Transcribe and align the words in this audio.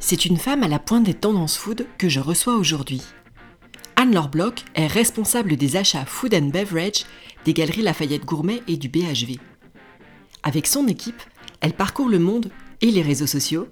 C'est 0.00 0.24
une 0.24 0.36
femme 0.36 0.62
à 0.62 0.68
la 0.68 0.78
pointe 0.78 1.02
des 1.02 1.14
tendances 1.14 1.56
food 1.56 1.86
que 1.98 2.08
je 2.08 2.20
reçois 2.20 2.54
aujourd'hui. 2.54 3.02
Anne-Laure 3.96 4.28
Bloch 4.28 4.64
est 4.76 4.86
responsable 4.86 5.56
des 5.56 5.74
achats 5.74 6.04
food 6.04 6.34
and 6.34 6.50
beverage 6.50 7.04
des 7.44 7.52
galeries 7.52 7.82
Lafayette 7.82 8.24
Gourmet 8.24 8.62
et 8.68 8.76
du 8.76 8.88
BHV. 8.88 9.38
Avec 10.44 10.68
son 10.68 10.86
équipe, 10.86 11.20
elle 11.60 11.72
parcourt 11.72 12.08
le 12.08 12.20
monde 12.20 12.50
et 12.80 12.92
les 12.92 13.02
réseaux 13.02 13.26
sociaux 13.26 13.68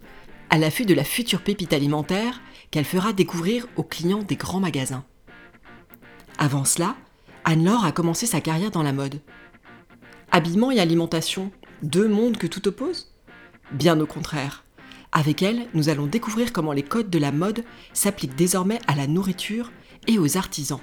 à 0.50 0.58
l'affût 0.58 0.84
de 0.84 0.94
la 0.94 1.04
future 1.04 1.42
pépite 1.42 1.72
alimentaire 1.72 2.40
qu'elle 2.72 2.84
fera 2.84 3.12
découvrir 3.12 3.66
aux 3.76 3.84
clients 3.84 4.24
des 4.24 4.36
grands 4.36 4.60
magasins. 4.60 5.04
Avant 6.38 6.64
cela, 6.64 6.96
Anne-Laure 7.44 7.84
a 7.84 7.92
commencé 7.92 8.26
sa 8.26 8.40
carrière 8.40 8.72
dans 8.72 8.82
la 8.82 8.92
mode. 8.92 9.20
Habillement 10.32 10.72
et 10.72 10.80
alimentation, 10.80 11.52
deux 11.82 12.08
mondes 12.08 12.36
que 12.36 12.48
tout 12.48 12.66
oppose? 12.66 13.14
Bien 13.70 13.98
au 14.00 14.06
contraire. 14.06 14.65
Avec 15.18 15.40
elle, 15.40 15.66
nous 15.72 15.88
allons 15.88 16.04
découvrir 16.04 16.52
comment 16.52 16.74
les 16.74 16.82
codes 16.82 17.08
de 17.08 17.18
la 17.18 17.32
mode 17.32 17.64
s'appliquent 17.94 18.36
désormais 18.36 18.80
à 18.86 18.94
la 18.94 19.06
nourriture 19.06 19.72
et 20.06 20.18
aux 20.18 20.36
artisans. 20.36 20.82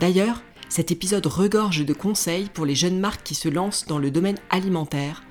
D'ailleurs, 0.00 0.42
cet 0.70 0.90
épisode 0.90 1.26
regorge 1.26 1.84
de 1.84 1.92
conseils 1.92 2.48
pour 2.48 2.64
les 2.64 2.74
jeunes 2.74 2.98
marques 2.98 3.22
qui 3.22 3.34
se 3.34 3.50
lancent 3.50 3.84
dans 3.84 3.98
le 3.98 4.10
domaine 4.10 4.38
alimentaire, 4.48 5.24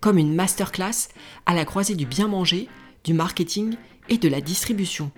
comme 0.00 0.18
une 0.18 0.34
masterclass 0.34 1.10
à 1.46 1.54
la 1.54 1.64
croisée 1.64 1.94
du 1.94 2.06
bien 2.06 2.26
manger, 2.26 2.68
du 3.04 3.14
marketing 3.14 3.76
et 4.08 4.18
de 4.18 4.28
la 4.28 4.40
distribution. 4.40 5.12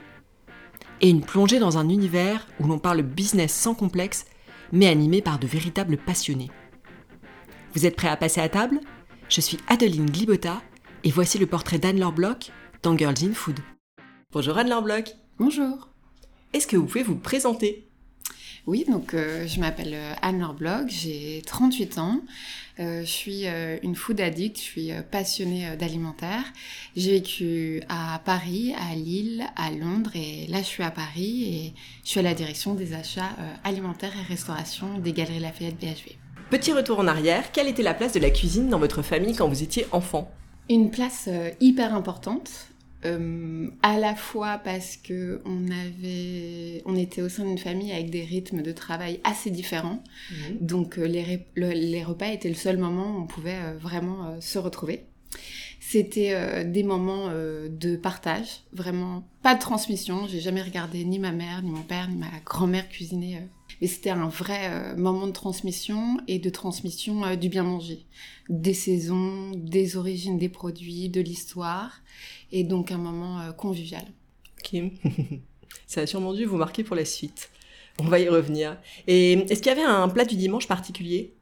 Et 1.00 1.08
une 1.08 1.22
plongée 1.22 1.58
dans 1.58 1.78
un 1.78 1.88
univers 1.88 2.48
où 2.60 2.66
l'on 2.66 2.78
parle 2.78 3.00
business 3.00 3.54
sans 3.54 3.74
complexe, 3.74 4.26
mais 4.72 4.88
animé 4.88 5.22
par 5.22 5.38
de 5.38 5.46
véritables 5.46 5.96
passionnés. 5.96 6.50
Vous 7.72 7.86
êtes 7.86 7.96
prêts 7.96 8.08
à 8.08 8.16
passer 8.18 8.42
à 8.42 8.50
table? 8.50 8.80
Je 9.30 9.40
suis 9.40 9.56
Adeline 9.68 10.10
Glibota 10.10 10.60
et 11.06 11.10
voici 11.12 11.38
le 11.38 11.46
portrait 11.46 11.78
d'Anne-Laure 11.78 12.10
Bloch 12.10 12.50
dans 12.82 12.98
Girls 12.98 13.14
in 13.22 13.32
Food. 13.32 13.60
Bonjour 14.32 14.58
Anne-Laure 14.58 14.82
Bloch. 14.82 15.14
Bonjour. 15.38 15.88
Est-ce 16.52 16.66
que 16.66 16.76
vous 16.76 16.86
pouvez 16.86 17.04
vous 17.04 17.14
présenter? 17.14 17.86
Oui, 18.66 18.84
donc 18.88 19.14
euh, 19.14 19.46
je 19.46 19.60
m'appelle 19.60 19.94
euh, 19.94 20.14
Anne-Laure 20.20 20.54
Bloch, 20.54 20.88
j'ai 20.88 21.42
38 21.46 21.98
ans. 21.98 22.22
Euh, 22.80 23.02
je 23.02 23.06
suis 23.06 23.44
une 23.46 23.94
food 23.94 24.20
addict, 24.20 24.56
je 24.56 24.62
suis 24.62 24.90
passionnée 25.12 25.76
d'alimentaire. 25.76 26.42
J'ai 26.96 27.12
vécu 27.12 27.82
à 27.88 28.20
Paris, 28.24 28.74
à 28.76 28.96
Lille, 28.96 29.44
à 29.54 29.70
Londres 29.70 30.10
et 30.16 30.48
là 30.48 30.58
je 30.58 30.66
suis 30.66 30.82
à 30.82 30.90
Paris 30.90 31.44
et 31.44 31.74
je 32.02 32.10
suis 32.10 32.18
à 32.18 32.24
la 32.24 32.34
direction 32.34 32.74
des 32.74 32.94
achats 32.94 33.36
alimentaires 33.62 34.12
et 34.18 34.22
restauration 34.24 34.98
des 34.98 35.12
Galeries 35.12 35.38
Lafayette 35.38 35.78
BHV. 35.78 36.16
Petit 36.50 36.72
retour 36.72 36.98
en 36.98 37.06
arrière, 37.06 37.52
quelle 37.52 37.68
était 37.68 37.84
la 37.84 37.94
place 37.94 38.12
de 38.12 38.18
la 38.18 38.30
cuisine 38.30 38.68
dans 38.68 38.80
votre 38.80 39.02
famille 39.02 39.36
quand 39.36 39.48
vous 39.48 39.62
étiez 39.62 39.86
enfant? 39.92 40.32
Une 40.68 40.90
place 40.90 41.28
hyper 41.60 41.94
importante. 41.94 42.68
Euh, 43.06 43.68
à 43.82 43.98
la 43.98 44.14
fois 44.14 44.58
parce 44.64 44.96
que 44.96 45.40
on 45.44 45.70
avait, 45.70 46.82
on 46.86 46.96
était 46.96 47.22
au 47.22 47.28
sein 47.28 47.44
d'une 47.44 47.58
famille 47.58 47.92
avec 47.92 48.10
des 48.10 48.24
rythmes 48.24 48.62
de 48.62 48.72
travail 48.72 49.20
assez 49.22 49.50
différents, 49.50 50.02
mhm. 50.30 50.58
donc 50.60 50.98
euh, 50.98 51.06
les, 51.06 51.46
les, 51.56 52.04
repas 52.04 52.28
étaient 52.28 52.48
le 52.48 52.54
seul 52.54 52.78
moment 52.78 53.16
où 53.16 53.20
on 53.20 53.26
pouvait 53.26 53.58
euh, 53.62 53.76
vraiment 53.78 54.40
se 54.40 54.58
retrouver. 54.58 55.04
C'était 55.78 56.64
des 56.64 56.82
moments 56.82 57.30
de 57.30 57.94
partage, 57.94 58.62
vraiment 58.72 59.24
pas 59.42 59.54
de 59.54 59.60
transmission. 59.60 60.26
J'ai 60.26 60.40
jamais 60.40 60.62
regardé 60.62 61.04
ni 61.04 61.20
ma 61.20 61.30
mère, 61.30 61.62
ni 61.62 61.70
mon 61.70 61.82
père, 61.82 62.08
ni 62.08 62.16
ma 62.16 62.26
grand-mère 62.44 62.88
cuisiner 62.88 63.42
mais 63.80 63.86
c'était 63.86 64.10
un 64.10 64.28
vrai 64.28 64.70
euh, 64.70 64.96
moment 64.96 65.26
de 65.26 65.32
transmission 65.32 66.18
et 66.26 66.38
de 66.38 66.50
transmission 66.50 67.24
euh, 67.24 67.36
du 67.36 67.48
bien 67.48 67.62
manger, 67.62 68.06
des 68.48 68.74
saisons, 68.74 69.52
des 69.54 69.96
origines 69.96 70.38
des 70.38 70.48
produits, 70.48 71.08
de 71.08 71.20
l'histoire, 71.20 72.00
et 72.52 72.64
donc 72.64 72.90
un 72.90 72.98
moment 72.98 73.40
euh, 73.40 73.52
convivial. 73.52 74.04
Ok, 74.58 74.80
ça 75.86 76.02
a 76.02 76.06
sûrement 76.06 76.32
dû 76.32 76.44
vous 76.44 76.56
marquer 76.56 76.84
pour 76.84 76.96
la 76.96 77.04
suite. 77.04 77.50
On 77.98 78.04
va 78.04 78.18
y 78.18 78.28
revenir. 78.28 78.78
Et 79.06 79.32
est-ce 79.32 79.62
qu'il 79.62 79.68
y 79.68 79.74
avait 79.74 79.82
un 79.82 80.08
plat 80.08 80.24
du 80.24 80.36
dimanche 80.36 80.68
particulier? 80.68 81.35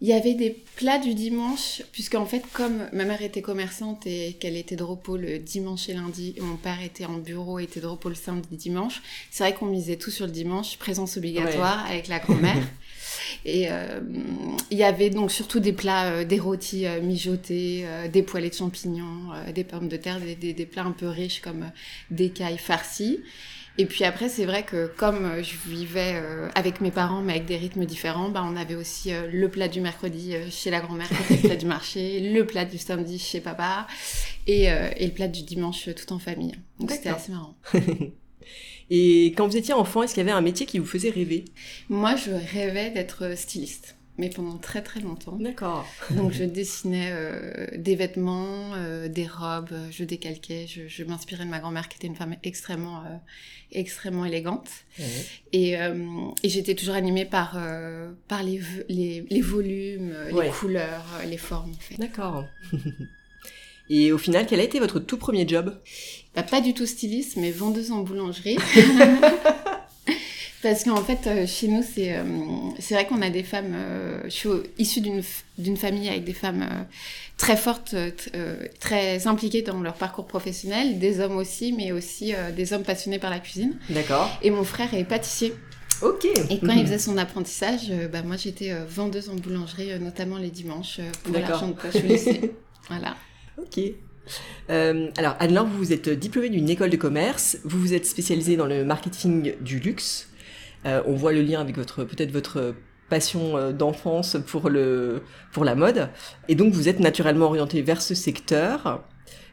Il 0.00 0.08
y 0.08 0.12
avait 0.12 0.34
des 0.34 0.50
plats 0.76 0.98
du 0.98 1.14
dimanche, 1.14 1.82
puisqu'en 1.90 2.24
fait, 2.24 2.44
comme 2.52 2.88
ma 2.92 3.04
mère 3.04 3.20
était 3.20 3.42
commerçante 3.42 4.06
et 4.06 4.36
qu'elle 4.38 4.56
était 4.56 4.76
de 4.76 4.84
repos 4.84 5.16
le 5.16 5.38
dimanche 5.38 5.88
et 5.88 5.94
lundi, 5.94 6.34
et 6.36 6.40
mon 6.40 6.56
père 6.56 6.80
était 6.82 7.04
en 7.04 7.18
bureau 7.18 7.58
et 7.58 7.64
était 7.64 7.80
de 7.80 7.86
repos 7.86 8.08
le 8.08 8.14
samedi 8.14 8.48
et 8.52 8.56
dimanche, 8.56 9.02
c'est 9.30 9.42
vrai 9.42 9.54
qu'on 9.54 9.66
misait 9.66 9.96
tout 9.96 10.10
sur 10.10 10.26
le 10.26 10.32
dimanche, 10.32 10.78
présence 10.78 11.16
obligatoire 11.16 11.84
avec 11.86 12.06
la 12.08 12.20
grand-mère. 12.20 12.56
Et 13.44 13.70
euh, 13.70 14.00
il 14.70 14.78
y 14.78 14.84
avait 14.84 15.10
donc 15.10 15.30
surtout 15.30 15.60
des 15.60 15.72
plats, 15.72 16.06
euh, 16.06 16.24
des 16.24 16.38
rôtis 16.38 16.86
euh, 16.86 17.00
mijotés, 17.00 17.86
des 18.12 18.22
poêlés 18.22 18.50
de 18.50 18.54
champignons, 18.54 19.30
des 19.54 19.64
pommes 19.64 19.88
de 19.88 19.96
terre, 19.96 20.20
des, 20.20 20.34
des, 20.34 20.52
des, 20.52 20.66
plats 20.66 20.84
un 20.84 20.92
peu 20.92 21.08
riches 21.08 21.40
comme 21.40 21.70
des 22.10 22.30
cailles 22.30 22.58
farcies. 22.58 23.20
Et 23.80 23.86
puis 23.86 24.02
après, 24.02 24.28
c'est 24.28 24.44
vrai 24.44 24.64
que 24.64 24.90
comme 24.96 25.24
euh, 25.24 25.42
je 25.42 25.54
vivais 25.68 26.14
euh, 26.16 26.48
avec 26.56 26.80
mes 26.80 26.90
parents, 26.90 27.22
mais 27.22 27.34
avec 27.34 27.44
des 27.46 27.56
rythmes 27.56 27.84
différents, 27.84 28.28
bah, 28.28 28.44
on 28.44 28.56
avait 28.56 28.74
aussi 28.74 29.12
euh, 29.12 29.28
le 29.32 29.48
plat 29.48 29.68
du 29.68 29.80
mercredi 29.80 30.34
chez 30.50 30.70
la 30.70 30.80
grand-mère, 30.80 31.08
le 31.30 31.36
plat 31.36 31.54
du 31.54 31.66
marché, 31.66 32.18
le 32.34 32.44
plat 32.44 32.64
du 32.64 32.76
samedi 32.76 33.20
chez 33.20 33.40
papa, 33.40 33.86
et, 34.48 34.64
et 34.64 35.06
le 35.06 35.12
plat 35.12 35.28
du 35.28 35.42
dimanche 35.42 35.88
tout 35.94 36.12
en 36.12 36.18
famille. 36.18 36.54
Donc 36.80 36.90
c'était 36.90 37.10
assez 37.10 37.30
marrant. 37.30 37.54
et 38.90 39.26
quand 39.36 39.46
vous 39.46 39.56
étiez 39.56 39.74
enfant, 39.74 40.02
est-ce 40.02 40.14
qu'il 40.14 40.24
y 40.24 40.28
avait 40.28 40.36
un 40.36 40.40
métier 40.40 40.66
qui 40.66 40.80
vous 40.80 40.86
faisait 40.86 41.10
rêver? 41.10 41.44
Moi, 41.88 42.16
je 42.16 42.32
rêvais 42.32 42.90
d'être 42.90 43.36
styliste 43.36 43.97
mais 44.18 44.28
pendant 44.28 44.56
très 44.58 44.82
très 44.82 45.00
longtemps. 45.00 45.36
D'accord. 45.36 45.86
Donc 46.10 46.32
je 46.32 46.44
dessinais 46.44 47.10
euh, 47.12 47.66
des 47.76 47.94
vêtements, 47.94 48.74
euh, 48.74 49.08
des 49.08 49.26
robes, 49.26 49.72
je 49.90 50.04
décalquais, 50.04 50.66
je, 50.66 50.88
je 50.88 51.04
m'inspirais 51.04 51.44
de 51.44 51.50
ma 51.50 51.60
grand-mère 51.60 51.88
qui 51.88 51.96
était 51.96 52.08
une 52.08 52.16
femme 52.16 52.36
extrêmement 52.42 52.98
euh, 52.98 53.16
extrêmement 53.72 54.24
élégante. 54.24 54.68
Et, 55.52 55.72
et 55.74 56.48
j'étais 56.48 56.74
toujours 56.74 56.94
animée 56.94 57.24
par 57.26 57.58
par 58.26 58.42
les, 58.42 58.60
les, 58.88 59.24
les 59.28 59.40
volumes, 59.40 60.12
les 60.32 60.48
couleurs, 60.48 61.04
les 61.26 61.36
formes. 61.36 61.70
En 61.70 61.80
fait. 61.80 61.94
D'accord. 61.98 62.44
Et 63.90 64.12
au 64.12 64.18
final, 64.18 64.46
quel 64.46 64.60
a 64.60 64.64
été 64.64 64.80
votre 64.80 65.00
tout 65.00 65.16
premier 65.16 65.48
job? 65.48 65.80
Bah, 66.34 66.42
Pas 66.42 66.60
du 66.60 66.74
tout 66.74 66.84
styliste, 66.84 67.36
mais 67.36 67.50
vendeuse 67.50 67.90
en 67.90 68.00
boulangerie. 68.02 68.58
Parce 70.62 70.82
qu'en 70.82 71.02
fait, 71.02 71.26
euh, 71.26 71.46
chez 71.46 71.68
nous, 71.68 71.84
c'est 71.84 72.16
euh, 72.16 72.22
c'est 72.80 72.94
vrai 72.94 73.06
qu'on 73.06 73.22
a 73.22 73.30
des 73.30 73.44
femmes. 73.44 73.74
Euh, 73.74 74.20
je 74.24 74.30
suis 74.30 74.48
issue 74.76 75.00
d'une 75.56 75.76
famille 75.76 76.08
avec 76.08 76.24
des 76.24 76.32
femmes 76.32 76.66
très 77.36 77.56
fortes, 77.56 77.94
très 78.80 79.26
impliquées 79.28 79.62
dans 79.62 79.80
leur 79.80 79.94
parcours 79.94 80.26
professionnel, 80.26 80.98
des 80.98 81.20
hommes 81.20 81.36
aussi, 81.36 81.72
mais 81.72 81.92
aussi 81.92 82.34
des 82.56 82.72
hommes 82.72 82.82
passionnés 82.82 83.20
par 83.20 83.30
la 83.30 83.38
cuisine. 83.38 83.76
D'accord. 83.90 84.28
Et 84.42 84.50
mon 84.50 84.64
frère 84.64 84.92
est 84.94 85.04
pâtissier. 85.04 85.54
Ok. 86.02 86.26
Et 86.50 86.58
quand 86.58 86.72
il 86.72 86.82
faisait 86.86 86.98
son 86.98 87.16
apprentissage, 87.18 87.92
bah, 88.12 88.22
moi 88.22 88.36
j'étais 88.36 88.72
vendeuse 88.88 89.28
en 89.28 89.34
boulangerie, 89.34 89.98
notamment 90.00 90.38
les 90.38 90.50
dimanches, 90.50 91.00
pour 91.22 91.34
l'argent 91.34 91.68
de 91.68 91.74
poche 91.74 91.96
au 91.96 92.06
lycée. 92.06 92.52
voilà. 92.88 93.16
Ok. 93.58 93.80
alors, 94.68 95.36
Anne-Laure, 95.38 95.66
vous 95.66 95.92
êtes 95.92 96.08
diplômée 96.08 96.50
d'une 96.50 96.68
école 96.68 96.90
de 96.90 96.96
commerce, 96.96 97.58
vous 97.64 97.78
vous 97.78 97.94
êtes 97.94 98.06
spécialisée 98.06 98.56
dans 98.56 98.66
le 98.66 98.84
marketing 98.84 99.54
du 99.60 99.78
luxe. 99.78 100.28
Euh, 100.86 101.02
on 101.06 101.14
voit 101.14 101.32
le 101.32 101.42
lien 101.42 101.60
avec 101.60 101.76
votre 101.76 102.04
peut-être 102.04 102.30
votre 102.30 102.74
passion 103.10 103.56
euh, 103.56 103.72
d'enfance 103.72 104.36
pour 104.46 104.68
le 104.68 105.22
pour 105.52 105.64
la 105.64 105.74
mode 105.74 106.10
et 106.48 106.54
donc 106.54 106.72
vous 106.72 106.88
êtes 106.88 107.00
naturellement 107.00 107.46
orienté 107.46 107.82
vers 107.82 108.02
ce 108.02 108.14
secteur. 108.14 109.04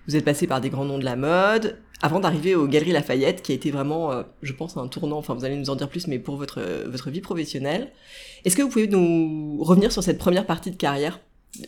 Vous 0.07 0.15
êtes 0.15 0.25
passé 0.25 0.45
par 0.45 0.61
des 0.61 0.69
grands 0.69 0.85
noms 0.85 0.99
de 0.99 1.05
la 1.05 1.15
mode 1.15 1.79
avant 2.01 2.19
d'arriver 2.19 2.53
aux 2.53 2.67
Galeries 2.67 2.91
Lafayette 2.91 3.41
qui 3.41 3.53
a 3.53 3.55
été 3.55 3.71
vraiment 3.71 4.11
euh, 4.11 4.23
je 4.43 4.53
pense 4.53 4.77
un 4.77 4.87
tournant 4.87 5.17
enfin 5.17 5.33
vous 5.33 5.45
allez 5.45 5.57
nous 5.57 5.69
en 5.69 5.75
dire 5.75 5.89
plus 5.89 6.07
mais 6.07 6.19
pour 6.19 6.37
votre 6.37 6.61
votre 6.87 7.09
vie 7.09 7.21
professionnelle. 7.21 7.91
Est-ce 8.43 8.55
que 8.55 8.61
vous 8.61 8.69
pouvez 8.69 8.87
nous 8.87 9.63
revenir 9.63 9.91
sur 9.91 10.03
cette 10.03 10.19
première 10.19 10.45
partie 10.45 10.69
de 10.69 10.77
carrière 10.77 11.19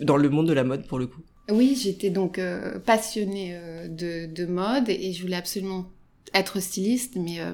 dans 0.02 0.18
le 0.18 0.30
monde 0.30 0.48
de 0.48 0.54
la 0.54 0.64
mode 0.64 0.86
pour 0.86 1.00
le 1.00 1.08
coup? 1.08 1.22
Oui, 1.50 1.80
j'étais 1.82 2.10
donc 2.10 2.42
passionnée 2.86 3.58
de, 3.88 4.26
de 4.26 4.46
mode 4.46 4.90
et 4.90 5.14
je 5.14 5.22
voulais 5.22 5.38
absolument 5.38 5.86
être 6.34 6.60
styliste, 6.60 7.16
mais 7.16 7.40
euh, 7.40 7.54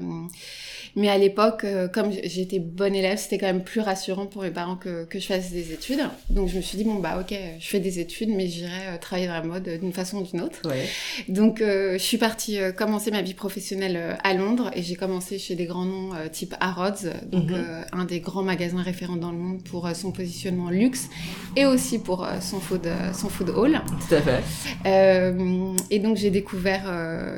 mais 0.96 1.10
à 1.10 1.18
l'époque, 1.18 1.64
euh, 1.64 1.88
comme 1.88 2.12
j'étais 2.12 2.60
bonne 2.60 2.96
élève, 2.96 3.18
c'était 3.18 3.38
quand 3.38 3.48
même 3.48 3.64
plus 3.64 3.82
rassurant 3.82 4.26
pour 4.26 4.44
mes 4.44 4.52
parents 4.52 4.76
que, 4.76 5.06
que 5.06 5.20
je 5.20 5.26
fasse 5.26 5.52
des 5.52 5.74
études. 5.74 6.02
Donc 6.30 6.50
je 6.50 6.58
me 6.58 6.62
suis 6.62 6.78
dit 6.78 6.84
bon 6.84 6.96
bah 6.96 7.20
ok, 7.20 7.36
je 7.60 7.68
fais 7.68 7.80
des 7.80 8.00
études, 8.00 8.30
mais 8.30 8.48
j'irai 8.48 8.88
euh, 8.88 8.98
travailler 9.00 9.28
dans 9.28 9.34
la 9.34 9.44
mode 9.44 9.68
d'une 9.80 9.94
façon 9.94 10.18
ou 10.20 10.24
d'une 10.24 10.42
autre. 10.42 10.60
Ouais. 10.66 10.88
Donc 11.28 11.60
je 11.60 11.98
suis 11.98 12.18
partie 12.18 12.58
commencer 12.76 13.12
ma 13.12 13.22
vie 13.22 13.34
professionnelle 13.34 14.18
à 14.24 14.34
Londres 14.34 14.72
et 14.76 14.84
j'ai 14.84 14.96
commencé 14.96 15.40
chez 15.40 15.56
des 15.56 15.66
grands 15.66 15.86
noms 15.86 16.12
type 16.32 16.56
Harrods, 16.60 17.08
donc 17.32 17.50
mhm. 17.50 17.86
un 17.92 18.06
des 18.06 18.20
grands 18.20 18.44
magasins 18.44 18.82
référents 18.82 19.16
dans 19.16 19.32
le 19.32 19.38
monde 19.38 19.64
pour 19.64 19.90
son 19.96 20.12
positionnement 20.12 20.70
luxe 20.70 21.10
et 21.56 21.66
aussi 21.66 22.00
pour 22.00 22.28
son 22.42 22.60
food 22.60 22.88
son 23.14 23.30
food 23.30 23.50
hall. 23.50 23.82
Tout 24.08 24.16
à 24.16 24.22
fait. 24.22 24.44
et 25.90 26.00
donc 26.00 26.18
j'ai 26.18 26.30
découvert 26.30 26.84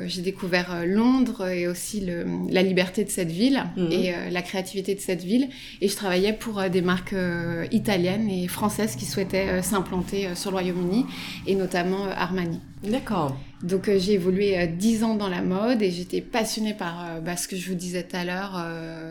j'ai 0.06 0.22
découvert 0.22 0.84
Londres 0.86 1.25
et 1.50 1.66
aussi 1.66 2.00
le, 2.00 2.26
la 2.50 2.62
liberté 2.62 3.04
de 3.04 3.10
cette 3.10 3.30
ville 3.30 3.64
mhm. 3.76 3.92
et 3.92 4.14
euh, 4.14 4.30
la 4.30 4.42
créativité 4.42 4.94
de 4.94 5.00
cette 5.00 5.22
ville. 5.22 5.48
Et 5.80 5.88
je 5.88 5.96
travaillais 5.96 6.32
pour 6.32 6.58
euh, 6.58 6.68
des 6.68 6.82
marques 6.82 7.12
euh, 7.12 7.66
italiennes 7.72 8.28
et 8.28 8.48
françaises 8.48 8.96
qui 8.96 9.04
souhaitaient 9.04 9.62
s'implanter 9.62 10.34
sur 10.34 10.50
le 10.50 10.56
Royaume-Uni 10.56 11.06
et 11.46 11.54
notamment 11.54 12.06
Armani. 12.16 12.60
D'accord. 12.82 13.36
Donc 13.62 13.90
j'ai 13.96 14.12
évolué 14.12 14.66
dix 14.66 15.02
ans 15.02 15.14
dans 15.14 15.28
la 15.28 15.42
mode 15.42 15.82
et 15.82 15.90
j'étais 15.90 16.20
passionnée 16.20 16.74
par 16.74 17.20
bah, 17.22 17.36
ce 17.36 17.48
que 17.48 17.56
je 17.56 17.68
vous 17.68 17.74
disais 17.74 18.02
tout 18.02 18.16
à 18.16 18.24
l'heure, 18.24 18.64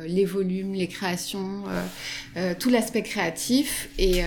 les 0.08 0.26
volumes, 0.26 0.74
les 0.74 0.88
créations, 0.88 1.64
tout 2.60 2.70
l'aspect 2.70 3.02
créatif 3.02 3.90
et 3.98 4.22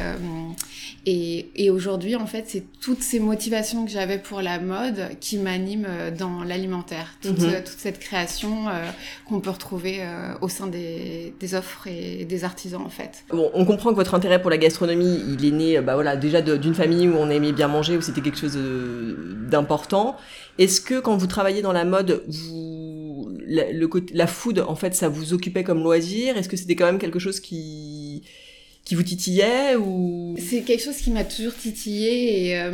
et, 1.11 1.49
et 1.57 1.71
aujourd'hui, 1.71 2.17
en 2.17 2.27
fait, 2.27 2.45
c'est 2.49 2.65
toutes 2.81 3.03
ces 3.03 3.19
motivations 3.19 3.87
que 3.87 3.91
j'avais 3.91 4.19
pour 4.19 4.43
la 4.43 4.59
mode 4.59 5.09
qui 5.21 5.39
m'animent 5.39 5.87
euh, 5.89 6.11
dans 6.11 6.43
l'alimentaire. 6.45 7.15
Toute, 7.23 7.39
mhm. 7.39 7.63
toute, 7.65 7.79
cette 7.79 7.99
création 7.99 8.69
euh, 8.69 8.73
qu'on 9.27 9.41
peut 9.41 9.49
retrouver 9.49 10.01
euh, 10.01 10.35
au 10.43 10.51
sein 10.51 10.67
des, 10.67 11.33
des, 11.41 11.55
offres 11.55 11.87
et 11.87 12.27
des 12.27 12.45
artisans, 12.45 12.83
en 12.83 12.91
fait. 12.91 13.25
Bon, 13.31 13.51
on 13.55 13.65
comprend 13.65 13.91
que 13.91 13.95
votre 13.95 14.15
intérêt 14.15 14.43
pour 14.43 14.51
la 14.51 14.59
gastronomie, 14.59 15.23
il 15.29 15.47
est 15.47 15.51
né 15.51 15.81
bah, 15.81 15.95
voilà, 15.95 16.15
déjà 16.15 16.43
d'une 16.43 16.75
famille 16.75 17.09
où 17.09 17.15
on 17.17 17.31
aimait 17.31 17.53
bien 17.53 17.69
manger, 17.69 17.97
où 17.97 18.03
c'était 18.03 18.21
quelque 18.21 18.39
chose 18.39 18.59
d'important. 19.49 20.08
Est-ce 20.59 20.81
que 20.81 21.01
quand 21.01 21.17
vous 21.17 21.27
travaillez 21.27 21.63
dans 21.63 21.73
la 21.73 21.85
mode, 21.85 22.25
la, 23.47 23.65
la 24.13 24.27
food, 24.27 24.65
en 24.67 24.75
fait, 24.75 24.95
ça 24.95 25.09
vous 25.09 25.33
occupait 25.33 25.65
comme 25.65 25.83
loisir? 25.83 26.37
Est-ce 26.37 26.49
que 26.49 26.57
c'était 26.57 26.77
quand 26.77 26.87
même 26.87 26.99
quelque 26.99 27.19
chose 27.19 27.41
qui 27.41 28.08
qui 28.89 28.95
vous 28.95 29.03
titillait 29.03 29.77
ou? 29.77 30.35
C'est 30.39 30.63
quelque 30.63 30.83
chose 30.83 30.97
qui 30.97 31.11
m'a 31.11 31.25
toujours 31.25 31.55
titillé 31.55 32.47
et, 32.47 32.59
euh, 32.59 32.73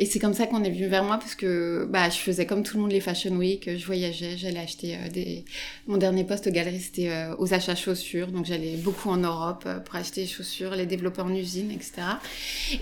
et 0.00 0.04
c'est 0.04 0.18
comme 0.18 0.34
ça 0.34 0.48
qu'on 0.48 0.64
est 0.64 0.70
venu 0.70 0.88
vers 0.88 1.04
moi 1.04 1.18
parce 1.18 1.36
que 1.36 1.86
bah 1.88 2.10
je 2.10 2.16
faisais 2.16 2.46
comme 2.46 2.64
tout 2.64 2.76
le 2.76 2.82
monde 2.82 2.90
les 2.90 2.98
fashion 2.98 3.30
week, 3.36 3.70
je 3.78 3.86
voyageais, 3.86 4.36
j'allais 4.36 4.58
acheter 4.58 4.96
euh, 4.96 5.08
des 5.08 5.44
mon 5.86 5.98
dernier 5.98 6.24
poste 6.24 6.48
galerie 6.48 6.80
c'était 6.80 7.10
euh, 7.10 7.36
aux 7.38 7.54
achats 7.54 7.76
chaussures 7.76 8.26
donc 8.26 8.44
j'allais 8.44 8.74
beaucoup 8.74 9.08
en 9.08 9.18
Europe 9.18 9.68
pour 9.84 9.94
acheter 9.94 10.22
des 10.22 10.26
chaussures, 10.26 10.74
les 10.74 10.84
développer 10.84 11.22
en 11.22 11.32
usine 11.32 11.70
etc. 11.70 11.92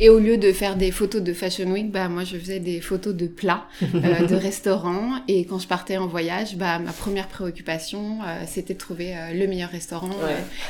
Et 0.01 0.09
au 0.09 0.19
lieu 0.19 0.39
de 0.39 0.51
faire 0.51 0.77
des 0.77 0.91
photos 0.91 1.21
de 1.21 1.35
fashion 1.35 1.71
week, 1.71 1.91
bah 1.91 2.09
moi 2.09 2.25
je 2.25 2.39
faisais 2.39 2.61
des 2.61 2.81
photos 2.81 3.15
de 3.15 3.27
plats, 3.27 3.67
de 3.83 4.35
restaurants 4.35 5.21
et 5.29 5.45
quand 5.45 5.59
je 5.59 5.69
partais 5.69 5.99
en 5.99 6.07
voyage, 6.07 6.57
bah 6.57 6.79
ma 6.79 6.93
première 6.93 7.29
préoccupation 7.29 8.21
c'était 8.47 8.73
de 8.73 8.79
trouver 8.79 9.13
le 9.35 9.47
meilleur 9.47 9.69
restaurant 9.69 10.17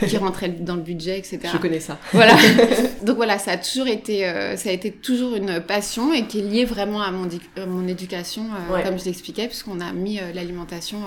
qui 0.05 0.17
rentrait 0.17 0.49
dans 0.49 0.75
le 0.75 0.83
budget 0.83 1.17
etc. 1.17 1.39
Je 1.53 1.59
connais 1.59 1.84
voilà. 2.13 2.37
Donc 3.03 3.17
voilà, 3.17 3.39
ça 3.39 3.53
a 3.53 3.57
toujours 3.57 3.87
été, 3.87 4.27
euh, 4.27 4.57
ça 4.57 4.71
a 4.71 4.73
été 4.73 4.91
toujours 4.91 5.35
une 5.37 5.61
passion 5.61 6.13
et 6.13 6.27
qui 6.27 6.41
est 6.41 6.43
liée 6.43 6.65
vraiment 6.65 7.03
à 7.03 7.11
mon, 7.11 7.29
mon 7.67 7.87
éducation, 7.87 8.47
euh, 8.71 8.83
comme 8.83 8.99
je 8.99 9.05
l'expliquais, 9.05 9.47
puisqu'on 9.47 9.81
a 9.81 9.93
mis 9.93 10.19
euh, 10.19 10.33
l'alimentation 10.33 10.99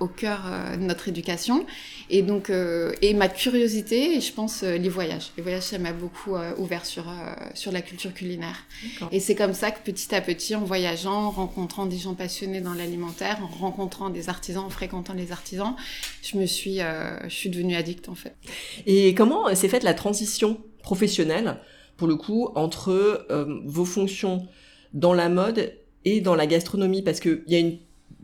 au 0.00 0.06
cœur 0.06 0.42
de 0.78 0.82
notre 0.82 1.08
éducation. 1.08 1.66
Et 2.10 2.22
donc, 2.22 2.50
et 2.50 3.14
ma 3.14 3.28
curiosité, 3.28 4.16
et 4.16 4.20
je 4.20 4.32
pense 4.32 4.62
les 4.62 4.88
voyages. 4.88 5.32
Les 5.36 5.42
voyages, 5.42 5.64
ça 5.64 5.78
m'a 5.78 5.92
beaucoup 5.92 6.34
ouvert 6.58 6.84
sur 6.84 7.04
sur 7.54 7.72
la 7.72 7.82
culture 7.82 8.14
culinaire. 8.14 8.64
Et 9.12 9.20
c'est 9.20 9.34
comme 9.34 9.54
ça 9.54 9.70
que 9.70 9.80
petit 9.80 10.14
à 10.14 10.20
petit, 10.20 10.54
en 10.54 10.62
voyageant, 10.64 11.26
en 11.26 11.30
rencontrant 11.30 11.86
des 11.86 11.98
gens 11.98 12.14
passionnés 12.14 12.60
dans 12.60 12.74
l'alimentaire, 12.74 13.38
en 13.42 13.46
rencontrant 13.46 14.10
des 14.10 14.28
artisans, 14.28 14.64
en 14.64 14.70
fréquentant 14.70 15.14
les 15.14 15.32
artisans, 15.32 15.74
je 16.22 16.36
me 16.36 16.46
suis, 16.46 16.78
je 16.78 17.34
suis 17.34 17.50
devenue 17.50 17.74
addict 17.74 18.08
en 18.08 18.14
fait. 18.14 18.34
Et 18.86 19.14
comment 19.14 19.54
s'est 19.54 19.68
fait 19.68 19.82
la 19.82 19.94
transition 19.94 20.60
professionnelle, 20.82 21.58
pour 21.96 22.06
le 22.08 22.16
coup, 22.16 22.50
entre 22.54 22.90
euh, 23.30 23.60
vos 23.64 23.84
fonctions 23.84 24.46
dans 24.92 25.14
la 25.14 25.28
mode 25.28 25.72
et 26.04 26.20
dans 26.20 26.34
la 26.34 26.46
gastronomie? 26.46 27.02
Parce 27.02 27.20
qu'il 27.20 27.42
y 27.48 27.56
a 27.56 27.58
une 27.58 27.78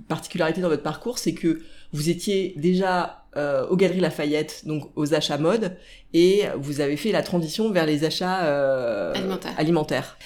particularité 0.09 0.61
dans 0.61 0.69
votre 0.69 0.83
parcours, 0.83 1.19
c'est 1.19 1.35
que 1.35 1.63
vous 1.93 2.09
étiez 2.09 2.55
déjà 2.57 3.25
euh, 3.37 3.67
aux 3.69 3.77
Galeries 3.77 4.01
Lafayette, 4.01 4.63
donc 4.67 4.91
aux 4.97 5.15
achats 5.15 5.39
mode, 5.39 5.77
et 6.15 6.45
vous 6.57 6.81
avez 6.81 6.97
fait 6.97 7.13
la 7.13 7.23
transition 7.23 7.71
vers 7.71 7.87
les 7.87 8.05
achats 8.05 8.45
euh, 8.45 9.13
alimentaires. 9.57 10.19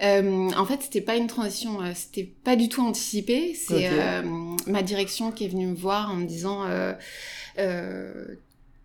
en 0.00 0.64
fait, 0.66 0.82
c'était 0.82 1.00
pas 1.00 1.16
une 1.16 1.26
transition, 1.26 1.78
c'était 1.94 2.24
pas 2.24 2.56
du 2.56 2.68
tout 2.68 2.82
anticipé. 2.82 3.54
C'est 3.54 3.90
ma 4.66 4.82
direction 4.82 5.32
qui 5.32 5.44
est 5.44 5.48
venue 5.48 5.66
me 5.66 5.76
voir 5.76 6.10
en 6.10 6.16
me 6.16 6.26
disant 6.26 6.66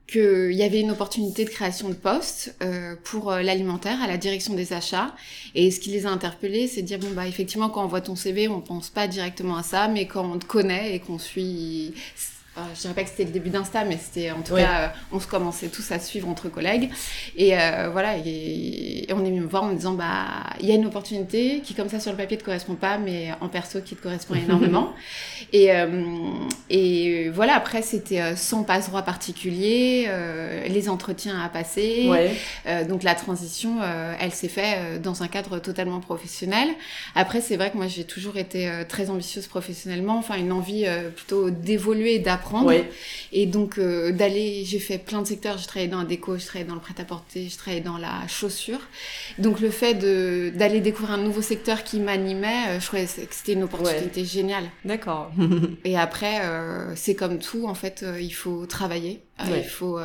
qu'il 0.07 0.53
y 0.53 0.63
avait 0.63 0.79
une 0.79 0.91
opportunité 0.91 1.43
de 1.43 1.49
création 1.49 1.89
de 1.89 1.93
poste 1.93 2.55
euh, 2.61 2.95
pour 3.03 3.31
euh, 3.31 3.41
l'alimentaire 3.41 4.01
à 4.01 4.07
la 4.07 4.17
direction 4.17 4.53
des 4.53 4.71
achats. 4.71 5.13
Et 5.53 5.69
ce 5.69 5.79
qui 5.81 5.89
les 5.89 6.05
a 6.05 6.09
interpellés, 6.09 6.67
c'est 6.67 6.81
de 6.81 6.87
dire, 6.87 6.99
bon, 6.99 7.11
bah, 7.11 7.27
effectivement, 7.27 7.69
quand 7.69 7.83
on 7.83 7.87
voit 7.87 8.01
ton 8.01 8.15
CV, 8.15 8.47
on 8.47 8.61
pense 8.61 8.89
pas 8.89 9.07
directement 9.07 9.57
à 9.57 9.63
ça, 9.63 9.89
mais 9.89 10.07
quand 10.07 10.23
on 10.23 10.39
te 10.39 10.45
connaît 10.45 10.95
et 10.95 10.99
qu'on 10.99 11.19
suit 11.19 11.93
euh, 12.57 12.61
je 12.75 12.81
dirais 12.81 12.93
pas 12.93 13.03
que 13.03 13.09
c'était 13.09 13.25
le 13.25 13.31
début 13.31 13.49
d'Insta, 13.49 13.83
mais 13.83 13.97
c'était 14.01 14.31
en 14.31 14.41
tout 14.41 14.55
cas, 14.55 14.81
euh, 14.81 14.87
on 15.11 15.19
se 15.19 15.27
commençait 15.27 15.67
tous 15.67 15.91
à 15.91 15.99
suivre 15.99 16.27
entre 16.27 16.49
collègues. 16.49 16.89
Et 17.35 17.57
euh, 17.57 17.89
voilà, 17.91 18.17
et, 18.17 19.07
on 19.11 19.23
est 19.23 19.29
venu 19.29 19.41
me 19.41 19.47
voir 19.47 19.63
en 19.63 19.67
me 19.67 19.75
disant, 19.75 19.93
bah, 19.93 20.25
il 20.59 20.67
y 20.67 20.71
a 20.71 20.75
une 20.75 20.85
opportunité 20.85 21.61
qui, 21.63 21.75
comme 21.75 21.89
ça, 21.89 21.99
sur 21.99 22.11
le 22.11 22.17
papier, 22.17 22.37
te 22.37 22.43
correspond 22.43 22.73
pas, 22.73 22.97
mais 22.97 23.29
en 23.41 23.47
perso, 23.47 23.81
qui 23.81 23.95
te 23.95 24.01
correspond 24.01 24.33
énormément. 24.47 24.93
et, 25.53 25.69
et 26.69 27.29
voilà, 27.29 27.55
après, 27.55 27.81
c'était 27.81 28.35
sans 28.35 28.63
passe-droit 28.63 29.03
particulier, 29.03 30.09
les 30.67 30.89
entretiens 30.89 31.39
à 31.39 31.49
passer. 31.49 32.09
donc 32.89 33.03
la 33.03 33.15
transition, 33.15 33.77
elle 34.19 34.31
s'est 34.31 34.47
faite 34.47 35.01
dans 35.01 35.23
un 35.23 35.27
cadre 35.27 35.59
totalement 35.59 35.99
professionnel. 35.99 36.69
Après, 37.15 37.41
c'est 37.41 37.55
vrai 37.55 37.71
que 37.71 37.77
moi, 37.77 37.87
j'ai 37.87 38.03
toujours 38.03 38.37
été 38.37 38.69
très 38.89 39.09
ambitieuse 39.09 39.47
professionnellement, 39.47 40.17
enfin, 40.17 40.35
une 40.35 40.51
envie 40.51 40.85
plutôt 41.15 41.49
d'évoluer, 41.49 42.19
d'apprendre 42.19 42.46
et 43.31 43.45
donc 43.45 43.77
euh, 43.77 44.11
d'aller, 44.11 44.63
j'ai 44.65 44.79
fait 44.79 44.97
plein 44.97 45.21
de 45.21 45.27
secteurs, 45.27 45.57
j'ai 45.57 45.67
travaillé 45.67 45.89
dans 45.89 45.99
la 45.99 46.05
déco, 46.05 46.37
j'ai 46.37 46.45
travaillé 46.45 46.67
dans 46.67 46.75
le 46.75 46.81
prêt-à-porter, 46.81 47.47
j'ai 47.49 47.57
travaillé 47.57 47.81
dans 47.81 47.97
la 47.97 48.27
chaussure. 48.27 48.79
Donc 49.37 49.59
le 49.59 49.69
fait 49.69 49.93
de 49.93 50.51
d'aller 50.55 50.79
découvrir 50.79 51.15
un 51.15 51.21
nouveau 51.21 51.41
secteur 51.41 51.83
qui 51.83 51.99
m'animait, 51.99 52.67
euh, 52.69 52.79
je 52.79 52.85
trouvais 52.85 53.05
que 53.05 53.35
c'était 53.35 53.53
une 53.53 53.63
opportunité 53.63 54.25
géniale. 54.25 54.65
D'accord. 54.85 55.31
et 55.83 55.97
après, 55.97 56.41
euh, 56.45 56.93
c'est 56.95 57.15
comme 57.15 57.39
tout, 57.39 57.67
en 57.67 57.73
fait, 57.73 58.05
il 58.19 58.31
faut 58.31 58.65
travailler. 58.65 59.21
Il 59.45 59.63
faut, 59.63 59.99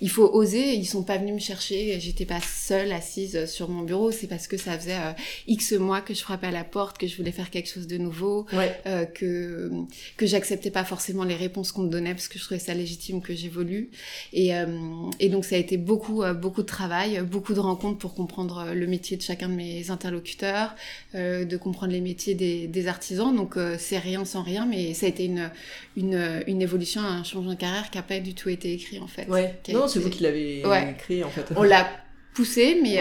il 0.00 0.10
faut 0.10 0.30
oser. 0.32 0.74
Ils 0.74 0.86
sont 0.86 1.02
pas 1.02 1.18
venus 1.18 1.34
me 1.34 1.40
chercher. 1.40 1.98
J'étais 2.00 2.26
pas 2.26 2.40
seule 2.40 2.92
assise 2.92 3.46
sur 3.46 3.68
mon 3.68 3.82
bureau. 3.82 4.10
C'est 4.10 4.26
parce 4.26 4.46
que 4.46 4.56
ça 4.56 4.78
faisait 4.78 4.98
x 5.46 5.72
mois 5.72 6.00
que 6.00 6.14
je 6.14 6.20
frappais 6.20 6.46
à 6.48 6.50
la 6.50 6.64
porte, 6.64 6.98
que 6.98 7.06
je 7.06 7.16
voulais 7.16 7.32
faire 7.32 7.50
quelque 7.50 7.68
chose 7.68 7.86
de 7.86 7.98
nouveau, 7.98 8.46
que 9.14 9.70
que 10.16 10.26
j'acceptais 10.26 10.70
pas 10.70 10.84
forcément 10.84 11.24
les 11.24 11.36
réponses 11.36 11.72
qu'on 11.72 11.82
me 11.82 11.90
donnait 11.90 12.14
parce 12.14 12.28
que 12.28 12.38
je 12.38 12.44
trouvais 12.44 12.60
ça 12.60 12.74
légitime 12.74 13.20
que 13.20 13.34
j'évolue. 13.34 13.90
Et, 14.32 14.54
euh, 14.54 14.66
et 15.18 15.28
donc 15.28 15.44
ça 15.44 15.56
a 15.56 15.58
été 15.58 15.76
beaucoup, 15.76 16.22
euh, 16.22 16.34
beaucoup 16.34 16.62
de 16.62 16.66
travail, 16.66 17.20
beaucoup 17.22 17.54
de 17.54 17.60
rencontres 17.60 17.98
pour 17.98 18.14
comprendre 18.14 18.58
euh, 18.66 18.74
le 18.74 18.86
métier 18.86 19.16
de 19.16 19.22
chacun 19.22 19.48
de 19.48 19.54
mes 19.54 19.90
interlocuteurs, 19.90 20.74
de 21.14 21.56
comprendre 21.56 21.92
les 21.92 22.00
métiers 22.00 22.34
des, 22.34 22.66
des 22.66 22.86
artisans. 22.86 23.34
Donc 23.34 23.56
c'est 23.78 23.98
rien 23.98 24.24
sans 24.24 24.42
rien, 24.42 24.66
mais 24.66 24.94
ça 24.94 25.06
a 25.06 25.08
été 25.08 25.24
une, 25.24 25.50
une, 25.96 26.42
une 26.46 26.62
évolution, 26.62 27.00
un 27.00 27.24
changement 27.24 27.54
de 27.54 27.58
carrière 27.58 27.90
qui 27.90 27.98
n'a 27.98 28.02
pas 28.02 28.20
du 28.20 28.34
tout 28.34 28.48
été 28.48 28.69
écrit 28.72 28.98
en 28.98 29.06
fait. 29.06 29.28
Ouais. 29.28 29.58
Non, 29.72 29.88
c'est 29.88 30.00
vous 30.00 30.10
qui 30.10 30.22
l'avez 30.22 30.62
créé 30.98 31.24
en 31.24 31.30
fait. 31.30 31.46
On 31.56 31.62
l'a 31.62 31.88
poussé, 32.34 32.78
mais 32.82 33.00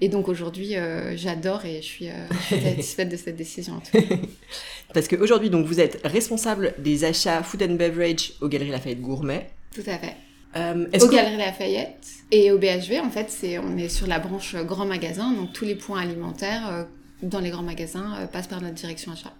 et 0.00 0.08
donc 0.08 0.28
aujourd'hui, 0.28 0.74
j'adore 1.16 1.64
et 1.64 1.82
je 1.82 1.86
suis, 1.86 2.08
satisfaite 2.48 3.08
de 3.08 3.16
cette 3.16 3.36
décision. 3.36 3.74
En 3.74 3.80
tout 3.80 3.92
cas. 3.92 4.16
Parce 4.94 5.08
qu'aujourd'hui, 5.08 5.50
donc, 5.50 5.66
vous 5.66 5.80
êtes 5.80 6.00
responsable 6.04 6.74
des 6.78 7.04
achats 7.04 7.42
food 7.42 7.62
and 7.62 7.74
beverage 7.74 8.32
aux 8.40 8.48
Galeries 8.48 8.70
Lafayette 8.70 9.00
Gourmet. 9.00 9.50
Tout 9.74 9.82
à 9.86 9.98
fait. 9.98 10.16
Euh, 10.56 10.86
aux 11.02 11.08
Galeries 11.08 11.36
Lafayette 11.36 12.06
et 12.30 12.50
au 12.52 12.58
BHV, 12.58 13.00
en 13.02 13.10
fait, 13.10 13.28
c'est, 13.28 13.58
on 13.58 13.76
est 13.76 13.88
sur 13.88 14.06
la 14.06 14.18
branche 14.18 14.56
grand 14.56 14.86
magasin, 14.86 15.32
donc 15.32 15.52
tous 15.52 15.66
les 15.66 15.74
points 15.74 16.00
alimentaires 16.00 16.68
euh, 16.70 16.84
dans 17.22 17.40
les 17.40 17.50
grands 17.50 17.62
magasins 17.62 18.14
euh, 18.18 18.26
passent 18.26 18.46
par 18.46 18.62
notre 18.62 18.74
direction 18.74 19.12
achat. 19.12 19.34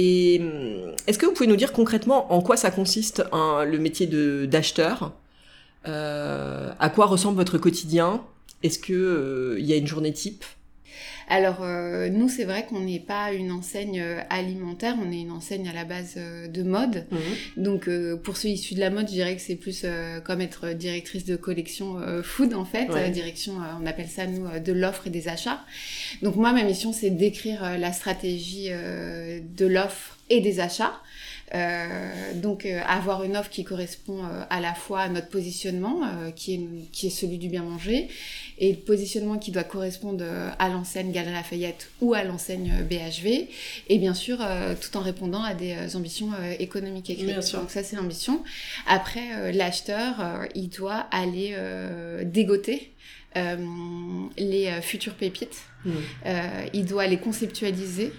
Et 0.00 0.38
hum, 0.40 0.94
est-ce 1.08 1.18
que 1.18 1.26
vous 1.26 1.32
pouvez 1.32 1.48
nous 1.48 1.56
dire 1.56 1.72
concrètement 1.72 2.32
en 2.32 2.40
quoi 2.40 2.56
ça 2.56 2.70
consiste 2.70 3.24
le 3.32 3.76
métier 3.78 4.06
d'acheteur? 4.46 5.12
À 5.84 6.90
quoi 6.94 7.06
ressemble 7.06 7.36
votre 7.36 7.58
quotidien? 7.58 8.22
Est-ce 8.62 8.78
qu'il 8.78 9.64
y 9.66 9.72
a 9.72 9.76
une 9.76 9.86
journée 9.88 10.12
type? 10.12 10.44
Alors 11.28 11.58
euh, 11.60 12.08
nous, 12.08 12.28
c'est 12.28 12.44
vrai 12.44 12.64
qu'on 12.66 12.80
n'est 12.80 13.00
pas 13.00 13.32
une 13.32 13.52
enseigne 13.52 14.00
euh, 14.00 14.20
alimentaire, 14.30 14.96
on 15.00 15.12
est 15.12 15.20
une 15.20 15.30
enseigne 15.30 15.68
à 15.68 15.74
la 15.74 15.84
base 15.84 16.14
euh, 16.16 16.48
de 16.48 16.62
mode. 16.62 17.06
Mhm. 17.10 17.64
Donc 17.64 17.90
pour 18.22 18.36
ceux 18.36 18.48
issus 18.48 18.74
de 18.74 18.80
la 18.80 18.90
mode, 18.90 19.08
je 19.08 19.12
dirais 19.12 19.36
que 19.36 19.42
c'est 19.42 19.56
plus 19.56 19.84
comme 20.24 20.40
être 20.40 20.70
directrice 20.72 21.24
de 21.24 21.36
collection 21.36 21.96
food 22.22 22.54
en 22.54 22.64
fait, 22.64 22.88
direction, 23.10 23.54
on 23.80 23.86
appelle 23.86 24.08
ça 24.08 24.26
nous 24.26 24.46
de 24.58 24.72
l'offre 24.72 25.06
et 25.06 25.10
des 25.10 25.28
achats. 25.28 25.60
Donc 26.22 26.36
moi, 26.36 26.52
ma 26.52 26.62
mission, 26.62 26.92
c'est 26.92 27.10
d'écrire 27.10 27.78
la 27.78 27.92
stratégie 27.92 28.70
de 28.70 29.66
l'offre 29.66 30.16
et 30.30 30.40
des 30.40 30.60
achats. 30.60 31.00
Euh, 31.54 32.34
donc 32.34 32.66
euh, 32.66 32.80
avoir 32.86 33.24
une 33.24 33.36
offre 33.36 33.48
qui 33.48 33.64
correspond 33.64 34.24
euh, 34.24 34.42
à 34.50 34.60
la 34.60 34.74
fois 34.74 35.00
à 35.00 35.08
notre 35.08 35.28
positionnement, 35.28 36.02
qui, 36.36 36.54
est, 36.54 36.90
qui 36.92 37.06
est 37.06 37.10
celui 37.10 37.38
du 37.38 37.48
bien 37.48 37.62
manger, 37.62 38.08
et 38.58 38.72
le 38.72 38.78
positionnement 38.78 39.38
qui 39.38 39.50
doit 39.50 39.64
correspondre 39.64 40.24
à 40.58 40.68
l'enseigne 40.68 41.12
Galerie 41.12 41.32
Lafayette 41.32 41.90
ou 42.00 42.14
à 42.14 42.24
l'enseigne 42.24 42.72
BHV, 42.88 43.48
et 43.88 43.98
bien 43.98 44.14
sûr 44.14 44.38
tout 44.80 44.96
en 44.96 45.00
répondant 45.00 45.42
à 45.42 45.54
des 45.54 45.96
ambitions 45.96 46.30
économiques 46.58 47.10
et 47.10 47.16
créatives. 47.16 47.58
Donc 47.58 47.70
ça 47.70 47.82
c'est 47.82 47.96
l'ambition. 47.96 48.42
Après 48.86 49.52
l'acheteur, 49.52 50.46
il 50.54 50.68
doit 50.68 51.06
aller 51.10 51.56
dégoter 52.24 52.92
les 53.34 54.70
futures 54.82 55.14
pépites. 55.14 55.62
Mmh. 55.84 55.90
il 56.74 56.84
doit 56.84 57.06
les 57.06 57.18
conceptualiser 57.18 58.12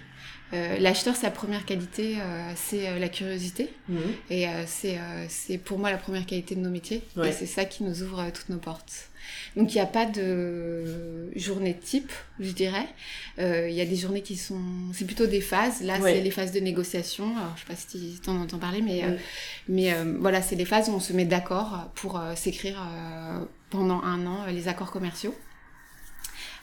L'acheteur, 0.52 1.16
sa 1.16 1.32
première 1.32 1.66
qualité, 1.66 2.18
c'est 2.56 3.00
la 3.00 3.10
curiosité. 3.10 3.70
Mhm. 3.88 4.00
Et 4.30 4.48
c'est 4.66 5.58
pour 5.58 5.78
moi 5.78 5.92
la 5.92 5.98
première 5.98 6.26
qualité 6.26 6.56
de 6.56 6.62
nos 6.62 6.70
métiers. 6.70 7.04
Et 7.24 7.32
c'est 7.32 7.46
ça 7.46 7.66
qui 7.66 7.84
nous 7.84 8.04
ouvre 8.04 8.30
toutes 8.34 8.50
nos 8.50 8.58
portes. 8.58 9.10
Donc 9.56 9.74
il 9.74 9.76
n'y 9.76 9.82
a 9.82 9.86
pas 9.86 10.06
de 10.06 11.30
journée 11.36 11.76
type, 11.78 12.12
je 12.40 12.52
dirais. 12.52 12.88
Euh, 13.40 13.70
il 13.70 13.76
y 13.76 13.82
a 13.82 13.86
des 13.86 13.96
journées 13.96 14.22
qui 14.22 14.38
sont... 14.38 14.62
C'est 14.94 15.06
plutôt 15.06 15.26
des 15.26 15.42
phases. 15.42 15.82
Là, 15.82 15.96
c'est 16.02 16.22
les 16.22 16.32
phases 16.32 16.52
de 16.52 16.60
négociation. 16.60 17.36
Alors, 17.38 17.56
je 17.56 17.64
ne 17.64 17.78
sais 17.78 17.84
pas 17.84 17.90
si 17.90 18.20
tu 18.22 18.30
en 18.30 18.42
entends 18.42 18.60
parler, 18.60 18.82
mais, 18.82 19.04
euh, 19.04 19.16
mais 19.68 19.94
euh, 19.94 20.16
voilà, 20.20 20.42
c'est 20.42 20.56
des 20.56 20.66
phases 20.66 20.90
où 20.90 20.94
on 20.94 21.00
se 21.00 21.14
met 21.14 21.26
d'accord 21.26 21.90
pour 21.96 22.22
s'écrire 22.36 22.82
pendant 23.70 24.02
un 24.02 24.26
an 24.26 24.46
les 24.48 24.68
accords 24.68 24.92
commerciaux. 24.92 25.36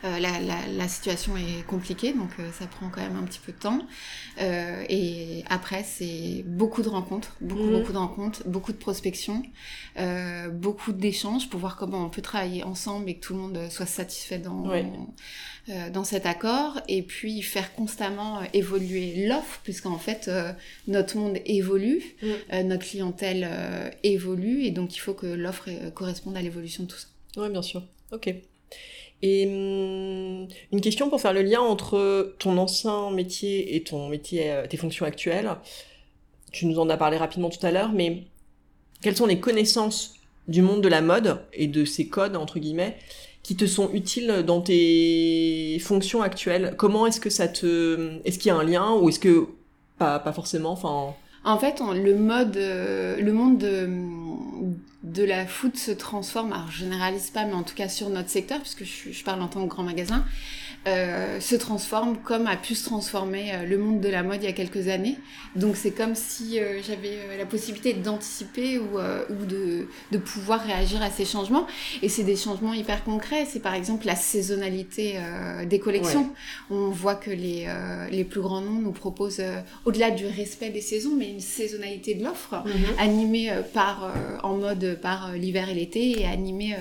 Euh, 0.07 0.19
la, 0.21 0.39
la, 0.69 0.89
situation 0.89 1.37
est 1.37 1.67
compliquée, 1.67 2.13
donc 2.13 2.31
euh, 2.39 2.51
ça 2.53 2.67
prend 2.67 2.91
quand 2.91 3.01
même 3.01 3.17
un 3.17 3.25
petit 3.25 3.41
peu 3.45 3.53
de 3.53 3.59
temps. 3.59 3.81
Euh, 4.41 4.85
et 4.89 5.43
après, 5.49 5.83
c'est 5.83 6.45
beaucoup 6.47 6.83
de 6.83 6.89
rencontres, 6.89 7.37
beaucoup, 7.41 7.63
mhm. 7.63 7.79
beaucoup 7.79 7.93
de 7.93 7.99
rencontres, 7.99 8.43
beaucoup 8.47 8.73
de 8.73 8.77
prospection, 8.77 9.43
beaucoup 10.53 10.93
d'échanges 10.93 11.49
pour 11.49 11.59
voir 11.61 11.77
comment 11.77 12.05
on 12.05 12.11
peut 12.11 12.23
travailler 12.23 12.63
ensemble 12.63 13.11
et 13.11 13.15
que 13.17 13.21
tout 13.21 13.35
le 13.35 13.41
monde 13.41 13.59
soit 13.71 13.87
satisfait 13.87 14.39
dans, 14.39 14.71
dans 15.93 16.05
cet 16.05 16.27
accord. 16.27 16.81
Et 16.89 17.03
puis 17.03 17.43
faire 17.43 17.75
constamment 17.75 18.41
évoluer 18.53 19.27
l'offre, 19.27 19.61
puisqu'en 19.65 19.99
fait, 19.99 20.31
notre 20.87 21.17
monde 21.17 21.39
évolue, 21.47 22.03
mhm. 22.23 22.69
notre 22.69 22.87
clientèle 22.87 23.49
évolue, 24.03 24.65
et 24.65 24.71
donc 24.71 24.95
il 24.95 25.01
faut 25.01 25.15
que 25.15 25.27
l'offre 25.27 25.69
corresponde 25.95 26.37
à 26.37 26.43
l'évolution 26.43 26.85
de 26.85 26.89
tout 26.89 26.99
ça. 26.99 27.09
Oui, 27.39 27.51
bien 27.51 27.63
sûr. 27.63 27.83
Ok. 28.13 28.33
Et 29.23 29.47
hum, 29.47 30.47
une 30.73 30.81
question 30.81 31.09
pour 31.09 31.21
faire 31.21 31.33
le 31.33 31.43
lien 31.43 31.61
entre 31.61 32.35
ton 32.39 32.59
ancien 32.59 33.11
métier 33.11 33.77
et 33.77 33.83
ton 33.83 34.09
métier, 34.09 34.51
euh, 34.51 34.67
tes 34.67 34.77
fonctions 34.77 35.07
actuelles. 35.07 35.51
Tu 36.53 36.67
nous 36.67 36.79
en 36.79 36.89
as 36.89 36.97
parlé 36.97 37.17
rapidement 37.17 37.51
tout 37.51 37.65
à 37.65 37.71
l'heure, 37.71 37.93
mais 37.93 38.25
quelles 39.03 39.17
sont 39.17 39.27
les 39.27 39.41
connaissances 39.41 40.15
du 40.49 40.63
monde 40.63 40.81
de 40.81 40.89
la 40.89 41.01
mode 41.01 41.41
et 41.53 41.67
de 41.67 41.85
ces 41.85 42.09
codes, 42.09 42.37
entre 42.37 42.59
guillemets, 42.59 42.97
qui 43.43 43.57
te 43.57 43.67
sont 43.67 43.91
utiles 43.93 44.45
dans 44.47 44.61
tes 44.61 45.79
fonctions 45.81 46.23
actuelles? 46.23 46.75
Comment 46.77 47.07
est-ce 47.07 47.21
que 47.21 47.31
ça 47.31 47.49
te... 47.49 48.21
Est-ce 48.25 48.39
qu'il 48.39 48.49
y 48.49 48.53
a 48.53 48.57
un 48.57 48.65
lien 48.65 48.95
ou 48.95 49.09
est-ce 49.09 49.21
que... 49.21 49.49
Pas, 49.99 50.19
pas 50.19 50.33
forcément, 50.33 50.73
enfin... 50.73 51.15
En 51.45 51.59
fait, 51.59 51.81
le 51.81 52.17
mode, 52.17 52.57
euh, 52.57 53.17
le 53.21 53.33
monde 53.33 53.59
de, 53.59 53.89
de 55.17 55.25
la 55.25 55.47
food 55.47 55.77
se 55.77 55.91
transforme. 55.91 56.53
Alors, 56.53 56.71
je 56.71 56.81
généralise 56.81 57.31
pas, 57.31 57.45
mais 57.45 57.55
en 57.55 57.63
tout 57.63 57.75
cas 57.75 57.89
sur 57.89 58.11
notre 58.11 58.29
secteur, 58.29 58.61
puisque 58.61 58.85
je, 58.85 59.11
je 59.11 59.25
parle 59.25 59.43
en 59.43 59.49
tant 59.49 59.63
que 59.63 59.69
grand 59.69 59.83
magasin. 59.83 60.25
Euh, 60.87 61.41
se 61.41 61.57
transforme 61.57 62.17
comme 62.19 62.47
a 62.47 62.55
pu 62.55 62.77
se 62.77 62.85
transformer 62.85 63.53
euh, 63.53 63.65
le 63.65 63.77
monde 63.77 64.01
de 64.01 64.09
la 64.09 64.23
mode 64.23 64.41
il 64.43 64.47
y 64.47 64.49
a 64.49 64.53
quelques 64.53 64.87
années. 64.87 65.19
Donc 65.57 65.77
c'est 65.77 65.91
comme 65.91 66.15
si 66.15 66.61
euh, 66.61 66.81
j'avais 66.81 67.37
la 67.37 67.45
possibilité 67.45 67.93
d'anticiper 67.93 68.79
ou, 68.79 68.99
ou 69.31 69.45
de, 69.47 69.89
de, 70.13 70.19
pouvoir 70.19 70.63
réagir 70.63 71.03
à 71.03 71.11
ces 71.11 71.25
changements. 71.25 71.67
Et 72.03 72.09
c'est 72.09 72.23
des 72.23 72.37
changements 72.37 72.73
hyper 72.73 73.03
concrets. 73.03 73.47
C'est 73.49 73.61
par 73.61 73.75
exemple 73.75 74.07
la 74.07 74.15
saisonnalité 74.15 75.17
des 75.67 75.79
collections. 75.79 76.31
On 76.71 76.91
voit 76.91 77.15
que 77.15 77.31
les, 77.31 77.67
les 78.11 78.25
plus 78.25 78.41
grands 78.41 78.61
noms 78.61 78.81
nous 78.81 78.93
proposent, 78.93 79.43
au-delà 79.85 80.11
du 80.11 80.27
respect 80.27 80.71
des 80.71 80.81
saisons, 80.81 81.15
mais 81.17 81.31
une 81.31 81.41
saisonnalité 81.41 82.15
de 82.15 82.25
l'offre, 82.25 82.63
mhm. 82.65 82.99
animée 82.99 83.53
par, 83.73 84.13
en 84.43 84.57
mode 84.57 84.99
par 85.01 85.33
l'hiver 85.33 85.69
et 85.69 85.75
l'été 85.75 86.21
et 86.21 86.27
animée 86.27 86.77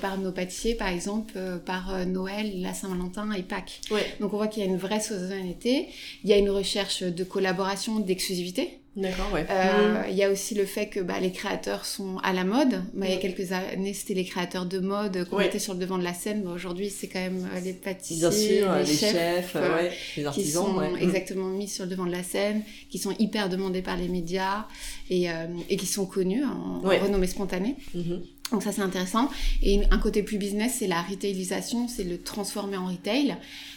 par 0.00 0.18
nos 0.18 0.32
pâtissiers, 0.32 0.74
par 0.74 0.88
exemple, 0.88 1.34
par 1.64 2.06
Noël, 2.06 2.60
la 2.60 2.74
Saint-Valentin 2.74 3.31
et 3.32 3.42
Pâques. 3.42 3.80
Donc 4.20 4.32
on 4.32 4.36
voit 4.36 4.48
qu'il 4.48 4.62
y 4.62 4.66
a 4.66 4.68
une 4.68 4.78
vraie 4.78 5.00
saisonnalité, 5.00 5.88
il 6.24 6.30
y 6.30 6.32
a 6.32 6.36
une 6.36 6.50
recherche 6.50 7.02
de 7.02 7.24
collaboration, 7.24 7.98
d'exclusivité. 7.98 8.78
D'accord, 8.94 9.32
ouais. 9.32 9.46
Euh, 9.48 10.02
il 10.10 10.14
y 10.14 10.22
a 10.22 10.30
aussi 10.30 10.54
le 10.54 10.66
fait 10.66 10.86
que 10.86 11.00
bah, 11.00 11.18
les 11.18 11.32
créateurs 11.32 11.86
sont 11.86 12.18
à 12.18 12.34
la 12.34 12.44
mode. 12.44 12.82
Bah, 12.92 13.06
il 13.06 13.10
y 13.10 13.14
a 13.14 13.16
quelques 13.16 13.52
années, 13.52 13.94
c'était 13.94 14.12
les 14.12 14.26
créateurs 14.26 14.66
de 14.66 14.80
mode 14.80 15.26
qu'on 15.30 15.38
mettait 15.38 15.58
sur 15.58 15.72
le 15.72 15.78
devant 15.78 15.96
de 15.96 16.04
la 16.04 16.12
scène. 16.12 16.46
Aujourd'hui, 16.46 16.90
c'est 16.90 17.06
quand 17.06 17.20
même 17.20 17.48
euh, 17.54 17.60
les 17.60 17.72
pâtissiers, 17.72 18.20
les, 18.20 18.86
chefs, 18.86 19.56
euh, 19.56 19.88
les 20.18 20.26
artisans, 20.26 20.34
qui 20.34 20.50
sont 20.50 20.96
exactement 20.96 21.48
mis 21.48 21.68
sur 21.68 21.84
le 21.84 21.90
devant 21.90 22.04
de 22.04 22.12
la 22.12 22.22
scène, 22.22 22.62
qui 22.90 22.98
sont 22.98 23.14
hyper 23.18 23.48
demandés 23.48 23.80
par 23.80 23.96
les 23.96 24.08
médias 24.08 24.66
et, 25.08 25.28
et 25.70 25.76
qui 25.76 25.86
sont 25.86 26.04
connus 26.04 26.44
en, 26.44 26.80
renommée 26.80 27.26
spontanée. 27.26 27.76
Mm-hmm. 27.96 28.20
Donc 28.52 28.62
ça 28.62 28.70
c'est 28.72 28.82
intéressant. 28.82 29.30
Et 29.62 29.80
un 29.90 29.98
côté 29.98 30.22
plus 30.22 30.38
business, 30.38 30.76
c'est 30.78 30.86
la 30.86 31.02
retailisation, 31.02 31.88
c'est 31.88 32.04
le 32.04 32.20
transformer 32.20 32.76
en 32.76 32.86
retail, 32.86 33.36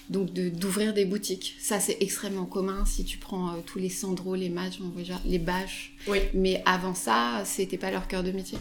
donc 0.10 0.34
d'ouvrir 0.34 0.94
des 0.94 1.06
boutiques. 1.06 1.56
Ça 1.60 1.80
c'est 1.80 1.98
extrêmement 2.02 2.46
commun 2.46 2.84
si 2.86 3.06
tu 3.06 3.18
prends 3.18 3.50
euh, 3.50 3.58
tous 3.66 3.80
les 3.80 3.90
Sandro, 3.90 4.36
les 4.36 4.50
Match, 4.50 4.80
les 5.26 5.40
Bâches. 5.40 5.94
Oui. 6.08 6.20
Mais 6.34 6.62
avant 6.66 6.94
ça, 6.94 7.42
c'était 7.46 7.78
pas 7.78 7.90
leur 7.90 8.08
cœur 8.08 8.22
de 8.22 8.32
métier. 8.32 8.60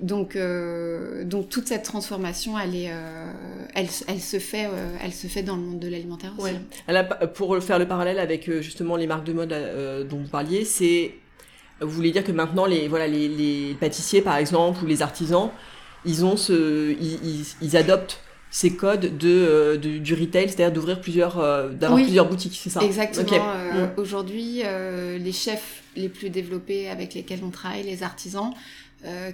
Donc 0.00 0.34
euh, 0.34 1.24
donc 1.24 1.50
toute 1.50 1.68
cette 1.68 1.84
transformation, 1.84 2.58
elle 2.58 2.74
est, 2.74 2.90
euh, 2.90 3.32
elle, 3.74 3.88
elle, 4.08 4.20
se 4.20 4.38
fait, 4.38 4.68
elle 5.02 5.12
se 5.12 5.26
fait 5.26 5.42
dans 5.42 5.56
le 5.56 5.62
monde 5.62 5.78
de 5.78 5.88
l'alimentaire 5.88 6.32
aussi. 6.38 6.54
pour 7.34 7.62
faire 7.62 7.78
le 7.78 7.86
parallèle 7.86 8.18
avec 8.18 8.50
justement 8.60 8.96
les 8.96 9.06
marques 9.06 9.24
de 9.24 9.32
mode 9.34 10.08
dont 10.08 10.18
vous 10.18 10.28
parliez, 10.28 10.64
c'est 10.64 11.12
vous 11.82 11.90
voulez 11.90 12.10
dire 12.10 12.24
que 12.24 12.32
maintenant, 12.32 12.66
les, 12.66 12.88
voilà, 12.88 13.06
les, 13.06 13.28
les 13.28 13.74
pâtissiers, 13.74 14.22
par 14.22 14.36
exemple, 14.36 14.82
ou 14.84 14.86
les 14.86 15.02
artisans, 15.02 15.50
ils, 16.04 16.24
ont 16.24 16.36
ce, 16.36 16.92
ils, 17.00 17.44
ils, 17.60 17.76
adoptent 17.76 18.20
ces 18.50 18.74
codes 18.74 19.16
de, 19.16 19.28
euh, 19.28 19.76
du 19.76 20.14
retail, 20.14 20.48
c'est-à-dire 20.48 20.72
d'ouvrir 20.72 21.00
plusieurs, 21.00 21.38
euh, 21.38 21.70
d'avoir 21.70 22.02
plusieurs 22.02 22.28
boutiques, 22.28 22.58
c'est 22.60 22.70
ça? 22.70 22.82
Exactement. 22.82 23.50
Euh, 23.50 23.86
mm. 23.86 23.90
Aujourd'hui, 23.96 24.62
les 25.18 25.32
chefs 25.32 25.82
les 25.96 26.08
plus 26.08 26.30
développés 26.30 26.88
avec 26.88 27.14
lesquels 27.14 27.40
on 27.44 27.50
travaille, 27.50 27.84
les 27.84 28.02
artisans, 28.02 28.52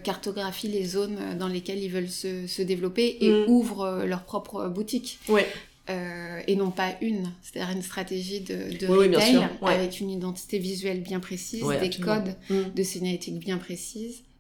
cartographient 0.03 0.69
les 0.69 0.85
zones 0.85 1.19
dans 1.39 1.49
lesquelles 1.49 1.83
ils 1.83 1.91
veulent 1.91 2.09
se, 2.09 2.47
se 2.47 2.63
développer 2.63 3.19
et 3.21 3.31
mm. 3.31 3.51
ouvrent 3.51 4.05
leur 4.07 4.23
propre 4.23 4.69
boutique. 4.69 5.19
Ouais. 5.29 5.47
Euh, 5.91 6.43
et 6.47 6.55
non 6.55 6.71
pas 6.71 6.97
une, 7.01 7.31
c'est-à-dire 7.41 7.75
une 7.75 7.83
stratégie 7.83 8.41
de, 8.41 8.77
de 8.79 8.87
retail 8.87 9.49
avec 9.63 10.01
une 10.01 10.11
identité 10.11 10.59
visuelle 10.59 11.03
bien 11.03 11.19
précise, 11.19 11.65
des 11.81 11.91
codes 11.91 12.37
mm. 12.51 12.75
de 12.75 12.83
signalétique 12.83 13.39
bien 13.39 13.59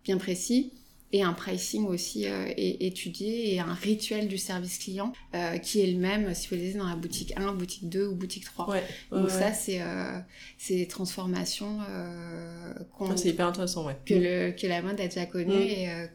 bien 0.05 0.19
précis, 0.19 0.73
et 1.12 1.23
un 1.23 1.33
pricing 1.33 1.87
aussi 1.87 2.26
euh, 2.26 2.52
étudié 2.57 3.55
et 3.55 3.61
un 3.61 3.73
rituel 3.73 4.28
du 4.28 4.37
service 4.37 4.78
client 4.78 5.12
euh, 5.35 5.57
qui 5.57 5.81
est 5.81 5.87
le 5.87 5.99
même 5.99 6.35
si 6.35 6.49
vous 6.49 6.57
voulez 6.57 6.75
dans 6.75 6.87
la 6.87 6.97
boutique 6.97 7.33
1, 7.37 7.55
boutique 7.55 7.88
2 7.88 8.09
ou 8.09 8.14
boutique 8.14 8.45
3. 8.45 8.71
Ouais, 8.71 8.85
Donc 9.11 9.31
ça 9.31 9.52
c'est 9.52 9.81
euh, 9.81 10.19
c'est 10.59 10.76
des 10.76 10.87
transformations 10.87 11.78
euh, 11.88 12.75
ah, 13.00 13.05
c'est 13.17 13.31
hyper 13.31 13.47
intéressant 13.47 13.87
ouais. 13.87 13.97
que 14.05 14.14
le 14.14 14.52
que 14.52 14.67
la 14.67 14.83
mode 14.83 15.00
a 15.00 15.09
déjà 15.09 15.25
connu 15.25 15.55
mm. 15.55 15.69
et 15.69 15.90
euh, 15.90 16.07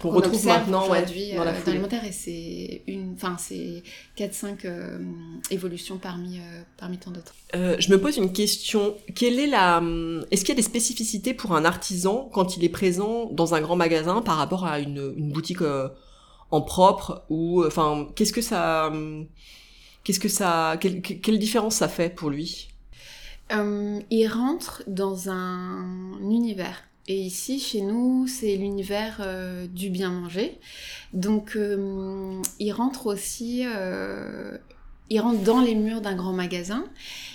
qu'on 0.00 0.10
retrouve 0.10 0.46
maintenant 0.46 0.84
aujourd'hui 0.84 1.32
dans 1.34 1.44
l'alimentaire 1.44 2.04
et 2.04 2.12
c'est 2.12 2.82
une 2.86 3.14
enfin 3.14 3.36
c'est 3.38 3.82
4 4.16 4.34
5 4.34 4.66
évolutions 5.50 5.98
parmi 5.98 6.40
parmi 6.76 6.98
tant 6.98 7.10
d'autres. 7.10 7.34
je 7.54 7.90
me 7.90 8.00
pose 8.00 8.16
une 8.16 8.32
question, 8.32 8.96
quelle 9.14 9.38
est 9.38 9.46
la 9.46 9.82
est-ce 10.30 10.44
qu'il 10.44 10.50
y 10.50 10.52
a 10.52 10.56
des 10.56 10.62
spécificités 10.62 11.34
pour 11.34 11.54
un 11.54 11.64
artisan 11.64 12.28
quand 12.32 12.56
il 12.56 12.64
est 12.64 12.68
présent 12.68 13.28
dans 13.32 13.54
un 13.54 13.60
grand 13.60 13.76
magasin 13.76 14.22
par 14.22 14.36
rapport 14.36 14.64
à 14.64 14.80
une, 14.80 15.12
boutique 15.32 15.62
euh, 15.62 15.88
en 16.50 16.60
propre 16.60 17.24
ou 17.28 17.64
enfin 17.64 18.08
qu'est-ce 18.14 18.32
que 18.32 18.42
ça 18.42 18.92
qu'est-ce 20.04 20.20
que 20.20 20.28
ça 20.28 20.78
quelle, 20.80 21.38
différence 21.38 21.76
ça 21.76 21.88
fait 21.88 22.14
pour 22.14 22.30
lui? 22.30 22.68
Euh, 23.52 24.00
Il 24.10 24.26
rentre 24.28 24.82
dans 24.86 25.28
un 25.28 26.18
univers. 26.20 26.82
Et 27.08 27.20
ici, 27.20 27.60
chez 27.60 27.82
nous, 27.82 28.26
c'est 28.26 28.56
l'univers 28.56 29.18
euh, 29.20 29.66
du 29.66 29.90
bien 29.90 30.10
manger. 30.10 30.58
Donc, 31.12 31.58
il 32.58 32.72
rentre 32.72 33.06
aussi 33.06 33.64
il 35.08 35.20
rentre 35.20 35.42
dans 35.42 35.60
les 35.60 35.74
murs 35.74 36.00
d'un 36.00 36.16
grand 36.16 36.32
magasin. 36.32 36.84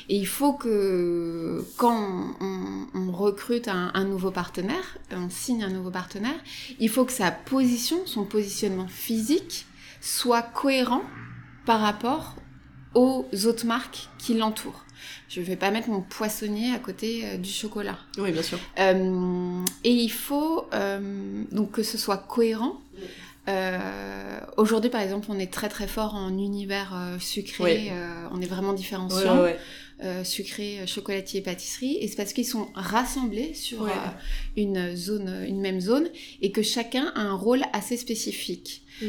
Et 0.10 0.18
il 0.18 0.28
faut 0.28 0.54
que 0.54 1.64
quand 1.78 2.36
on, 2.42 3.12
recrute 3.12 3.68
un, 3.68 4.04
nouveau 4.04 4.32
partenaire, 4.32 4.98
on 5.12 5.30
signe 5.30 5.64
un 5.64 5.70
nouveau 5.70 5.92
partenaire, 5.92 6.40
il 6.80 6.90
faut 6.90 7.06
que 7.06 7.12
sa 7.12 7.32
position, 7.32 8.06
son 8.06 8.26
positionnement 8.26 8.88
physique, 8.88 9.66
soit 10.02 10.42
cohérent 10.42 11.04
par 11.66 11.82
rapport 11.82 12.36
aux 12.96 13.26
autres 13.46 13.66
marques 13.66 14.10
qui 14.18 14.34
l'entourent. 14.34 14.84
Je 15.30 15.40
ne 15.40 15.46
vais 15.46 15.56
pas 15.56 15.72
mettre 15.72 15.90
mon 15.90 16.02
poissonnier 16.02 16.74
à 16.74 16.80
côté 16.80 17.24
euh, 17.26 17.38
du 17.38 17.50
chocolat. 17.50 17.98
Oui, 18.18 18.32
bien 18.32 18.44
sûr. 18.44 18.60
Euh, 18.80 19.64
et 19.84 19.92
il 19.92 20.12
faut 20.12 20.66
euh, 20.74 21.44
donc 21.52 21.72
que 21.72 21.84
ce 21.84 21.98
soit 21.98 22.18
cohérent 22.18 22.82
Aujourd'hui, 24.56 24.90
par 24.90 25.02
exemple, 25.02 25.28
on 25.30 25.38
est 25.38 25.52
très 25.52 25.68
très 25.68 25.88
fort 25.88 26.16
en 26.16 26.30
univers 26.38 26.96
sucré. 27.20 27.92
on 28.32 28.40
est 28.40 28.46
vraiment 28.46 28.72
différenciant. 28.72 29.46
sucré, 30.24 30.88
chocolatier 30.88 31.42
et 31.42 31.44
pâtisserie. 31.44 31.98
Et 32.00 32.08
c'est 32.08 32.16
parce 32.16 32.32
qu'ils 32.32 32.48
sont 32.48 32.70
rassemblés 32.76 33.54
sur 33.54 33.90
une 34.56 34.96
zone, 34.96 35.44
une 35.46 35.60
même 35.60 35.82
zone, 35.82 36.08
et 36.42 36.54
que 36.54 36.62
chacun 36.62 37.12
a 37.14 37.20
un 37.20 37.34
rôle 37.34 37.64
assez 37.74 37.98
spécifique. 37.98 38.84
Mm. 39.02 39.08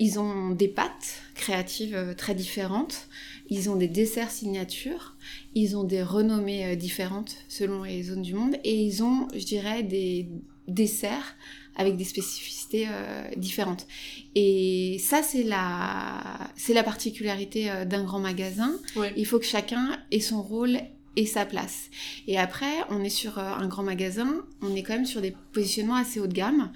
ils 0.00 0.18
ont 0.18 0.50
des 0.50 0.68
pâtes 0.68 1.22
créatives 1.36 2.16
très 2.16 2.34
différentes. 2.34 3.06
Ils 3.50 3.68
ont 3.70 3.76
des 3.76 3.88
desserts 3.88 4.30
signatures, 4.30 5.16
ils 5.54 5.76
ont 5.76 5.84
des 5.84 6.02
renommées 6.02 6.64
euh, 6.66 6.76
différentes 6.76 7.36
selon 7.48 7.82
les 7.82 8.02
zones 8.04 8.22
du 8.22 8.34
monde 8.34 8.56
et 8.64 8.82
ils 8.82 9.02
ont, 9.02 9.28
je 9.34 9.44
dirais, 9.44 9.82
des 9.82 10.28
desserts 10.66 11.36
avec 11.76 11.96
des 11.96 12.04
spécificités 12.04 12.86
euh, 12.88 13.28
différentes. 13.36 13.86
Et 14.34 14.98
ça, 15.00 15.22
c'est 15.22 15.42
la, 15.42 16.50
c'est 16.56 16.72
la 16.72 16.82
particularité 16.82 17.70
euh, 17.70 17.84
d'un 17.84 18.04
grand 18.04 18.20
magasin. 18.20 18.72
Il 19.16 19.26
faut 19.26 19.38
que 19.38 19.44
chacun 19.44 19.98
ait 20.10 20.20
son 20.20 20.42
rôle 20.42 20.78
et 21.16 21.26
sa 21.26 21.44
place. 21.44 21.90
Et 22.26 22.38
après, 22.38 22.72
on 22.90 23.02
est 23.02 23.08
sur 23.08 23.38
un 23.38 23.68
grand 23.68 23.84
magasin, 23.84 24.34
on 24.62 24.74
est 24.74 24.82
quand 24.82 24.94
même 24.94 25.06
sur 25.06 25.20
des 25.20 25.32
positionnements 25.52 25.94
assez 25.94 26.18
haut 26.18 26.26
de 26.26 26.32
gamme 26.32 26.72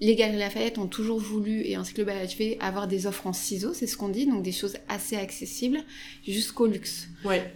les 0.00 0.14
Galeries 0.14 0.38
Lafayette 0.38 0.78
ont 0.78 0.86
toujours 0.86 1.18
voulu, 1.18 1.62
et 1.64 1.74
ainsi 1.74 1.92
que 1.92 2.02
le 2.02 2.06
BHV, 2.06 2.56
avoir 2.60 2.86
des 2.86 3.06
offres 3.06 3.26
en 3.26 3.32
ciseaux, 3.32 3.74
c'est 3.74 3.86
ce 3.86 3.96
qu'on 3.96 4.08
dit, 4.08 4.26
donc 4.26 4.42
des 4.42 4.52
choses 4.52 4.76
assez 4.88 5.16
accessibles 5.16 5.80
jusqu'au 6.26 6.66
luxe. 6.66 7.08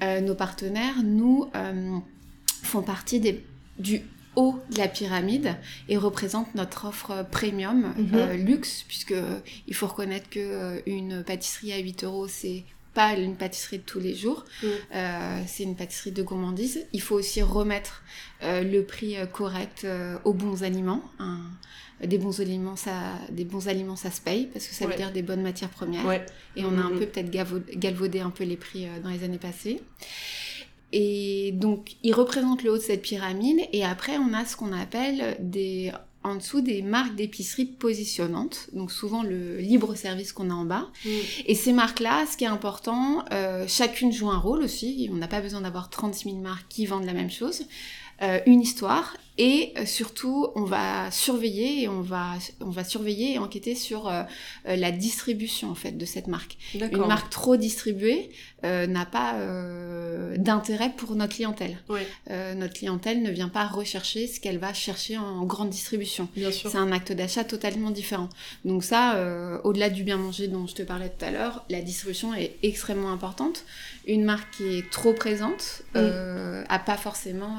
Euh, 0.02 0.20
nos 0.20 0.34
partenaires, 0.34 1.02
nous, 1.04 1.48
euh, 1.54 1.98
font 2.62 2.82
partie 2.82 3.20
des, 3.20 3.44
du 3.78 4.02
haut 4.34 4.58
de 4.70 4.78
la 4.78 4.88
pyramide 4.88 5.56
et 5.88 5.96
représentent 5.96 6.54
notre 6.54 6.86
offre 6.86 7.24
premium 7.30 7.94
mhm. 7.96 8.10
euh, 8.14 8.36
luxe, 8.36 8.84
puisque 8.88 9.14
il 9.68 9.74
faut 9.74 9.86
reconnaître 9.86 10.28
que 10.28 10.82
une 10.86 11.22
pâtisserie 11.22 11.72
à 11.72 11.78
8 11.78 12.04
euros, 12.04 12.26
c'est 12.28 12.64
pas 12.94 13.14
une 13.14 13.36
pâtisserie 13.36 13.78
de 13.78 13.84
tous 13.84 14.00
les 14.00 14.14
jours, 14.14 14.44
mm. 14.62 14.66
c'est 15.46 15.62
une 15.62 15.76
pâtisserie 15.76 16.12
de 16.12 16.22
gourmandise. 16.22 16.86
Il 16.92 17.00
faut 17.00 17.16
aussi 17.16 17.42
remettre 17.42 18.02
le 18.42 18.80
prix 18.82 19.16
correct 19.32 19.86
aux 20.24 20.34
bons 20.34 20.62
aliments 20.62 21.02
des 22.06 22.18
bons 22.18 22.40
aliments, 22.40 22.76
ça, 22.76 23.14
des 23.30 23.44
bons 23.44 23.68
aliments, 23.68 23.96
ça 23.96 24.10
se 24.10 24.20
paye 24.20 24.46
parce 24.52 24.66
que 24.66 24.74
ça 24.74 24.86
veut 24.86 24.94
dire 24.94 25.12
des 25.12 25.22
bonnes 25.22 25.42
matières 25.42 25.70
premières. 25.70 26.04
Et 26.56 26.64
on 26.64 26.76
a 26.76 26.80
un 26.80 26.90
mm-hmm. 26.90 26.98
peu 26.98 27.06
peut-être 27.06 27.30
galvaudé 27.78 28.20
un 28.20 28.30
peu 28.30 28.44
les 28.44 28.56
prix 28.56 28.86
euh, 28.86 29.00
dans 29.02 29.10
les 29.10 29.24
années 29.24 29.38
passées. 29.38 29.80
Et 30.92 31.52
donc, 31.54 31.96
ils 32.02 32.12
représentent 32.12 32.62
le 32.62 32.70
haut 32.70 32.76
de 32.76 32.82
cette 32.82 33.02
pyramide. 33.02 33.60
Et 33.72 33.84
après, 33.84 34.18
on 34.18 34.34
a 34.34 34.44
ce 34.44 34.56
qu'on 34.56 34.72
appelle 34.72 35.36
des 35.40 35.90
en 36.24 36.36
dessous 36.36 36.60
des 36.60 36.82
marques 36.82 37.14
d'épicerie 37.14 37.64
positionnantes, 37.66 38.68
donc 38.72 38.92
souvent 38.92 39.22
le 39.22 39.58
libre 39.58 39.94
service 39.94 40.32
qu'on 40.32 40.50
a 40.50 40.54
en 40.54 40.64
bas. 40.64 40.88
Mm. 41.04 41.10
Et 41.46 41.54
ces 41.54 41.72
marques-là, 41.72 42.26
ce 42.30 42.36
qui 42.36 42.44
est 42.44 42.48
important, 42.48 43.24
euh, 43.32 43.64
chacune 43.66 44.12
joue 44.12 44.30
un 44.30 44.38
rôle 44.38 44.62
aussi. 44.62 45.08
On 45.12 45.16
n'a 45.16 45.28
pas 45.28 45.40
besoin 45.40 45.62
d'avoir 45.62 45.90
36 45.90 46.30
000 46.30 46.36
marques 46.38 46.66
qui 46.68 46.86
vendent 46.86 47.04
la 47.04 47.14
même 47.14 47.30
chose. 47.30 47.62
Euh, 48.22 48.38
une 48.46 48.60
histoire 48.60 49.16
et 49.38 49.72
euh, 49.78 49.86
surtout 49.86 50.48
on 50.54 50.64
va 50.64 51.10
surveiller 51.10 51.82
et 51.82 51.88
on 51.88 52.02
va 52.02 52.34
on 52.60 52.70
va 52.70 52.84
surveiller 52.84 53.34
et 53.34 53.38
enquêter 53.38 53.74
sur 53.74 54.08
euh, 54.08 54.22
la 54.64 54.92
distribution 54.92 55.70
en 55.70 55.74
fait 55.74 55.92
de 55.92 56.04
cette 56.04 56.26
marque. 56.26 56.56
Une 56.74 57.06
marque 57.06 57.30
trop 57.30 57.56
distribuée 57.56 58.30
n'a 58.62 59.06
pas 59.06 59.34
d'intérêt 60.36 60.92
pour 60.96 61.14
notre 61.16 61.34
clientèle. 61.34 61.76
notre 62.30 62.74
clientèle 62.74 63.22
ne 63.22 63.30
vient 63.30 63.48
pas 63.48 63.66
rechercher 63.66 64.26
ce 64.26 64.40
qu'elle 64.40 64.58
va 64.58 64.72
chercher 64.72 65.18
en 65.18 65.44
grande 65.44 65.70
distribution. 65.70 66.28
C'est 66.50 66.76
un 66.76 66.92
acte 66.92 67.12
d'achat 67.12 67.44
totalement 67.44 67.90
différent. 67.90 68.28
Donc 68.64 68.84
ça, 68.84 69.18
au-delà 69.64 69.90
du 69.90 70.04
bien 70.04 70.16
manger 70.16 70.48
dont 70.48 70.66
je 70.66 70.74
te 70.74 70.82
parlais 70.82 71.08
tout 71.08 71.24
à 71.24 71.30
l'heure, 71.30 71.64
la 71.70 71.80
distribution 71.80 72.34
est 72.34 72.56
extrêmement 72.62 73.10
importante. 73.10 73.64
Une 74.06 74.24
marque 74.24 74.56
qui 74.56 74.78
est 74.78 74.90
trop 74.90 75.12
présente 75.12 75.82
mm. 75.94 76.64
a 76.68 76.78
pas 76.78 76.96
forcément 76.96 77.58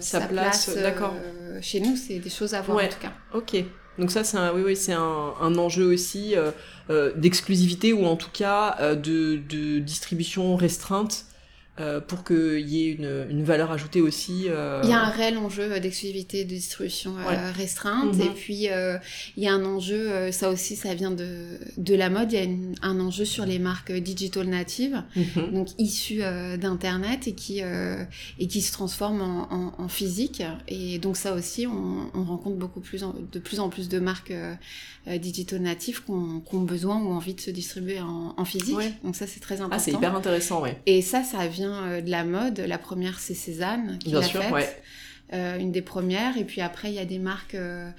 sa, 0.00 0.20
place, 0.20 0.70
euh, 0.76 0.90
d'accord. 1.14 1.62
chez 1.62 1.80
nous, 1.80 1.96
c'est 1.96 2.18
des 2.18 2.30
choses 2.30 2.54
à 2.54 2.62
voir 2.62 2.84
en 2.84 2.88
tout 2.88 3.00
cas. 3.00 3.12
Ok. 3.34 3.64
Donc 3.98 4.12
ça, 4.12 4.22
c'est 4.22 4.36
un, 4.36 4.52
oui, 4.52 4.62
oui, 4.64 4.76
c'est 4.76 4.92
un, 4.92 5.34
un, 5.40 5.56
enjeu 5.56 5.92
aussi 5.92 6.36
euh, 6.36 6.52
euh, 6.88 7.12
d'exclusivité 7.16 7.92
ou 7.92 8.06
en 8.06 8.14
tout 8.14 8.30
cas 8.32 8.94
de, 8.94 9.40
de, 9.48 9.80
distribution 9.80 10.54
restreinte 10.54 11.24
euh, 11.80 12.00
pour 12.00 12.24
qu'il 12.24 12.68
y 12.68 12.88
ait 12.88 12.92
une, 12.92 13.26
une, 13.30 13.44
valeur 13.44 13.70
ajoutée 13.70 14.00
aussi. 14.00 14.46
Euh... 14.48 14.80
Il 14.82 14.90
y 14.90 14.92
a 14.92 15.00
un 15.00 15.10
réel 15.10 15.38
enjeu 15.38 15.78
d'exclusivité 15.78 16.44
de 16.44 16.48
distribution 16.48 17.14
euh, 17.18 17.52
restreinte 17.52 18.16
mhm. 18.16 18.22
et 18.22 18.30
puis 18.30 18.68
euh, 18.68 18.98
il 19.36 19.44
y 19.44 19.48
a 19.48 19.54
un 19.54 19.64
enjeu, 19.64 20.32
ça 20.32 20.50
aussi 20.50 20.74
ça 20.74 20.94
vient 20.94 21.12
de, 21.12 21.58
de 21.76 21.94
la 21.94 22.10
mode, 22.10 22.32
il 22.32 22.38
y 22.38 22.42
a 22.42 22.48
un 22.82 22.98
enjeu 22.98 23.24
sur 23.24 23.46
les 23.46 23.60
marques 23.60 23.92
digital 23.92 24.48
natives, 24.48 25.04
mhm. 25.14 25.52
donc 25.52 25.68
issues 25.78 26.22
d'internet 26.58 27.28
et 27.28 27.34
qui 27.34 27.60
et 27.60 28.46
qui 28.48 28.60
se 28.60 28.72
transforment 28.72 29.22
en, 29.22 29.52
en, 29.52 29.74
en, 29.78 29.88
physique 29.88 30.42
et 30.66 30.98
donc 30.98 31.16
ça 31.16 31.34
aussi 31.34 31.66
on, 31.66 32.10
on 32.14 32.24
rencontre 32.24 32.56
beaucoup 32.56 32.80
plus 32.80 33.04
de 33.32 33.38
plus 33.38 33.60
en 33.60 33.68
plus 33.68 33.88
de 33.88 34.00
marques 34.00 34.32
digital 35.06 35.60
natives 35.60 36.02
qui 36.04 36.10
ont, 36.10 36.62
besoin 36.62 37.00
ou 37.00 37.12
envie 37.12 37.34
de 37.34 37.40
se 37.40 37.50
distribuer 37.50 38.00
en, 38.00 38.34
en 38.36 38.44
physique, 38.44 38.76
donc 39.04 39.14
ça 39.14 39.26
c'est 39.26 39.40
très 39.40 39.56
important. 39.56 39.76
Ah 39.76 39.78
c'est 39.78 39.92
hyper 39.92 40.14
intéressant 40.14 40.60
ouais. 40.60 40.80
Et 40.86 41.02
ça 41.02 41.22
ça 41.22 41.46
vient 41.46 41.67
euh, 41.74 42.00
de 42.00 42.10
la 42.10 42.24
mode. 42.24 42.60
La 42.60 42.78
première, 42.78 43.18
c'est 43.18 43.34
Cézanne 43.34 43.98
qui 43.98 44.10
l'a 44.10 44.22
faite. 44.22 44.82
Euh, 45.34 45.58
une 45.58 45.72
des 45.72 45.82
premières. 45.82 46.38
Et 46.38 46.44
puis 46.44 46.62
après, 46.62 46.90
il 46.90 46.94
y 46.94 46.98
a 46.98 47.04
des 47.04 47.18
marques 47.18 47.54
euh, 47.54 47.90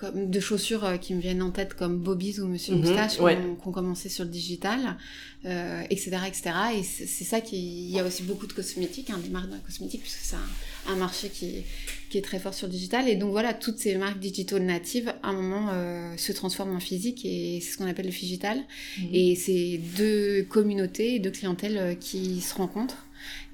comme 0.00 0.30
de 0.30 0.40
chaussures 0.40 0.98
qui 0.98 1.14
me 1.14 1.20
viennent 1.20 1.42
en 1.42 1.50
tête, 1.50 1.74
comme 1.74 1.98
Bobby's 1.98 2.38
ou 2.38 2.46
Monsieur 2.46 2.74
mhm, 2.74 2.80
Moustache, 2.80 3.16
qui, 3.16 3.20
ont, 3.20 3.70
commencé 3.70 4.08
sur 4.08 4.24
le 4.24 4.30
digital, 4.30 4.96
etc., 5.44 6.18
etc. 6.26 6.50
Et 6.78 6.82
c'est 6.82 7.24
ça 7.24 7.42
qui... 7.42 7.88
Il 7.88 7.90
y 7.90 8.00
a 8.00 8.04
aussi 8.04 8.22
beaucoup 8.22 8.46
de 8.46 8.54
cosmétiques, 8.54 9.10
hein, 9.10 9.20
des 9.22 9.28
marques 9.28 9.50
de 9.50 9.58
cosmétiques, 9.58 10.00
puisque 10.00 10.20
c'est 10.20 10.36
un, 10.36 10.92
un, 10.92 10.96
marché 10.96 11.28
qui, 11.28 11.64
qui, 12.08 12.16
est 12.16 12.22
très 12.22 12.38
fort 12.38 12.54
sur 12.54 12.68
le 12.68 12.72
digital. 12.72 13.06
Et 13.06 13.16
donc 13.16 13.32
voilà, 13.32 13.52
toutes 13.52 13.78
ces 13.78 13.94
marques 13.96 14.18
digital 14.18 14.62
natives, 14.62 15.12
à 15.22 15.28
un 15.28 15.34
moment, 15.34 15.72
se 16.16 16.32
transforment 16.32 16.76
en 16.76 16.80
physique, 16.80 17.22
et 17.26 17.60
c'est 17.60 17.72
ce 17.72 17.76
qu'on 17.76 17.86
appelle 17.86 18.06
le 18.06 18.12
digital. 18.12 18.62
Mhm. 18.98 19.08
Et 19.12 19.36
c'est 19.36 19.78
deux 19.98 20.44
communautés, 20.44 21.18
deux 21.18 21.32
clientèles 21.32 21.98
qui 21.98 22.40
se 22.40 22.54
rencontrent. 22.54 23.04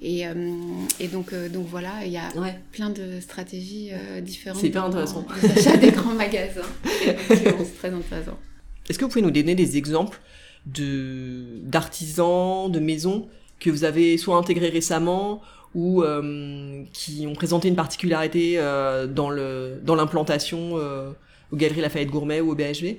Et, 0.01 0.27
euh, 0.27 0.33
et 0.99 1.07
donc, 1.07 1.33
euh, 1.33 1.49
donc 1.49 1.67
voilà, 1.67 2.05
il 2.05 2.11
y 2.11 2.17
a 2.17 2.31
plein 2.71 2.89
de 2.89 3.19
stratégies 3.19 3.89
euh, 3.91 4.21
différentes. 4.21 4.59
C'est 4.59 4.67
hyper 4.67 4.85
intéressant. 4.85 5.25
L'achat 5.43 5.77
des 5.77 5.91
grands 5.91 6.13
magasins. 6.13 6.61
C'est 7.27 7.77
très 7.77 7.93
intéressant. 7.93 8.37
Est-ce 8.89 8.97
que 8.97 9.05
vous 9.05 9.09
pouvez 9.09 9.21
nous 9.21 9.31
donner 9.31 9.55
des 9.55 9.77
exemples 9.77 10.19
de 10.65 11.59
d'artisans, 11.63 12.71
de 12.71 12.79
maisons 12.79 13.27
que 13.59 13.69
vous 13.69 13.83
avez 13.83 14.17
soit 14.17 14.37
intégrés 14.37 14.69
récemment 14.69 15.41
ou 15.73 16.03
qui 16.91 17.25
ont 17.27 17.33
présenté 17.33 17.67
une 17.69 17.75
particularité 17.75 18.57
dans 19.09 19.29
le 19.29 19.79
dans 19.83 19.95
l'implantation 19.95 20.73
aux 20.73 21.55
Galeries 21.55 21.81
Lafayette 21.81 22.09
Gourmet 22.09 22.41
ou 22.41 22.51
au 22.51 22.55
BHV 22.55 22.97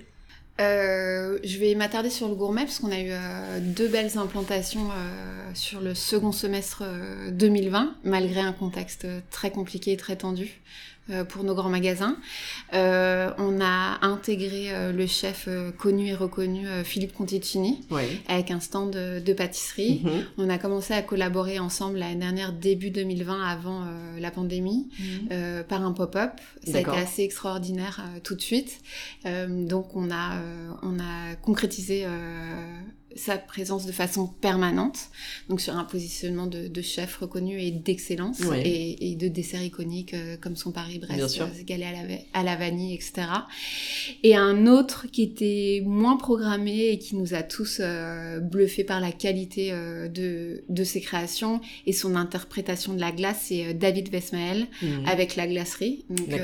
euh, 0.62 1.38
je 1.44 1.58
vais 1.58 1.74
m'attarder 1.74 2.10
sur 2.10 2.28
le 2.28 2.34
gourmet 2.34 2.62
parce 2.62 2.78
qu'on 2.78 2.92
a 2.92 3.00
eu 3.00 3.10
euh, 3.10 3.58
deux 3.60 3.88
belles 3.88 4.16
implantations 4.16 4.90
euh, 4.90 5.50
sur 5.54 5.80
le 5.80 5.94
second 5.94 6.32
semestre 6.32 6.84
2020, 7.30 7.94
malgré 8.04 8.40
un 8.40 8.52
contexte 8.52 9.06
très 9.30 9.50
compliqué 9.50 9.92
et 9.92 9.96
très 9.96 10.16
tendu. 10.16 10.60
Euh, 11.10 11.24
pour 11.24 11.42
nos 11.42 11.56
grands 11.56 11.68
magasins. 11.68 12.16
Euh, 12.74 13.32
on 13.36 13.60
a 13.60 13.98
intégré 14.06 14.72
euh, 14.72 14.92
le 14.92 15.08
chef 15.08 15.48
connu 15.76 16.06
et 16.06 16.14
reconnu 16.14 16.64
Philippe 16.84 17.12
Conticini 17.12 17.80
avec 18.28 18.52
un 18.52 18.60
stand 18.60 18.92
de, 18.92 19.32
pâtisserie. 19.32 20.02
Mhm. 20.04 20.12
On 20.38 20.48
a 20.48 20.58
commencé 20.58 20.94
à 20.94 21.02
collaborer 21.02 21.58
ensemble 21.58 21.98
l'année 21.98 22.20
dernière, 22.20 22.52
début 22.52 22.90
2020, 22.90 23.42
avant 23.42 23.84
la 24.20 24.30
pandémie, 24.30 24.90
mhm. 25.00 25.64
par 25.64 25.84
un 25.84 25.90
pop-up. 25.90 26.40
Ça 26.64 26.78
a 26.78 26.80
été 26.80 26.90
assez 26.90 27.22
extraordinaire 27.22 28.04
tout 28.22 28.36
de 28.36 28.40
suite. 28.40 28.80
donc 29.24 29.96
on 29.96 30.08
a, 30.10 30.40
on 30.82 31.00
a 31.00 31.34
concrétisé 31.42 32.06
sa 33.16 33.38
présence 33.38 33.86
de 33.86 33.92
façon 33.92 34.26
permanente, 34.26 35.10
donc 35.48 35.60
sur 35.60 35.76
un 35.76 35.84
positionnement 35.84 36.46
de, 36.46 36.68
de 36.68 36.82
chef 36.82 37.16
reconnu 37.16 37.60
et 37.60 37.70
d'excellence 37.70 38.40
et, 38.64 39.10
et, 39.10 39.16
de 39.16 39.28
desserts 39.28 39.62
iconiques 39.62 40.14
euh, 40.14 40.36
comme 40.40 40.56
son 40.56 40.72
Paris-Brest, 40.72 41.40
euh, 41.40 41.46
galé 41.64 41.84
à 41.84 41.92
la, 41.92 42.18
à 42.32 42.42
la 42.42 42.56
vanille, 42.56 42.94
etc. 42.94 43.26
Et 44.22 44.36
un 44.36 44.66
autre 44.66 45.06
qui 45.10 45.22
était 45.22 45.82
moins 45.84 46.16
programmé 46.16 46.88
et 46.88 46.98
qui 46.98 47.16
nous 47.16 47.34
a 47.34 47.42
tous 47.42 47.78
euh, 47.80 48.40
bluffés 48.40 48.84
par 48.84 49.00
la 49.00 49.12
qualité 49.12 49.72
euh, 49.72 50.08
de, 50.08 50.64
de 50.68 50.84
ses 50.84 51.00
créations 51.00 51.60
et 51.86 51.92
son 51.92 52.16
interprétation 52.16 52.94
de 52.94 53.00
la 53.00 53.12
glace, 53.12 53.46
c'est 53.48 53.74
David 53.74 54.10
Vesmael 54.10 54.66
mhm. 54.82 55.04
avec 55.06 55.36
la 55.36 55.46
glacerie. 55.46 56.04
Donc, 56.10 56.40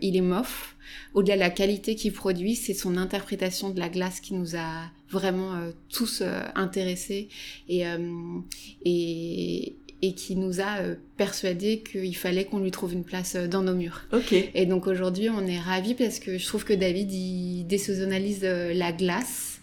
il 0.00 0.16
est 0.16 0.20
mof 0.20 0.76
au-delà 1.14 1.34
de 1.34 1.40
la 1.40 1.50
qualité 1.50 1.94
qu'il 1.94 2.12
produit, 2.12 2.54
c'est 2.54 2.74
son 2.74 2.96
interprétation 2.96 3.70
de 3.70 3.78
la 3.78 3.88
glace 3.88 4.20
qui 4.20 4.34
nous 4.34 4.56
a 4.56 4.90
vraiment 5.10 5.54
euh, 5.54 5.70
tous 5.88 6.22
euh, 6.22 6.40
intéressés 6.54 7.28
et, 7.68 7.86
euh, 7.86 7.98
et, 8.84 9.76
et 10.02 10.14
qui 10.14 10.36
nous 10.36 10.60
a 10.60 10.78
persuadé 11.16 11.82
qu'il 11.82 12.16
fallait 12.16 12.44
qu'on 12.44 12.58
lui 12.58 12.70
trouve 12.70 12.92
une 12.92 13.04
place 13.04 13.36
dans 13.36 13.62
nos 13.62 13.74
murs. 13.74 14.02
Ok. 14.12 14.32
Et 14.54 14.66
donc 14.66 14.86
aujourd'hui, 14.86 15.28
on 15.28 15.46
est 15.46 15.58
ravis 15.58 15.94
parce 15.94 16.18
que 16.18 16.38
je 16.38 16.46
trouve 16.46 16.64
que 16.64 16.72
David, 16.72 17.12
il 17.12 17.64
désaisonnalise 17.66 18.42
la 18.42 18.92
glace 18.92 19.60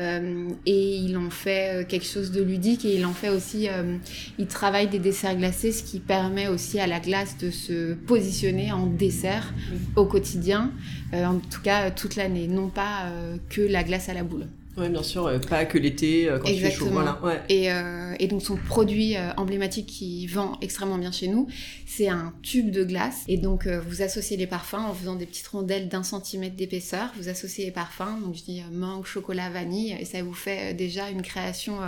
euh, 0.00 0.48
et 0.64 0.96
il 0.96 1.16
en 1.18 1.30
fait 1.30 1.82
euh, 1.82 1.84
quelque 1.84 2.06
chose 2.06 2.30
de 2.30 2.42
ludique 2.42 2.84
et 2.84 2.96
il 2.96 3.04
en 3.04 3.12
fait 3.12 3.28
aussi, 3.28 3.68
euh, 3.68 3.98
il 4.38 4.46
travaille 4.46 4.88
des 4.88 4.98
desserts 4.98 5.36
glacés, 5.36 5.72
ce 5.72 5.82
qui 5.82 5.98
permet 5.98 6.48
aussi 6.48 6.80
à 6.80 6.86
la 6.86 7.00
glace 7.00 7.36
de 7.36 7.50
se 7.50 7.94
positionner 7.94 8.72
en 8.72 8.86
dessert 8.86 9.52
au 9.96 10.06
quotidien, 10.06 10.72
en 11.12 11.38
tout 11.38 11.60
cas 11.60 11.90
toute 11.90 12.16
l'année, 12.16 12.46
non 12.46 12.68
pas 12.68 13.12
que 13.48 13.60
la 13.60 13.82
glace 13.82 14.08
à 14.08 14.14
la 14.14 14.22
boule. 14.22 14.46
Oui, 14.80 14.88
bien 14.88 15.02
sûr, 15.02 15.26
euh, 15.26 15.38
pas 15.38 15.66
que 15.66 15.76
l'été 15.76 16.28
euh, 16.28 16.38
quand 16.38 16.48
il 16.48 16.58
fait 16.58 16.70
chaud. 16.70 16.88
Voilà. 16.90 17.18
Ouais. 17.22 17.42
Et, 17.50 17.70
euh, 17.70 18.14
et, 18.18 18.28
donc 18.28 18.40
son 18.40 18.56
produit 18.56 19.14
emblématique 19.36 19.86
qui 19.86 20.26
vend 20.26 20.56
extrêmement 20.62 20.96
bien 20.96 21.12
chez 21.12 21.28
nous, 21.28 21.48
c'est 21.86 22.08
un 22.08 22.32
tube 22.42 22.70
de 22.70 22.82
glace. 22.84 23.24
Et 23.28 23.36
donc 23.36 23.66
vous 23.66 24.00
associez 24.02 24.36
les 24.36 24.46
parfums 24.46 24.74
en 24.74 24.94
faisant 24.94 25.16
des 25.16 25.26
petites 25.26 25.48
rondelles 25.48 25.88
d'un 25.88 26.02
centimètre 26.02 26.56
d'épaisseur. 26.56 27.12
Vous 27.16 27.28
associez 27.28 27.66
les 27.66 27.70
parfums, 27.70 28.20
donc 28.24 28.34
je 28.34 28.42
dis 28.42 28.62
mangue, 28.72 29.04
chocolat, 29.04 29.50
vanille, 29.50 29.96
et 30.00 30.04
ça 30.04 30.22
vous 30.22 30.32
fait 30.32 30.72
déjà 30.74 31.10
une 31.10 31.22
création 31.22 31.78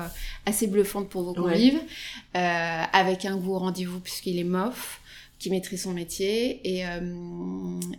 assez 0.44 0.66
bluffante 0.66 1.09
pour 1.09 1.22
vos 1.22 1.33
convives, 1.35 1.81
avec 2.35 3.24
un 3.24 3.37
goût 3.37 3.55
au 3.55 3.59
rendez-vous 3.59 4.00
puisqu'il 4.00 4.38
est 4.38 4.44
mof 4.44 5.00
qui 5.42 5.50
maîtrise 5.50 5.83
son 5.83 5.90
métier 5.90 6.61
et, 6.62 6.87
euh, 6.87 7.00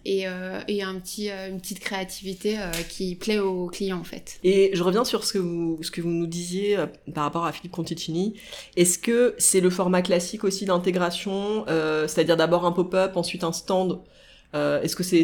et, 0.06 0.28
euh, 0.30 0.62
et, 0.70 0.82
un 0.82 0.96
petit, 0.96 1.30
euh, 1.30 1.50
une 1.50 1.60
petite 1.60 1.82
créativité 1.82 2.58
qui 2.88 3.16
plaît 3.16 3.40
aux 3.40 3.68
clients 3.68 4.00
en 4.00 4.06
fait. 4.06 4.40
Et 4.46 4.72
je 4.74 4.82
reviens 4.82 5.04
sur 5.04 5.26
ce 5.26 5.34
que 5.34 5.40
vous, 5.40 5.78
ce 5.82 5.92
que 5.92 6.00
vous 6.00 6.10
nous 6.10 6.26
disiez 6.26 6.78
par 7.14 7.26
rapport 7.26 7.44
à 7.44 7.52
Philippe 7.52 7.74
Conticini. 7.74 8.36
Est-ce 8.78 8.98
que 8.98 9.36
c'est 9.40 9.60
le 9.60 9.70
format 9.70 10.02
classique 10.02 10.46
aussi 10.46 10.64
d'intégration, 10.64 11.66
c'est-à-dire 11.68 12.38
d'abord 12.38 12.66
un 12.66 12.72
pop-up, 12.72 13.18
ensuite 13.18 13.44
un 13.44 13.52
stand 13.52 14.00
euh, 14.54 14.82
Est-ce 14.82 14.96
que 14.96 15.04
c'est 15.04 15.24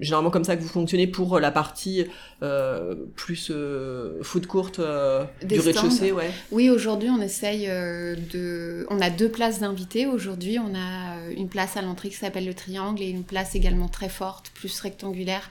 généralement 0.00 0.30
comme 0.30 0.44
ça 0.44 0.56
que 0.56 0.62
vous 0.62 0.68
fonctionnez 0.68 1.06
pour 1.06 1.38
la 1.38 1.50
partie 1.50 2.06
euh, 2.42 2.94
plus 3.16 3.50
euh, 3.50 4.22
food 4.22 4.46
court 4.46 4.72
euh, 4.78 5.24
du 5.44 5.60
rez-de-chaussée 5.60 6.12
ouais. 6.12 6.30
Oui, 6.50 6.70
aujourd'hui 6.70 7.10
on 7.10 7.20
essaye 7.20 7.66
euh, 7.68 8.16
de... 8.32 8.86
On 8.90 9.00
a 9.00 9.10
deux 9.10 9.28
places 9.28 9.60
d'invités. 9.60 10.06
Aujourd'hui 10.06 10.58
on 10.58 10.74
a 10.74 11.30
une 11.36 11.48
place 11.48 11.76
à 11.76 11.82
l'entrée 11.82 12.08
qui 12.08 12.16
s'appelle 12.16 12.46
le 12.46 12.54
Triangle 12.54 13.02
et 13.02 13.08
une 13.08 13.24
place 13.24 13.54
également 13.54 13.88
très 13.88 14.08
forte, 14.08 14.50
plus 14.54 14.80
rectangulaire 14.80 15.50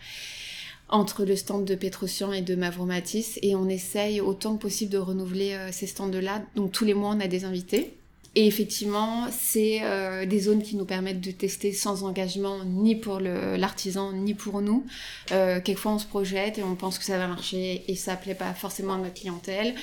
entre 0.91 1.23
le 1.23 1.35
stand 1.35 1.65
de 1.65 1.75
Petrosian 1.75 2.33
et 2.33 2.41
de 2.41 2.55
Mavromatis 2.55 3.37
et 3.43 3.55
on 3.55 3.69
essaye 3.69 4.21
autant 4.21 4.55
que 4.55 4.63
possible 4.63 4.91
de 4.91 4.97
renouveler 4.97 5.55
ces 5.71 5.85
stands-là. 5.85 6.41
Donc 6.55 6.71
tous 6.71 6.83
les 6.83 6.95
mois 6.95 7.13
on 7.15 7.19
a 7.19 7.27
des 7.27 7.45
invités. 7.45 7.98
Et 8.35 8.45
effectivement, 8.45 9.27
c'est 9.31 9.79
euh, 9.81 10.25
des 10.25 10.39
zones 10.39 10.61
qui 10.61 10.75
nous 10.75 10.85
permettent 10.85 11.21
de 11.21 11.31
tester 11.31 11.73
sans 11.73 12.03
engagement, 12.03 12.63
ni 12.63 12.95
pour 12.95 13.19
l'artisan, 13.19 14.13
ni 14.13 14.33
pour 14.33 14.61
nous. 14.61 14.85
Euh, 15.31 15.59
quelquefois, 15.59 15.93
on 15.93 15.99
se 15.99 16.05
projette 16.05 16.57
et 16.59 16.63
on 16.63 16.75
pense 16.75 16.99
que 16.99 17.05
ça 17.05 17.17
va 17.17 17.27
marcher 17.27 17.83
et 17.87 17.95
ça 17.95 18.15
plaît 18.15 18.35
pas 18.35 18.53
forcément 18.53 18.93
à 18.93 18.97
notre 18.97 19.15
clientèle. 19.15 19.73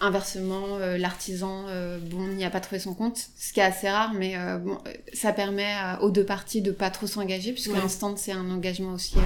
Inversement, 0.00 0.78
euh, 0.78 0.96
l'artisan, 0.96 1.66
bon, 2.10 2.26
n'y 2.28 2.44
a 2.44 2.50
pas 2.50 2.60
trouvé 2.60 2.80
son 2.80 2.94
compte, 2.94 3.28
ce 3.36 3.52
qui 3.52 3.60
est 3.60 3.64
assez 3.64 3.88
rare, 3.88 4.14
mais 4.14 4.36
bon, 4.58 4.78
ça 5.12 5.32
permet 5.32 5.74
aux 6.00 6.10
deux 6.10 6.24
parties 6.24 6.62
de 6.62 6.72
pas 6.72 6.90
trop 6.90 7.06
s'engager, 7.06 7.52
puisque 7.52 7.72
ouais. 7.72 7.88
stand, 7.88 8.16
c'est 8.16 8.32
un 8.32 8.50
engagement 8.50 8.94
aussi 8.94 9.16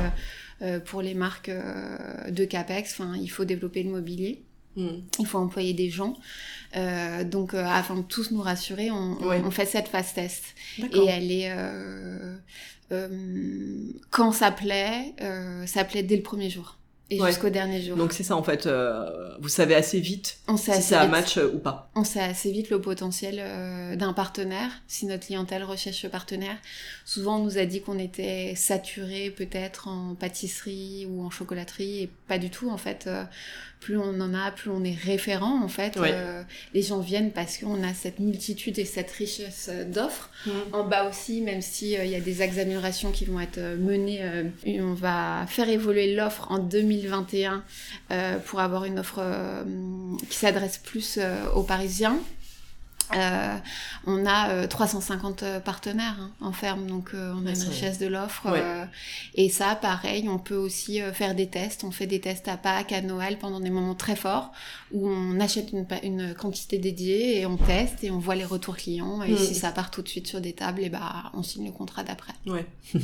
pour 0.86 1.02
les 1.02 1.14
marques 1.14 1.50
de 2.28 2.44
CAPEX. 2.44 2.92
Enfin, 2.92 3.14
il 3.16 3.28
faut 3.28 3.44
développer 3.44 3.84
le 3.84 3.90
mobilier. 3.90 4.45
Mm. 4.76 4.88
Il 5.18 5.26
faut 5.26 5.38
employer 5.38 5.72
des 5.72 5.90
gens. 5.90 6.16
Euh, 6.76 7.24
donc, 7.24 7.54
euh, 7.54 7.64
afin 7.64 7.96
de 7.96 8.02
tous 8.02 8.30
nous 8.30 8.42
rassurer, 8.42 8.90
on, 8.90 9.18
on, 9.20 9.50
fait 9.50 9.66
cette 9.66 9.88
phase 9.88 10.12
test. 10.12 10.44
Et 10.78 11.06
elle 11.06 11.32
est... 11.32 11.50
Euh, 11.50 12.36
quand 14.10 14.32
ça 14.32 14.52
plaît, 14.52 15.14
ça 15.66 15.84
plaît 15.84 16.02
dès 16.02 16.16
le 16.16 16.22
premier 16.22 16.50
jour. 16.50 16.78
Et 17.08 17.20
jusqu'au 17.20 17.50
dernier 17.50 17.80
jour. 17.80 17.96
Donc 17.96 18.12
c'est 18.12 18.24
ça 18.24 18.36
en 18.36 18.42
fait, 18.42 18.68
vous 19.40 19.48
savez 19.48 19.76
assez 19.76 20.00
vite 20.00 20.38
on 20.48 20.56
sait 20.56 20.72
si 20.72 20.78
assez 20.78 20.94
ça 20.94 21.06
match 21.06 21.36
ou 21.36 21.58
pas. 21.58 21.88
On 21.94 22.02
sait 22.02 22.20
assez 22.20 22.50
vite 22.50 22.68
le 22.68 22.80
potentiel 22.80 23.96
d'un 23.96 24.12
partenaire, 24.12 24.70
si 24.88 25.06
notre 25.06 25.26
clientèle 25.26 25.62
recherche 25.62 26.02
ce 26.02 26.08
partenaire. 26.08 26.56
Souvent 27.04 27.38
on 27.38 27.44
nous 27.44 27.58
a 27.58 27.64
dit 27.64 27.80
qu'on 27.80 27.98
était 27.98 28.54
saturé 28.56 29.30
peut-être 29.30 29.86
en 29.86 30.16
pâtisserie 30.16 31.06
ou 31.08 31.24
en 31.24 31.30
chocolaterie 31.30 32.02
et 32.02 32.10
pas 32.26 32.38
du 32.38 32.50
tout 32.50 32.70
en 32.70 32.78
fait 32.78 33.08
plus 33.86 33.98
on 33.98 34.20
en 34.20 34.34
a, 34.34 34.50
plus 34.50 34.68
on 34.68 34.82
est 34.82 34.98
référent 35.00 35.62
en 35.62 35.68
fait. 35.68 35.96
Euh, 35.96 36.42
les 36.74 36.82
gens 36.82 36.98
viennent 36.98 37.30
parce 37.30 37.56
qu'on 37.56 37.84
a 37.84 37.94
cette 37.94 38.18
multitude 38.18 38.80
et 38.80 38.84
cette 38.84 39.12
richesse 39.12 39.70
d'offres. 39.86 40.28
Mm. 40.44 40.50
En 40.72 40.82
bas 40.82 41.08
aussi, 41.08 41.40
même 41.40 41.62
s'il 41.62 41.96
euh, 41.96 42.04
il 42.04 42.10
y 42.10 42.16
a 42.16 42.20
des 42.20 42.34
d'amélioration 42.34 43.12
qui 43.12 43.26
vont 43.26 43.38
être 43.38 43.58
euh, 43.58 43.76
menés, 43.76 44.20
on 44.80 44.94
va 44.94 45.46
faire 45.46 45.68
évoluer 45.68 46.16
l'offre 46.16 46.50
en 46.50 46.58
2021 46.58 47.62
pour 48.46 48.58
avoir 48.58 48.84
une 48.86 48.98
offre 48.98 49.22
qui 50.28 50.36
s'adresse 50.36 50.78
plus 50.78 51.20
aux 51.54 51.62
Parisiens. 51.62 52.18
Euh, 53.14 53.56
on 54.06 54.26
a 54.26 54.66
350 54.66 55.42
euh, 55.42 55.46
euh, 55.46 55.60
partenaires 55.60 56.16
hein, 56.20 56.30
en 56.40 56.52
ferme, 56.52 56.86
donc 56.86 57.10
on 57.14 57.46
a 57.46 57.50
une 57.50 57.62
richesse 57.62 57.98
de 57.98 58.06
l'offre. 58.06 58.46
et 59.34 59.48
ça, 59.48 59.76
pareil, 59.76 60.28
on 60.28 60.38
peut 60.38 60.56
aussi 60.56 61.00
faire 61.12 61.34
des 61.34 61.46
tests. 61.46 61.84
On 61.84 61.90
fait 61.90 62.06
des 62.06 62.20
tests 62.20 62.48
à 62.48 62.56
Pâques, 62.56 62.92
à 62.92 63.02
Noël, 63.02 63.38
pendant 63.38 63.60
des 63.60 63.70
moments 63.70 63.94
très 63.94 64.16
forts, 64.16 64.52
où 64.92 65.08
on 65.08 65.40
achète 65.40 65.72
une, 65.72 65.86
une 66.02 66.34
quantité 66.34 66.78
dédiée 66.78 67.40
et 67.40 67.46
on 67.46 67.56
teste 67.56 68.02
et 68.02 68.10
on 68.10 68.18
voit 68.18 68.34
les 68.34 68.44
retours 68.44 68.76
clients. 68.76 69.22
Et 69.22 69.32
mm. 69.32 69.38
si 69.38 69.54
ça 69.54 69.70
part 69.70 69.90
tout 69.90 70.02
de 70.02 70.08
suite 70.08 70.26
sur 70.26 70.40
des 70.40 70.52
tables, 70.52 70.82
et 70.82 70.88
bah, 70.88 71.30
on 71.34 71.42
signe 71.42 71.66
le 71.66 71.72
contrat 71.72 72.02
d'après. 72.02 72.32
Ouais. 72.46 72.66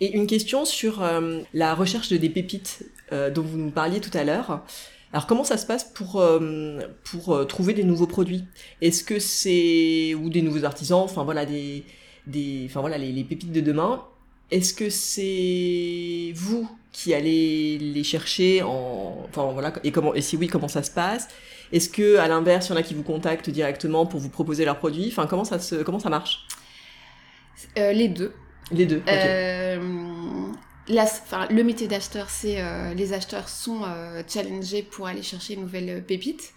et 0.00 0.16
une 0.16 0.26
question 0.26 0.64
sur 0.64 1.04
la 1.54 1.74
recherche 1.74 2.08
de 2.08 2.16
des 2.16 2.30
pépites 2.30 2.84
dont 3.10 3.42
vous 3.42 3.58
nous 3.58 3.70
parliez 3.70 4.00
tout 4.00 4.16
à 4.16 4.24
l'heure. 4.24 4.62
Alors 5.16 5.26
comment 5.26 5.44
ça 5.44 5.56
se 5.56 5.64
passe 5.64 5.82
pour 5.82 6.20
euh, 6.20 6.78
pour 7.02 7.34
euh, 7.34 7.44
trouver 7.46 7.72
des 7.72 7.84
nouveaux 7.84 8.06
produits? 8.06 8.44
Est-ce 8.82 9.02
que 9.02 9.18
c'est 9.18 10.14
ou 10.14 10.28
des 10.28 10.42
nouveaux 10.42 10.64
artisans 10.64 11.00
Enfin 11.00 11.24
voilà 11.24 11.46
des 11.46 11.86
des 12.26 12.66
enfin 12.68 12.82
voilà 12.82 12.98
les, 12.98 13.24
pépites 13.24 13.50
de 13.50 13.62
demain? 13.62 14.04
Est-ce 14.50 14.74
que 14.74 14.90
c'est 14.90 16.34
vous 16.34 16.68
qui 16.92 17.14
allez 17.14 17.78
les 17.78 18.04
chercher 18.04 18.62
en 18.62 19.24
enfin 19.26 19.52
voilà 19.52 19.72
et 19.84 19.90
comment 19.90 20.12
et 20.12 20.20
si 20.20 20.36
oui 20.36 20.48
comment 20.48 20.68
ça 20.68 20.82
se 20.82 20.90
passe? 20.90 21.28
Est-ce 21.72 21.88
que 21.88 22.18
à 22.18 22.28
l'inverse 22.28 22.66
il 22.68 22.72
y 22.72 22.74
en 22.74 22.76
a 22.76 22.82
qui 22.82 22.92
vous 22.92 23.02
contactent 23.02 23.48
directement 23.48 24.04
pour 24.04 24.20
vous 24.20 24.28
proposer 24.28 24.66
leurs 24.66 24.78
produits? 24.78 25.08
Enfin 25.08 25.26
comment 25.26 25.44
ça 25.44 25.58
se 25.58 25.76
comment 25.76 25.98
ça 25.98 26.10
marche? 26.10 26.46
Euh, 27.78 27.94
Les 27.94 28.08
deux. 28.08 28.34
Les 28.70 28.84
deux. 28.84 29.00
Le 30.88 31.62
métier 31.62 31.88
d'acheteur, 31.88 32.30
c'est 32.30 32.60
euh, 32.60 32.94
les 32.94 33.12
acheteurs 33.12 33.48
sont 33.48 33.82
euh, 33.84 34.22
challengés 34.28 34.82
pour 34.82 35.06
aller 35.06 35.22
chercher 35.22 35.54
une 35.54 35.62
nouvelle 35.62 36.04
pépite. 36.04 36.52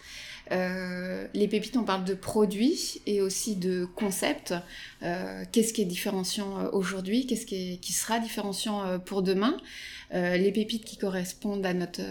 Euh, 0.51 1.27
les 1.33 1.47
pépites, 1.47 1.77
on 1.77 1.83
parle 1.83 2.03
de 2.03 2.13
produits 2.13 3.01
et 3.05 3.21
aussi 3.21 3.55
de 3.55 3.85
concepts. 3.95 4.53
Euh, 5.03 5.43
qu'est-ce 5.51 5.73
qui 5.73 5.81
est 5.81 5.85
différenciant 5.85 6.59
euh, 6.59 6.69
aujourd'hui? 6.73 7.27
Qu'est-ce 7.27 7.45
qui, 7.45 7.79
qui, 7.79 7.93
sera 7.93 8.19
différenciant 8.19 8.83
euh, 8.83 8.97
pour 8.97 9.21
demain? 9.21 9.57
euh, 9.57 9.98
Les 10.11 10.51
pépites 10.51 10.85
qui 10.85 10.97
correspondent 10.97 11.65
à 11.65 11.73
notre 11.73 12.01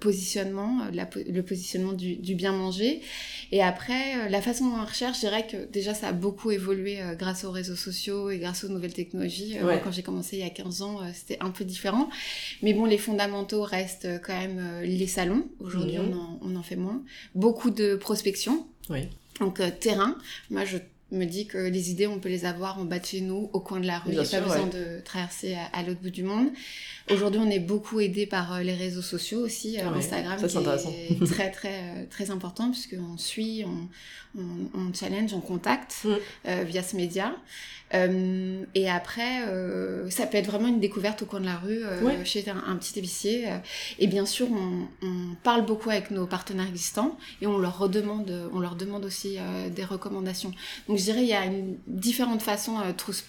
positionnement, 0.00 0.86
la, 0.92 1.08
le 1.14 1.42
positionnement 1.42 1.92
du, 1.92 2.16
du, 2.16 2.34
bien 2.34 2.52
manger. 2.52 3.02
Et 3.52 3.62
après, 3.62 4.30
la 4.30 4.40
façon 4.40 4.70
dont 4.70 4.76
on 4.80 4.84
recherche, 4.84 5.16
je 5.16 5.26
dirais 5.26 5.46
que 5.46 5.70
déjà 5.70 5.92
ça 5.92 6.08
a 6.08 6.12
beaucoup 6.12 6.50
évolué 6.50 7.00
grâce 7.18 7.44
aux 7.44 7.50
réseaux 7.50 7.76
sociaux 7.76 8.30
et 8.30 8.38
grâce 8.38 8.64
aux 8.64 8.68
nouvelles 8.68 8.94
technologies. 8.94 9.58
Ouais. 9.62 9.80
quand 9.84 9.92
j'ai 9.92 10.02
commencé 10.02 10.36
il 10.36 10.42
y 10.42 10.46
a 10.46 10.50
15 10.50 10.82
ans, 10.82 11.00
c'était 11.12 11.36
un 11.40 11.50
peu 11.50 11.64
différent. 11.64 12.08
Mais 12.62 12.72
bon, 12.72 12.86
les 12.86 12.98
fondamentaux 12.98 13.62
restent 13.62 14.08
quand 14.24 14.38
même 14.38 14.80
les 14.82 15.06
salons. 15.06 15.46
Aujourd'hui, 15.60 15.98
mmh. 15.98 16.12
on, 16.12 16.16
en, 16.16 16.38
on 16.42 16.56
en 16.56 16.62
fait 16.62 16.76
moins. 16.76 17.02
Beaucoup 17.34 17.70
de 17.70 17.94
prospection. 17.94 18.66
Oui. 18.88 19.08
Donc 19.40 19.60
euh, 19.60 19.70
terrain, 19.70 20.16
moi 20.50 20.64
je 20.64 20.78
me 21.12 21.24
dis 21.26 21.46
que 21.46 21.58
les 21.58 21.90
idées, 21.90 22.06
on 22.06 22.18
peut 22.18 22.28
les 22.28 22.44
avoir 22.44 22.78
en 22.78 22.84
bas 22.84 22.98
de 22.98 23.04
chez 23.04 23.20
nous, 23.20 23.50
au 23.52 23.60
coin 23.60 23.80
de 23.80 23.86
la 23.86 23.98
rue. 23.98 24.12
Il 24.12 24.18
n'y 24.18 24.26
a 24.26 24.28
pas 24.28 24.40
besoin 24.40 24.66
de 24.66 25.00
traverser 25.04 25.56
à, 25.72 25.82
l'autre 25.82 26.00
bout 26.00 26.10
du 26.10 26.22
monde. 26.22 26.48
Aujourd'hui, 27.10 27.40
on 27.42 27.50
est 27.50 27.60
beaucoup 27.60 28.00
aidé 28.00 28.26
par 28.26 28.54
euh, 28.54 28.60
les 28.60 28.74
réseaux 28.74 29.02
sociaux 29.02 29.40
aussi, 29.40 29.78
euh, 29.78 29.88
Instagram, 29.90 30.38
qui 30.38 30.56
est, 30.56 31.26
très 31.26 31.50
très 31.52 32.06
très 32.06 32.30
important 32.30 32.70
puisqu'on 32.70 33.18
suit, 33.18 33.64
on, 33.66 34.40
on, 34.40 34.80
on, 34.80 34.92
challenge, 34.94 35.34
on 35.34 35.40
contacte 35.40 36.04
mm. 36.04 36.62
via 36.64 36.82
ce 36.82 36.96
média. 36.96 37.34
Euh, 37.94 38.64
et 38.74 38.90
après, 38.90 39.46
euh, 39.46 40.08
ça 40.10 40.26
peut 40.26 40.38
être 40.38 40.46
vraiment 40.46 40.68
une 40.68 40.80
découverte 40.80 41.22
au 41.22 41.26
coin 41.26 41.40
de 41.40 41.44
la 41.44 41.56
rue, 41.56 41.84
euh, 41.84 42.24
chez 42.24 42.44
un, 42.48 42.76
petit 42.76 42.98
épicier. 42.98 43.46
et 43.98 44.06
bien 44.06 44.26
sûr, 44.26 44.48
on, 44.50 44.88
on, 45.06 45.34
parle 45.42 45.64
beaucoup 45.64 45.90
avec 45.90 46.10
nos 46.10 46.26
partenaires 46.26 46.66
existants 46.66 47.16
et 47.40 47.46
on 47.46 47.58
leur 47.58 47.78
redemande, 47.78 48.50
on 48.52 48.58
leur 48.58 48.74
demande 48.74 49.04
aussi 49.04 49.38
des 49.74 49.84
recommandations. 49.84 50.52
Donc 50.88 50.93
Donc 50.94 51.00
je 51.00 51.04
dirais 51.10 51.22
il 51.22 51.28
y 51.28 51.32
a 51.32 51.44
une, 51.44 51.76
différentes 51.88 52.40
façons 52.40 52.76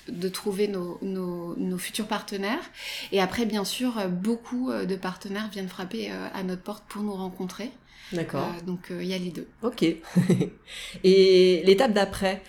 de 0.08 0.30
trouver 0.30 0.68
nos, 0.68 1.00
nos, 1.02 1.56
nos, 1.58 1.78
futurs 1.80 2.06
partenaires. 2.06 2.70
Et 3.12 3.20
après, 3.20 3.48
bien 3.48 3.64
sûr, 3.64 3.94
beaucoup 4.08 4.72
de 4.72 4.96
partenaires 4.96 5.50
viennent 5.52 5.68
frapper 5.68 6.12
à 6.12 6.44
notre 6.44 6.62
porte 6.62 6.84
pour 6.88 7.02
nous 7.02 7.14
rencontrer. 7.14 7.72
D'accord. 8.14 8.52
donc 8.68 8.92
il 8.92 9.08
y 9.08 9.16
a 9.16 9.18
les 9.18 9.32
deux. 9.32 9.48
Ok. 9.64 9.84
Et 11.04 11.64
l'étape 11.66 11.92
d'après, 11.92 12.44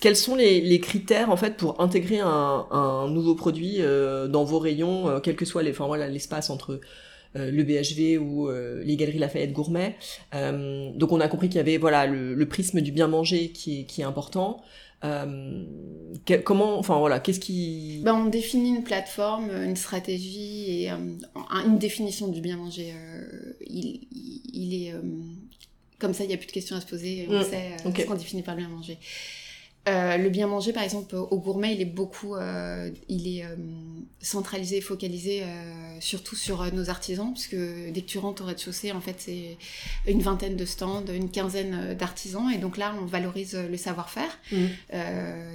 quels 0.00 0.16
sont 0.16 0.34
les, 0.34 0.80
critères 0.80 1.30
en 1.30 1.36
fait 1.36 1.56
pour 1.56 1.80
intégrer 1.80 2.20
un, 2.20 3.06
nouveau 3.10 3.34
produit 3.34 3.76
euh, 3.78 4.26
dans 4.26 4.44
vos 4.44 4.58
rayons, 4.58 5.08
euh, 5.08 5.20
quel 5.20 5.36
que 5.36 5.44
soit 5.44 5.62
les, 5.62 5.70
enfin 5.70 5.86
voilà 5.86 6.08
l'espace 6.08 6.50
entre 6.50 6.80
euh, 7.36 7.50
le 7.50 7.62
BHV 7.62 8.18
ou 8.18 8.50
les 8.50 8.96
galeries 8.96 9.18
Lafayette 9.18 9.52
Gourmet. 9.52 9.96
donc 10.32 11.12
on 11.12 11.20
a 11.20 11.28
compris 11.28 11.48
qu'il 11.48 11.56
y 11.56 11.60
avait 11.60 11.78
voilà 11.78 12.06
le, 12.06 12.46
prisme 12.46 12.80
du 12.80 12.92
bien 12.92 13.06
manger 13.06 13.50
qui 13.50 13.80
est, 13.80 13.84
qui 13.84 14.00
est 14.00 14.04
important. 14.04 14.62
comment, 16.44 16.78
enfin 16.78 16.98
voilà, 16.98 17.20
qu'est-ce 17.20 17.40
qui... 17.40 18.00
Ben, 18.04 18.14
on 18.14 18.26
définit 18.26 18.70
une 18.70 18.82
plateforme, 18.82 19.50
une 19.50 19.76
stratégie 19.76 20.84
et 20.84 20.90
une 20.90 21.78
définition 21.78 22.28
du 22.28 22.40
bien 22.40 22.56
manger. 22.56 22.92
Il, 23.66 24.06
il, 24.52 24.74
est 24.74 24.94
comme 25.98 26.14
ça, 26.14 26.24
il 26.24 26.28
n'y 26.28 26.34
a 26.34 26.38
plus 26.38 26.48
de 26.48 26.52
questions 26.52 26.76
à 26.76 26.80
se 26.80 26.86
poser. 26.86 27.26
On 27.28 27.38
mmh. 27.38 27.44
sait 27.44 27.76
ce 27.84 28.06
qu'on 28.06 28.14
définit 28.14 28.42
par 28.42 28.56
le 28.56 28.62
bien 28.62 28.68
manger. 28.68 28.98
Euh, 29.90 30.16
le 30.16 30.28
bien 30.28 30.46
manger, 30.46 30.72
par 30.72 30.82
exemple, 30.82 31.16
au 31.16 31.38
gourmet, 31.38 31.74
il 31.74 31.80
est 31.80 31.84
beaucoup, 31.86 32.36
euh, 32.36 32.90
il 33.08 33.36
est 33.36 33.44
euh, 33.44 33.56
centralisé, 34.20 34.80
focalisé 34.80 35.42
surtout 36.00 36.36
sur 36.36 36.72
nos 36.72 36.88
artisans, 36.88 37.32
puisque 37.32 37.56
dès 37.56 38.00
que 38.00 38.06
tu 38.06 38.18
rentres 38.18 38.42
au 38.42 38.46
rez-de-chaussée, 38.46 38.92
en 38.92 39.00
fait, 39.00 39.16
c'est 39.18 39.58
une 40.06 40.20
vingtaine 40.20 40.56
de 40.56 40.64
stands, 40.64 41.04
une 41.06 41.30
quinzaine 41.30 41.94
d'artisans, 41.94 42.50
et 42.50 42.58
donc 42.58 42.76
là, 42.76 42.94
on 43.00 43.04
valorise 43.04 43.54
le 43.54 43.76
savoir-faire, 43.76 44.30
mmh. 44.52 44.56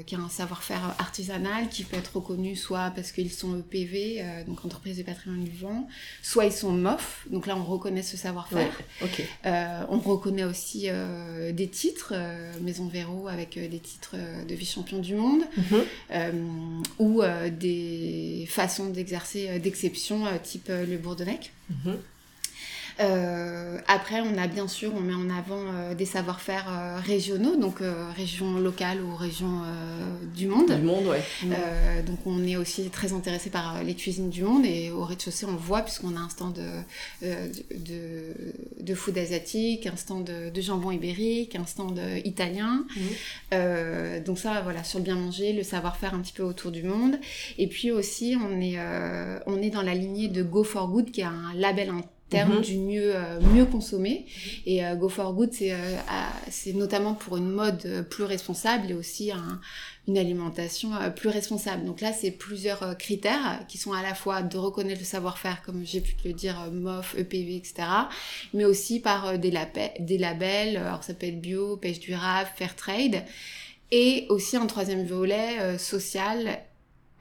qui 0.05 0.15
est 0.15 0.17
un 0.17 0.29
savoir-faire 0.29 0.95
artisanal, 0.99 1.69
qui 1.69 1.83
peut 1.83 1.97
être 1.97 2.15
reconnu 2.15 2.55
soit 2.55 2.91
parce 2.95 3.11
qu'ils 3.11 3.31
sont 3.31 3.57
EPV, 3.57 4.23
donc 4.47 4.63
entreprise 4.65 4.97
de 4.97 5.03
patrimoine 5.03 5.43
vivant, 5.43 5.87
soit 6.21 6.45
ils 6.45 6.51
sont 6.51 6.71
MOF, 6.71 7.25
donc 7.31 7.47
là, 7.47 7.55
on 7.57 7.63
reconnaît 7.63 8.03
ce 8.03 8.17
savoir-faire. 8.17 8.81
on 9.43 9.99
reconnaît 9.99 10.45
aussi 10.45 10.89
des 11.51 11.67
titres, 11.67 12.13
Maison 12.61 12.87
Véro 12.87 13.27
avec 13.27 13.57
des 13.57 13.79
titres 13.79 14.15
de 14.47 14.55
vice-champion 14.55 14.99
du 14.99 15.15
monde, 15.15 15.41
mhm. 15.57 15.83
euh, 16.11 16.31
ou 16.99 17.21
euh, 17.21 17.49
des 17.49 18.47
façons 18.49 18.89
d'exercer 18.89 19.49
euh, 19.49 19.59
d'exception 19.59 20.25
type 20.43 20.69
le 20.69 20.97
Bourdonnec. 20.97 21.51
Euh, 22.99 23.77
après, 23.87 24.21
on 24.21 24.37
a 24.37 24.47
bien 24.47 24.67
sûr, 24.67 24.91
on 24.95 25.01
met 25.01 25.13
en 25.13 25.29
avant 25.29 25.61
euh, 25.61 25.95
des 25.95 26.05
savoir-faire 26.05 26.65
euh, 26.69 26.99
régionaux, 26.99 27.55
donc 27.57 27.79
région 28.15 28.57
locale 28.57 29.01
ou 29.01 29.15
région 29.15 29.63
du 30.35 30.47
monde. 30.47 30.71
Du 30.71 30.85
monde, 30.85 31.05
ouais. 31.07 31.21
donc 32.05 32.19
on 32.25 32.45
est 32.45 32.55
aussi 32.55 32.89
très 32.89 33.13
intéressé 33.13 33.49
par 33.49 33.83
les 33.83 33.95
cuisines 33.95 34.29
du 34.29 34.43
monde 34.43 34.65
et 34.65 34.91
au 34.91 35.03
rez-de-chaussée, 35.03 35.45
on 35.45 35.51
le 35.51 35.57
voit 35.57 35.81
puisqu'on 35.81 36.15
a 36.15 36.19
un 36.19 36.29
stand 36.29 36.53
de, 36.53 37.27
de, 37.71 38.33
de, 38.81 38.95
food 38.95 39.17
asiatique, 39.17 39.87
un 39.87 39.95
stand 39.95 40.25
de, 40.25 40.61
jambon 40.61 40.91
ibérique, 40.91 41.55
un 41.55 41.65
stand 41.65 41.99
italien. 42.23 42.85
Mhm. 42.95 44.23
donc 44.23 44.39
ça, 44.39 44.61
voilà, 44.61 44.83
sur 44.83 44.99
le 44.99 45.05
bien 45.05 45.15
manger, 45.15 45.53
le 45.53 45.63
savoir-faire 45.63 46.13
un 46.13 46.19
petit 46.19 46.33
peu 46.33 46.43
autour 46.43 46.71
du 46.71 46.83
monde. 46.83 47.15
Et 47.57 47.67
puis 47.67 47.91
aussi, 47.91 48.35
on 48.41 48.61
est, 48.61 48.79
on 49.45 49.61
est 49.61 49.69
dans 49.69 49.83
la 49.83 49.93
lignée 49.93 50.27
de 50.27 50.43
Go 50.43 50.63
for 50.63 50.87
Good, 50.87 51.11
qui 51.11 51.21
est 51.21 51.25
un 51.25 51.53
label 51.55 51.91
terme 52.35 52.55
mhm. 52.55 52.61
du 52.61 52.77
mieux 52.77 53.15
euh, 53.15 53.39
mieux 53.53 53.65
consommer 53.65 54.25
et 54.65 54.85
euh, 54.85 54.95
Go 54.95 55.09
for 55.09 55.33
Good 55.33 55.53
c'est 55.53 55.71
euh, 55.71 55.97
c'est 56.49 56.73
notamment 56.73 57.13
pour 57.13 57.37
une 57.37 57.49
mode 57.49 58.05
plus 58.09 58.23
responsable 58.23 58.91
et 58.91 58.93
aussi 58.93 59.31
un, 59.31 59.59
une 60.07 60.17
alimentation 60.17 60.91
plus 61.15 61.29
responsable 61.29 61.85
donc 61.85 62.01
là 62.01 62.11
c'est 62.11 62.31
plusieurs 62.31 62.97
critères 62.97 63.61
qui 63.67 63.77
sont 63.77 63.93
à 63.93 64.01
la 64.01 64.13
fois 64.13 64.41
de 64.41 64.57
reconnaître 64.57 64.99
le 64.99 65.05
savoir-faire 65.05 65.61
comme 65.65 65.85
j'ai 65.85 66.01
pu 66.01 66.15
te 66.15 66.27
le 66.27 66.33
dire 66.33 66.69
MOF 66.71 67.15
EPV 67.17 67.55
etc 67.55 67.87
mais 68.53 68.65
aussi 68.65 68.99
par 68.99 69.39
des, 69.39 69.53
des 69.99 70.17
labels 70.17 70.77
alors 70.77 71.03
ça 71.03 71.13
peut 71.13 71.27
être 71.27 71.39
bio 71.39 71.77
pêche 71.77 71.99
durable 71.99 72.49
fair 72.55 72.75
trade 72.75 73.23
et 73.91 74.25
aussi 74.29 74.57
un 74.57 74.65
troisième 74.65 75.05
volet 75.05 75.77
social 75.77 76.59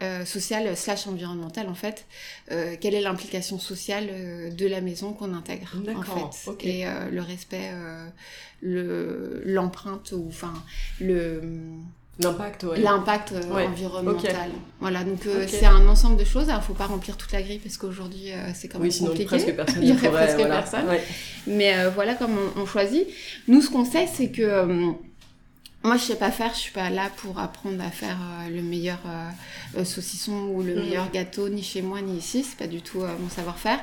euh, 0.03 0.25
social 0.25 0.77
slash 0.77 1.07
environnemental 1.07 1.69
en 1.69 1.75
fait 1.77 2.07
euh, 2.51 2.75
quelle 2.81 2.95
est 2.95 3.01
l'implication 3.01 3.61
sociale 3.61 4.09
euh, 4.11 4.51
de 4.51 4.67
la 4.67 4.81
maison 4.81 5.13
qu'on 5.13 5.33
intègre 5.33 5.73
en 5.95 6.03
fait 6.03 6.67
et 6.67 6.85
le 7.13 7.23
respect 7.23 7.71
le 8.61 9.41
l'empreinte 9.45 10.11
ou 10.11 10.27
enfin 10.29 10.53
le 11.01 11.41
L'impact, 12.21 12.65
L'impact 12.77 13.35
environnemental. 13.51 14.51
Voilà, 14.79 15.03
donc 15.03 15.19
c'est 15.49 15.67
un 15.67 15.89
ensemble 15.89 16.17
de 16.17 16.25
choses. 16.25 16.47
Il 16.49 16.55
ne 16.55 16.61
faut 16.61 16.73
pas 16.73 16.87
remplir 16.87 17.17
toute 17.17 17.33
la 17.33 17.43
grille 17.43 17.59
parce 17.59 17.77
qu'aujourd'hui 17.77 18.31
c'est 18.55 18.69
quand 18.69 18.79
même 18.79 18.87
oui, 18.87 18.93
sinon 18.93 19.09
compliqué. 19.09 19.27
presque 19.27 19.53
personne. 19.57 19.83
Il 19.83 19.89
y 19.89 19.93
aurait 19.93 20.11
presque 20.13 20.37
personne. 20.37 20.87
Mais 21.49 21.89
voilà 21.89 22.15
comme 22.15 22.37
on, 22.57 22.61
on, 22.61 22.67
choisit. 22.67 23.09
Nous, 23.49 23.61
ce 23.63 23.69
qu'on 23.69 23.85
sait, 23.85 24.07
c'est 24.07 24.31
que 24.31 24.95
moi, 25.85 25.99
je 25.99 26.05
sais 26.05 26.17
pas 26.17 26.31
faire, 26.31 26.55
je 26.55 26.61
suis 26.61 26.73
pas 26.73 26.89
là 26.89 27.11
pour 27.19 27.39
apprendre 27.39 27.85
à 27.85 27.91
faire 27.91 28.17
euh, 28.19 28.49
le 28.49 28.63
meilleur 28.63 29.01
euh, 29.07 29.81
euh, 29.81 29.85
saucisson 29.85 30.47
ou 30.55 30.63
le 30.63 30.75
mm. 30.75 30.79
meilleur 30.81 31.11
gâteau, 31.11 31.51
ni 31.51 31.63
chez 31.63 31.83
moi, 31.83 32.01
ni 32.01 32.17
ici. 32.17 32.43
C'est 32.43 32.57
pas 32.57 32.67
du 32.67 32.81
tout 32.81 33.01
mon 33.01 33.29
savoir-faire. 33.29 33.79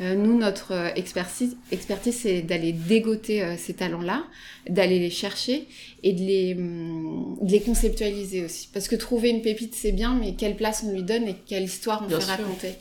nous, 0.00 0.36
notre 0.36 0.72
expertise, 0.96 1.56
expertise 1.70 2.18
c'est 2.22 2.42
d'aller 2.42 2.72
dégoter 2.72 3.56
ces 3.56 3.74
talents-là, 3.74 4.24
d'aller 4.68 4.98
les 4.98 5.10
chercher 5.10 5.68
et 6.06 6.12
de 6.12 6.20
les, 6.20 6.54
hum, 6.54 7.36
de 7.42 7.50
les 7.50 7.60
conceptualiser 7.60 8.44
aussi. 8.44 8.68
Parce 8.72 8.86
que 8.86 8.94
trouver 8.94 9.30
une 9.30 9.42
pépite, 9.42 9.74
c'est 9.74 9.90
bien, 9.90 10.14
mais 10.14 10.34
quelle 10.34 10.54
place 10.54 10.84
on 10.86 10.92
lui 10.92 11.02
donne 11.02 11.24
et 11.24 11.34
quelle 11.46 11.64
histoire 11.64 12.04
on 12.06 12.08
fait 12.08 12.24
raconter. 12.24 12.74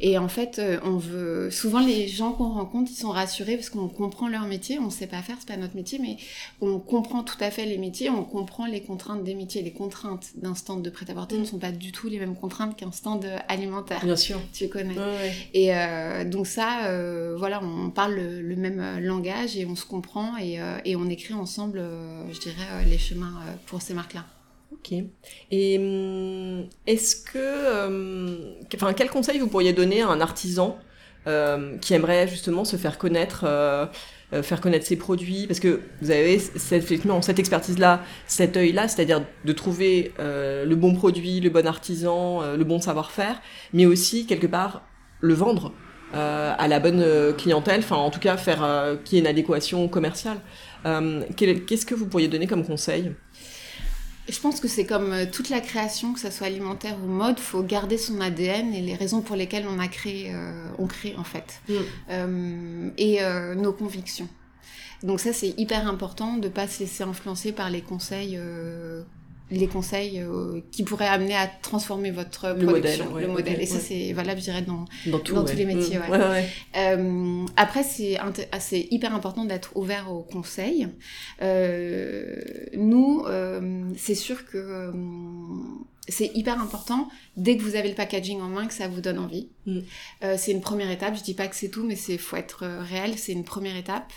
Et 0.00 0.16
en 0.16 0.28
fait, 0.28 0.58
euh, 0.58 0.78
on 0.82 0.96
veut. 0.96 1.50
Souvent, 1.50 1.80
les 1.80 2.08
gens 2.08 2.32
qu'on 2.32 2.48
rencontre, 2.48 2.90
ils 2.90 2.98
sont 2.98 3.10
rassurés 3.10 3.56
parce 3.56 3.68
qu'on 3.68 3.88
comprend 3.88 4.26
leur 4.26 4.46
métier. 4.46 4.78
On 4.78 4.88
sait 4.88 5.06
pas 5.06 5.20
faire, 5.20 5.36
c'est 5.38 5.48
pas 5.48 5.58
notre 5.58 5.76
métier, 5.76 5.98
mais 5.98 6.16
on 6.62 6.78
comprend 6.78 7.22
tout 7.22 7.36
à 7.40 7.50
fait 7.50 7.66
les 7.66 7.76
métiers, 7.76 8.08
on 8.08 8.24
comprend 8.24 8.64
les 8.64 8.80
contraintes 8.80 9.22
des 9.22 9.34
métiers. 9.34 9.60
Les 9.60 9.72
contraintes 9.72 10.30
d'un 10.36 10.54
stand 10.54 10.80
de 10.80 10.88
prêt-à-porter 10.88 11.36
ne 11.36 11.42
mm. 11.42 11.46
sont 11.46 11.58
pas 11.58 11.72
du 11.72 11.92
tout 11.92 12.08
les 12.08 12.18
mêmes 12.18 12.36
contraintes 12.36 12.74
qu'un 12.74 12.92
stand 12.92 13.26
alimentaire. 13.48 14.02
Bien 14.02 14.16
sûr. 14.16 14.40
Tu 14.54 14.68
connais. 14.68 14.96
Et 15.52 15.74
euh, 15.74 16.24
donc, 16.24 16.46
ça, 16.46 16.86
euh, 16.86 17.34
voilà, 17.36 17.62
on 17.62 17.90
parle 17.90 18.14
le, 18.14 18.56
même 18.56 19.00
langage 19.00 19.58
et 19.58 19.66
on 19.66 19.76
se 19.76 19.84
comprend 19.84 20.38
et, 20.38 20.58
et 20.86 20.96
on 20.96 21.08
écrit 21.10 21.34
ensemble, 21.34 21.82
je 22.32 22.38
dirais 22.38 22.61
euh, 22.70 22.84
les 22.84 22.98
chemins 22.98 23.40
euh, 23.46 23.52
pour 23.66 23.82
ces 23.82 23.94
marques-là. 23.94 24.24
Ok. 24.72 24.92
Et 25.50 25.78
hum, 25.78 26.66
est-ce 26.86 27.16
que, 27.16 27.38
euh, 27.38 28.54
enfin, 28.74 28.92
quel 28.94 29.10
conseil 29.10 29.38
vous 29.38 29.48
pourriez 29.48 29.72
donner 29.72 30.02
à 30.02 30.08
un 30.08 30.20
artisan 30.20 30.78
qui 31.80 31.94
aimerait 31.94 32.26
justement 32.26 32.64
se 32.64 32.74
faire 32.74 32.98
connaître, 32.98 33.46
faire 34.42 34.60
connaître 34.60 34.84
ses 34.84 34.96
produits, 34.96 35.46
parce 35.46 35.60
que 35.60 35.78
vous 36.00 36.10
avez 36.10 36.40
cette, 36.40 36.84
cette 37.22 37.38
expertise-là, 37.38 38.00
cet 38.26 38.56
œil-là, 38.56 38.88
c'est-à-dire 38.88 39.24
de 39.44 39.52
trouver 39.52 40.12
le 40.18 40.74
bon 40.74 40.96
produit, 40.96 41.38
le 41.38 41.48
bon 41.48 41.64
artisan, 41.64 42.42
le 42.56 42.64
bon 42.64 42.80
savoir-faire, 42.80 43.40
mais 43.72 43.86
aussi 43.86 44.26
quelque 44.26 44.48
part 44.48 44.82
le 45.20 45.34
vendre. 45.34 45.72
à 46.12 46.66
la 46.66 46.80
bonne 46.80 47.04
clientèle, 47.38 47.82
enfin 47.84 47.98
en 47.98 48.10
tout 48.10 48.18
cas 48.18 48.36
faire 48.36 48.98
qu'il 49.04 49.14
y 49.14 49.20
ait 49.20 49.22
une 49.22 49.30
adéquation 49.30 49.86
commerciale. 49.86 50.38
Euh, 50.86 51.22
qu'est-ce 51.36 51.86
que 51.86 51.94
vous 51.94 52.06
pourriez 52.06 52.28
donner 52.28 52.46
comme 52.46 52.64
conseil? 52.64 53.12
Je 54.28 54.38
pense 54.38 54.60
que 54.60 54.68
c'est 54.68 54.86
comme 54.86 55.12
euh, 55.12 55.26
toute 55.30 55.50
la 55.50 55.60
création, 55.60 56.12
que 56.12 56.20
ce 56.20 56.30
soit 56.30 56.46
alimentaire 56.46 56.96
ou 57.02 57.06
mode, 57.06 57.40
faut 57.40 57.62
garder 57.62 57.98
son 57.98 58.20
ADN 58.20 58.72
et 58.72 58.80
les 58.80 58.94
raisons 58.94 59.20
pour 59.20 59.36
lesquelles 59.36 59.66
on 59.68 59.78
a 59.78 59.88
créé, 59.88 60.32
euh, 60.32 60.68
on 60.78 60.86
crée 60.86 61.14
en 61.16 61.24
fait, 61.24 61.60
mm. 61.68 62.90
et 62.98 63.20
nos 63.56 63.72
convictions. 63.72 64.28
Donc 65.02 65.18
ça 65.18 65.32
c'est 65.32 65.58
hyper 65.58 65.88
important 65.88 66.36
de 66.36 66.48
pas 66.48 66.68
se 66.68 66.80
laisser 66.80 67.02
influencer 67.02 67.50
par 67.50 67.70
les 67.70 67.80
conseils 67.80 68.38
les 69.52 69.66
conseils 69.66 70.20
euh, 70.20 70.60
qui 70.72 70.82
pourraient 70.82 71.06
amener 71.06 71.34
à 71.34 71.46
transformer 71.46 72.10
votre 72.10 72.48
le 72.48 72.64
modèle, 72.64 73.04
le 73.20 73.28
modèle. 73.28 73.60
et 73.60 73.66
ça, 73.66 73.78
c'est 73.78 74.12
valable, 74.12 74.40
je 74.40 74.44
dirais, 74.44 74.62
dans, 74.62 74.86
dans, 75.06 75.18
tous 75.18 75.54
les 75.54 75.66
métiers. 75.66 75.98
Mmh. 75.98 76.12
Euh, 76.76 77.46
après, 77.56 77.82
c'est 77.82 78.18
c'est 78.58 78.88
hyper 78.90 79.14
important 79.14 79.44
d'être 79.44 79.76
ouvert 79.76 80.10
aux 80.10 80.22
conseils. 80.22 80.88
Euh, 81.42 82.36
nous, 82.74 83.24
c'est 83.96 84.14
sûr 84.14 84.46
que 84.46 84.92
c'est 86.08 86.32
hyper 86.34 86.60
important 86.60 87.08
dès 87.36 87.56
que 87.56 87.62
vous 87.62 87.76
avez 87.76 87.88
le 87.88 87.94
packaging 87.94 88.40
en 88.40 88.48
main 88.48 88.66
que 88.66 88.74
ça 88.74 88.88
vous 88.88 89.00
donne 89.00 89.18
envie. 89.18 89.48
Mmh. 89.66 89.80
c'est 90.36 90.52
une 90.52 90.62
première 90.62 90.90
étape. 90.90 91.14
Je 91.16 91.22
dis 91.22 91.34
pas 91.34 91.46
que 91.46 91.56
c'est 91.56 91.68
tout, 91.68 91.84
mais 91.84 91.96
c'est 91.96 92.16
faut 92.16 92.36
être 92.36 92.64
réel. 92.64 93.18
C'est 93.18 93.32
une 93.32 93.44
première 93.44 93.76
étape. 93.76 94.12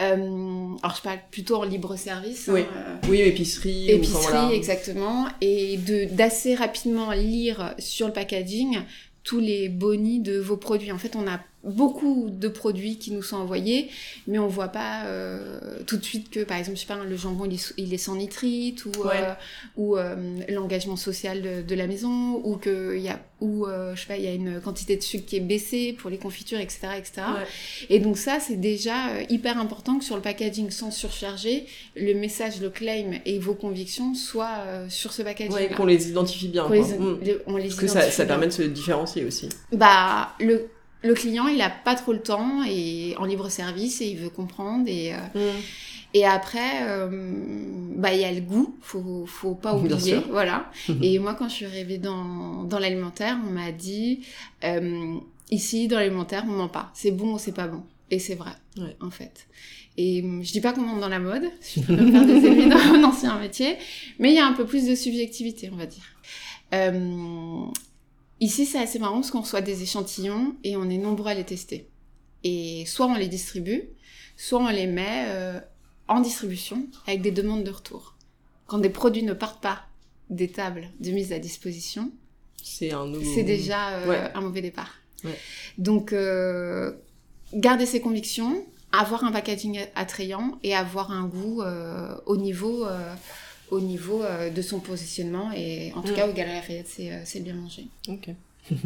Euh, 0.00 0.74
alors 0.82 0.96
je 0.96 1.02
parle 1.02 1.18
plutôt 1.30 1.56
en 1.56 1.64
libre 1.64 1.96
service. 1.96 2.50
Oui, 2.52 2.62
hein, 2.62 2.98
oui 3.08 3.20
épicerie. 3.22 3.90
Épicerie, 3.90 4.54
exactement. 4.54 5.26
Et 5.40 5.78
de 5.78 6.04
d'assez 6.14 6.54
rapidement 6.54 7.12
lire 7.12 7.74
sur 7.78 8.06
le 8.06 8.12
packaging 8.12 8.78
tous 9.26 9.40
les 9.40 9.68
bonis 9.68 10.20
de 10.20 10.38
vos 10.38 10.56
produits. 10.56 10.92
En 10.92 10.98
fait, 10.98 11.16
on 11.16 11.26
a 11.26 11.40
beaucoup 11.66 12.28
de 12.30 12.48
produits 12.48 12.98
qui 12.98 13.12
nous 13.12 13.22
sont 13.22 13.36
envoyés, 13.36 13.90
mais 14.26 14.38
on 14.38 14.46
voit 14.46 14.68
pas 14.68 15.04
tout 15.86 15.96
de 15.96 16.04
suite 16.04 16.30
que, 16.30 16.40
par 16.40 16.56
exemple, 16.56 16.76
je 16.76 16.82
sais 16.82 16.86
pas, 16.86 17.02
le 17.02 17.16
jambon 17.16 17.48
il 17.76 17.94
est, 17.94 17.98
sans 17.98 18.16
nitrite 18.16 18.84
ou, 18.84 18.92
ou 19.76 19.96
l'engagement 20.48 20.96
social 20.96 21.42
de, 21.42 21.62
de, 21.62 21.74
la 21.74 21.86
maison 21.86 22.40
ou 22.44 22.56
que 22.56 22.98
y 22.98 23.08
a 23.08 23.20
ou 23.40 23.66
je 23.66 24.00
sais 24.00 24.06
pas, 24.06 24.16
il 24.16 24.24
y 24.24 24.28
a 24.28 24.32
une 24.32 24.60
quantité 24.60 24.96
de 24.96 25.02
sucre 25.02 25.26
qui 25.26 25.36
est 25.36 25.40
baissée 25.40 25.92
pour 25.92 26.08
les 26.08 26.18
confitures, 26.18 26.58
etc., 26.58 26.88
etc. 26.96 27.22
Et 27.90 27.98
donc 27.98 28.16
ça, 28.16 28.38
c'est 28.40 28.56
déjà 28.56 29.20
hyper 29.28 29.58
important 29.58 29.98
que 29.98 30.04
sur 30.04 30.16
le 30.16 30.22
packaging, 30.22 30.70
sans 30.70 30.90
surcharger, 30.90 31.66
le 31.94 32.14
message, 32.14 32.60
le 32.60 32.70
claim 32.70 33.18
et 33.26 33.38
vos 33.38 33.54
convictions 33.54 34.14
soient 34.14 34.86
sur 34.88 35.12
ce 35.12 35.22
packaging. 35.22 35.52
Ouais, 35.52 35.68
qu'on 35.68 35.86
les 35.86 36.08
identifie 36.08 36.48
bien. 36.48 36.68
Mm. 36.68 37.18
Parce 37.46 37.74
que 37.74 37.86
ça, 37.86 38.10
ça 38.10 38.24
permet 38.24 38.46
de 38.46 38.52
se 38.52 38.62
différencier 38.62 39.24
aussi. 39.24 39.48
Bah, 39.72 40.34
le, 40.40 40.68
le 41.06 41.14
client, 41.14 41.46
il 41.48 41.60
a 41.60 41.70
pas 41.70 41.94
trop 41.94 42.12
le 42.12 42.20
temps 42.20 42.62
et 42.64 43.14
en 43.18 43.24
libre 43.24 43.48
service 43.48 44.00
et 44.00 44.06
il 44.06 44.18
veut 44.18 44.30
comprendre 44.30 44.84
et. 44.88 45.14
Euh, 45.14 45.18
mm. 45.34 45.60
Et 46.14 46.24
après, 46.24 46.88
euh, 46.88 47.10
bah 47.96 48.14
il 48.14 48.20
y 48.20 48.24
a 48.24 48.32
le 48.32 48.40
goût, 48.40 48.74
faut 48.80 49.26
faut 49.26 49.54
pas 49.54 49.74
oublier, 49.74 50.18
voilà. 50.30 50.70
et 51.02 51.18
moi, 51.18 51.34
quand 51.34 51.46
je 51.50 51.54
suis 51.54 51.66
arrivée 51.66 51.98
dans 51.98 52.62
dans 52.62 52.78
l'alimentaire, 52.78 53.36
on 53.46 53.50
m'a 53.50 53.70
dit 53.70 54.20
euh, 54.64 55.18
ici 55.50 55.88
dans 55.88 55.98
l'alimentaire, 55.98 56.44
on 56.46 56.52
ment 56.52 56.68
pas, 56.68 56.90
c'est 56.94 57.10
bon 57.10 57.34
ou 57.34 57.38
c'est 57.38 57.52
pas 57.52 57.66
bon, 57.66 57.82
et 58.10 58.18
c'est 58.18 58.34
vrai, 58.34 58.52
en 59.02 59.10
fait. 59.10 59.46
Et 59.98 60.22
je 60.22 60.52
dis 60.52 60.60
pas 60.62 60.72
qu'on 60.72 60.82
monte 60.82 61.00
dans 61.00 61.08
la 61.08 61.18
mode, 61.18 61.44
je 61.76 61.80
peux 61.82 61.96
faire 61.96 62.24
des 62.24 62.66
dans 62.66 62.78
mon 62.78 63.04
ancien 63.04 63.38
métier, 63.38 63.76
mais 64.18 64.30
il 64.30 64.36
y 64.36 64.40
a 64.40 64.46
un 64.46 64.54
peu 64.54 64.64
plus 64.64 64.86
de 64.86 64.94
subjectivité, 64.94 65.68
on 65.70 65.76
va 65.76 65.86
dire. 65.86 66.04
Euh, 66.74 67.66
ici, 68.40 68.66
c'est 68.66 68.78
assez 68.78 68.98
marrant 68.98 69.16
parce 69.16 69.30
qu'on 69.30 69.40
reçoit 69.40 69.60
des 69.60 69.82
échantillons 69.82 70.56
et 70.64 70.76
on 70.76 70.88
est 70.88 70.98
nombreux 70.98 71.30
à 71.30 71.34
les 71.34 71.44
tester. 71.44 71.88
Et 72.44 72.84
soit 72.86 73.06
on 73.06 73.14
les 73.14 73.28
distribue, 73.28 73.90
soit 74.36 74.60
on 74.60 74.68
les 74.68 74.86
met 74.86 75.24
euh, 75.28 75.60
en 76.08 76.20
distribution 76.20 76.86
avec 77.06 77.22
des 77.22 77.32
demandes 77.32 77.64
de 77.64 77.70
retour. 77.70 78.14
Quand 78.66 78.78
des 78.78 78.90
produits 78.90 79.22
ne 79.22 79.32
partent 79.32 79.62
pas 79.62 79.86
des 80.30 80.48
tables 80.48 80.90
de 81.00 81.10
mise 81.10 81.32
à 81.32 81.38
disposition, 81.38 82.12
c'est 82.62 82.92
un 82.92 83.12
C'est 83.34 83.44
déjà 83.44 83.90
euh, 83.98 84.28
un 84.34 84.40
mauvais 84.40 84.60
départ. 84.60 84.96
Ouais. 85.24 85.38
Donc, 85.78 86.12
euh, 86.12 86.92
garder 87.52 87.86
ses 87.86 88.00
convictions, 88.00 88.66
avoir 88.92 89.24
un 89.24 89.30
packaging 89.30 89.80
attrayant 89.94 90.58
et 90.64 90.74
avoir 90.74 91.12
un 91.12 91.26
goût 91.26 91.62
au 92.26 92.36
niveau 92.36 92.84
au 93.70 93.80
niveau 93.80 94.22
euh, 94.22 94.50
de 94.50 94.62
son 94.62 94.80
positionnement. 94.80 95.50
Et 95.54 95.92
en 95.94 96.02
tout 96.02 96.12
mm. 96.12 96.16
cas, 96.16 96.28
au 96.28 96.32
Galerie 96.32 96.54
Lafayette, 96.54 96.88
c'est, 96.88 97.12
euh, 97.12 97.40
bien 97.40 97.54
mangé. 97.54 97.86
Ok. 98.08 98.30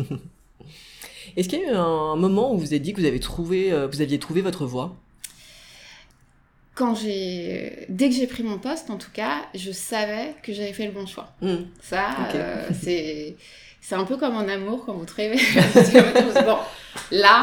Est-ce 1.36 1.48
qu'il 1.48 1.60
y 1.60 1.64
a 1.64 1.72
eu 1.72 1.74
un 1.74 2.16
moment 2.16 2.54
où 2.54 2.58
vous 2.58 2.68
avez 2.68 2.80
dit 2.80 2.92
que 2.92 3.00
vous, 3.00 3.06
avez 3.06 3.20
trouvé, 3.20 3.72
euh, 3.72 3.86
vous 3.86 4.00
aviez 4.00 4.18
trouvé 4.18 4.40
votre 4.40 4.66
voie? 4.66 4.96
Quand 6.74 6.94
j'ai 6.94 7.84
dès 7.90 8.08
que 8.08 8.14
j'ai 8.14 8.26
pris 8.26 8.42
mon 8.42 8.58
poste 8.58 8.88
en 8.88 8.96
tout 8.96 9.10
cas 9.12 9.42
je 9.54 9.70
savais 9.70 10.34
que 10.42 10.54
j'avais 10.54 10.72
fait 10.72 10.86
le 10.86 10.92
bon 10.92 11.04
choix 11.04 11.30
mm. 11.42 11.56
ça 11.82 12.16
c'est 12.80 13.36
c'est 13.82 13.96
un 13.96 14.04
peu 14.04 14.16
comme 14.16 14.34
en 14.34 14.48
amour 14.48 14.86
quand 14.86 14.94
vous 14.94 15.04
trouvez 15.04 15.32
bon 16.46 16.56
là 17.10 17.42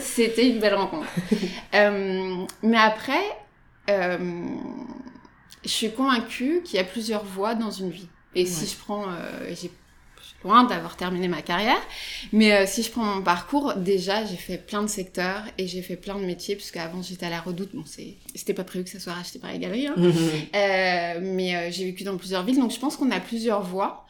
c'était 0.00 0.48
une 0.48 0.58
belle 0.58 0.74
rencontre 0.74 1.06
mais 2.62 2.78
après 2.78 3.22
je 5.68 5.74
suis 5.74 5.92
convaincue 5.92 6.62
qu'il 6.64 6.76
y 6.76 6.80
a 6.80 6.84
plusieurs 6.84 7.24
voies 7.24 7.54
dans 7.54 7.70
une 7.70 7.90
vie. 7.90 8.08
Et 8.34 8.46
si 8.46 8.66
je 8.66 8.76
prends, 8.76 9.08
euh, 9.08 9.54
j'ai 9.60 9.70
loin 10.44 10.64
d'avoir 10.64 10.96
terminé 10.96 11.26
ma 11.26 11.42
carrière, 11.42 11.80
mais 12.32 12.52
euh, 12.52 12.64
si 12.66 12.82
je 12.82 12.90
prends 12.90 13.02
mon 13.04 13.22
parcours, 13.22 13.74
déjà 13.74 14.24
j'ai 14.24 14.36
fait 14.36 14.58
plein 14.58 14.82
de 14.82 14.88
secteurs 14.88 15.42
et 15.58 15.66
j'ai 15.66 15.82
fait 15.82 15.96
plein 15.96 16.14
de 16.16 16.24
métiers, 16.24 16.54
puisque 16.54 16.76
avant 16.76 17.02
j'étais 17.02 17.26
à 17.26 17.30
la 17.30 17.40
Redoute, 17.40 17.74
bon 17.74 17.84
c'était 17.86 18.54
pas 18.54 18.64
prévu 18.64 18.84
que 18.84 18.90
ça 18.90 19.00
soit 19.00 19.14
racheté 19.14 19.38
par 19.38 19.52
les 19.52 19.58
galeries, 19.58 19.88
hein. 19.88 19.96
euh, 19.98 21.20
mais 21.20 21.56
euh, 21.56 21.70
j'ai 21.70 21.86
vécu 21.86 22.04
dans 22.04 22.16
plusieurs 22.16 22.44
villes, 22.44 22.58
donc 22.58 22.72
je 22.72 22.78
pense 22.78 22.96
qu'on 22.96 23.10
a 23.10 23.20
plusieurs 23.20 23.62
voies 23.62 24.06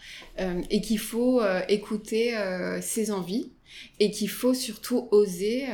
et 0.71 0.81
qu'il 0.81 1.01
faut 1.01 1.43
écouter 1.69 2.33
ses 2.81 3.11
envies 3.11 3.51
et 4.01 4.11
qu'il 4.11 4.29
faut 4.29 4.55
surtout 4.55 5.09
oser, 5.11 5.67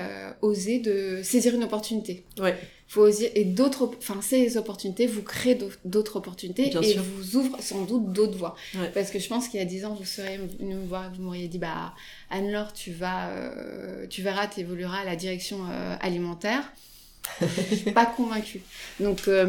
oser 0.42 0.78
de 0.78 1.20
saisir 1.22 1.54
une 1.54 1.64
opportunité. 1.64 2.24
Ouais. 2.38 2.56
Faut 2.86 3.00
oser 3.00 3.40
et 3.40 3.44
d'autres 3.44 3.90
enfin 3.98 4.20
ces 4.20 4.56
opportunités 4.56 5.06
vous 5.06 5.22
créent 5.22 5.58
d'autres 5.84 6.16
opportunités 6.16 6.70
et 6.70 6.98
vous 6.98 7.36
ouvrent 7.36 7.60
sans 7.60 7.84
doute 7.84 8.12
d'autres 8.12 8.36
voies. 8.36 8.54
Parce 8.92 9.10
que 9.10 9.18
je 9.18 9.28
pense 9.28 9.48
qu'il 9.48 9.58
y 9.58 9.62
a 9.62 9.66
dix 9.66 9.84
ans 9.84 9.94
vous 9.94 10.04
seriez 10.04 10.36
venu 10.36 10.74
me 10.74 10.86
voir 10.86 11.10
vous 11.12 11.22
m'auriez 11.22 11.48
dit 11.48 11.58
bah 11.58 11.94
Anne-Laure 12.30 12.72
tu 12.72 12.92
vas 12.92 13.30
euh, 13.30 14.06
tu 14.08 14.22
verras 14.22 14.46
tu 14.48 14.60
évolueras 14.60 14.98
à 14.98 15.04
la 15.04 15.16
direction 15.16 15.58
euh, 15.70 15.96
alimentaire. 16.00 16.62
Je 17.40 17.74
suis 17.74 17.90
pas 17.90 18.06
convaincue. 18.06 18.60
Donc 19.00 19.28
euh, 19.28 19.46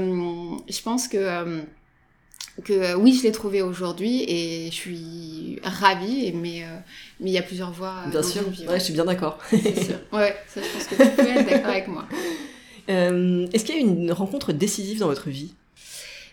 je 0.69 0.81
pense 0.81 1.09
que 1.09 1.61
que 2.63 2.95
oui, 2.95 3.13
je 3.13 3.23
l'ai 3.23 3.31
trouvé 3.31 3.61
aujourd'hui 3.61 4.23
et 4.27 4.67
je 4.71 4.75
suis 4.75 5.59
ravie, 5.63 6.31
mais 6.33 6.63
mais 7.19 7.29
il 7.29 7.33
y 7.33 7.37
a 7.37 7.43
plusieurs 7.43 7.71
voies. 7.71 8.03
Bien 8.09 8.23
sûr, 8.23 8.43
ouais. 8.67 8.79
je 8.79 8.83
suis 8.83 8.93
bien 8.93 9.05
d'accord. 9.05 9.37
Ouais, 10.11 10.35
ça, 10.47 10.61
je 10.61 10.67
pense 10.73 10.87
que 10.87 10.95
tu 10.95 11.15
peux 11.15 11.27
être 11.27 11.49
d'accord 11.49 11.71
avec 11.71 11.87
moi. 11.87 12.07
Euh, 12.89 13.47
est-ce 13.51 13.65
qu'il 13.65 13.75
y 13.75 13.77
a 13.79 13.81
eu 13.81 13.83
une 13.83 14.11
rencontre 14.11 14.53
décisive 14.53 14.99
dans 14.99 15.07
votre 15.07 15.29
vie? 15.29 15.53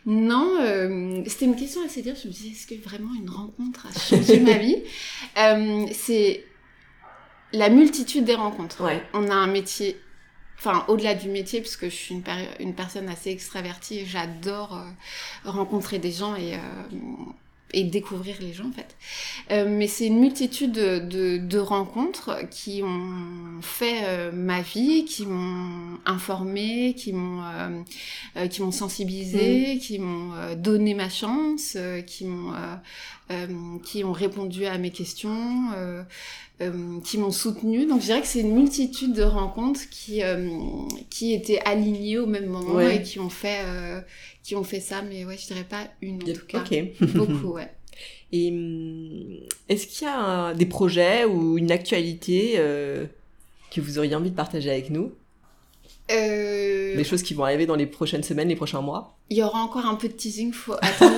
Non, 0.05 0.57
euh, 0.61 1.23
c'était 1.27 1.45
une 1.45 1.57
question 1.57 1.81
assez 1.85 2.03
dure. 2.03 2.15
Je 2.21 2.29
me 2.29 2.33
disais, 2.33 2.49
est-ce 2.49 2.67
que 2.67 2.75
vraiment 2.83 3.15
une 3.19 3.31
rencontre 3.31 3.87
a 3.87 3.99
changé 3.99 4.41
ma 4.41 4.59
vie? 4.59 4.77
Euh, 5.39 5.87
C'est 5.93 6.45
la 7.53 7.69
multitude 7.69 8.25
des 8.25 8.35
rencontres. 8.35 8.83
On 9.15 9.31
a 9.31 9.35
un 9.35 9.47
métier, 9.47 9.97
enfin 10.65 10.85
au-delà 10.89 11.15
du 11.15 11.29
métier, 11.29 11.61
parce 11.61 11.77
que 11.77 11.89
je 11.89 11.95
suis 11.95 12.15
une, 12.15 12.25
une 12.61 12.75
personne 12.75 13.09
assez 13.09 13.31
extravertie, 13.31 14.07
j'adore 14.07 14.81
rencontrer 15.45 15.99
des 15.99 16.13
gens 16.13 16.37
et 16.37 16.57
et 17.73 17.85
découvrir 17.85 18.37
les 18.41 18.53
gens 18.53 18.69
en 18.69 18.73
fait. 18.73 18.97
Euh, 19.51 19.67
mais 19.69 19.87
c'est 19.87 20.07
une 20.07 20.21
multitude 20.21 20.73
de, 20.73 21.39
de, 21.39 21.59
rencontres 21.59 22.49
qui 22.51 22.83
ont 22.83 23.61
fait 23.63 24.03
euh, 24.05 24.33
ma 24.33 24.61
vie, 24.61 25.05
qui 25.05 25.27
m'ont 25.27 25.99
informé, 26.05 26.95
qui 26.95 27.13
m'ont 27.13 27.43
euh, 27.43 28.47
qui 28.49 28.63
m'ont 28.63 28.73
sensibilisé, 28.73 29.77
mm. 29.77 29.79
qui 29.79 29.99
m'ont 29.99 30.55
donné 30.57 30.95
ma 30.95 31.09
chance, 31.09 31.77
qui 32.07 32.25
m'ont 32.25 32.53
qui 33.85 34.05
ont 34.05 34.13
répondu 34.13 34.67
à 34.67 34.77
mes 34.77 34.91
questions, 34.91 35.69
qui 37.05 37.19
m'ont 37.19 37.31
soutenu. 37.31 37.87
Donc 37.87 38.01
je 38.01 38.07
dirais 38.07 38.21
que 38.21 38.27
c'est 38.27 38.41
une 38.41 38.55
multitude 38.55 39.15
de 39.15 39.23
rencontres 39.23 39.89
qui 39.91 40.21
qui 41.09 41.33
étaient 41.33 41.61
alignées 41.61 42.19
au 42.19 42.27
même 42.27 42.47
moment 42.47 42.81
et 42.81 43.03
qui 43.03 43.19
ont 43.21 43.31
fait 43.31 43.65
qui 44.43 44.57
ont 44.57 44.65
fait 44.65 44.81
ça, 44.81 45.03
mais 45.03 45.25
ouais, 45.25 45.37
je 45.39 45.47
dirais 45.47 45.65
pas 45.65 45.89
une 46.01 46.23
en 46.23 46.33
tout 46.33 46.47
cas. 46.47 46.65
Beaucoup, 47.01 47.55
ouais. 47.55 47.71
Et 48.33 48.51
hum, 48.51 49.39
est-ce 49.69 49.87
qu'il 49.87 50.07
y 50.07 50.11
a 50.11 50.55
des 50.55 50.67
projets 50.67 51.25
ou 51.25 51.59
une 51.59 51.71
actualité 51.71 52.55
euh, 52.57 53.07
que 53.71 53.81
vous 53.81 53.99
auriez 53.99 54.15
envie 54.15 54.31
de 54.31 54.37
partager 54.37 54.71
avec 54.71 54.91
nous? 54.91 55.13
Euh... 56.13 56.97
Des 56.97 57.05
choses 57.05 57.23
qui 57.23 57.35
vont 57.35 57.45
arriver 57.45 57.67
dans 57.67 57.75
les 57.75 57.87
prochaines 57.87 58.23
semaines, 58.23 58.49
les 58.49 58.57
prochains 58.57 58.81
mois 58.81 59.17
Il 59.31 59.37
y 59.37 59.43
aura 59.43 59.61
encore 59.61 59.87
un 59.87 59.95
peu 59.95 60.09
de 60.09 60.13
teasing, 60.13 60.53
faut 60.53 60.75
attendre. 60.83 61.17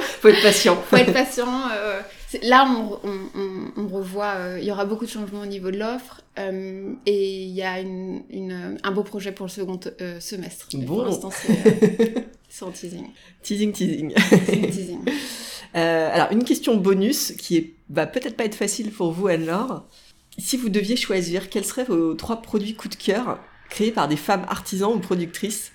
faut 0.00 0.28
être 0.28 0.42
patient. 0.42 0.76
faut 0.88 0.96
être 0.96 1.12
patient. 1.12 1.68
Euh, 1.72 2.00
là, 2.42 2.66
on, 2.68 2.98
on, 3.08 3.72
on 3.76 3.88
revoit, 3.88 4.34
euh, 4.36 4.58
il 4.60 4.66
y 4.66 4.72
aura 4.72 4.84
beaucoup 4.84 5.04
de 5.04 5.10
changements 5.10 5.42
au 5.42 5.46
niveau 5.46 5.70
de 5.70 5.78
l'offre 5.78 6.22
et 7.06 7.42
il 7.42 7.50
y 7.50 7.62
a 7.62 7.80
une, 7.80 8.22
une, 8.30 8.78
un 8.82 8.90
beau 8.92 9.02
projet 9.02 9.30
pour 9.30 9.44
le 9.44 9.50
second 9.50 9.78
semestre. 10.20 10.68
Bon. 10.72 10.86
Pour 10.86 11.04
l'instant, 11.04 11.30
c'est 12.48 12.64
en 12.64 12.70
teasing. 12.72 13.08
Teasing, 13.42 13.72
teasing. 13.72 14.14
teasing. 14.70 15.00
alors, 15.74 16.32
une 16.32 16.44
question 16.44 16.76
bonus 16.76 17.32
qui 17.32 17.74
va 17.90 18.06
peut-être 18.06 18.36
pas 18.36 18.46
être 18.46 18.54
facile 18.54 18.90
pour 18.90 19.12
vous, 19.12 19.26
Anne-Laure. 19.26 19.84
Si 20.38 20.56
vous 20.56 20.70
deviez 20.70 20.96
choisir, 20.96 21.50
quels 21.50 21.64
seraient 21.64 21.84
vos 21.84 22.14
trois 22.14 22.40
produits 22.40 22.74
coup 22.74 22.88
de 22.88 22.94
cœur 22.94 23.38
créé 23.70 23.92
par 23.92 24.08
des 24.08 24.16
femmes 24.16 24.44
artisans 24.48 24.92
ou 24.92 24.98
productrices 24.98 25.72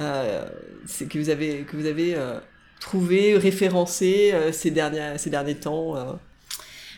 euh, 0.00 0.44
c'est 0.86 1.08
que 1.08 1.18
vous 1.18 1.30
avez 1.30 1.62
que 1.62 1.76
vous 1.76 1.86
avez 1.86 2.14
euh, 2.16 2.38
trouvé 2.80 3.38
référencé 3.38 4.32
euh, 4.32 4.52
ces 4.52 4.70
derniers 4.70 5.16
ces 5.18 5.30
derniers 5.30 5.54
temps 5.54 5.96
euh. 5.96 6.12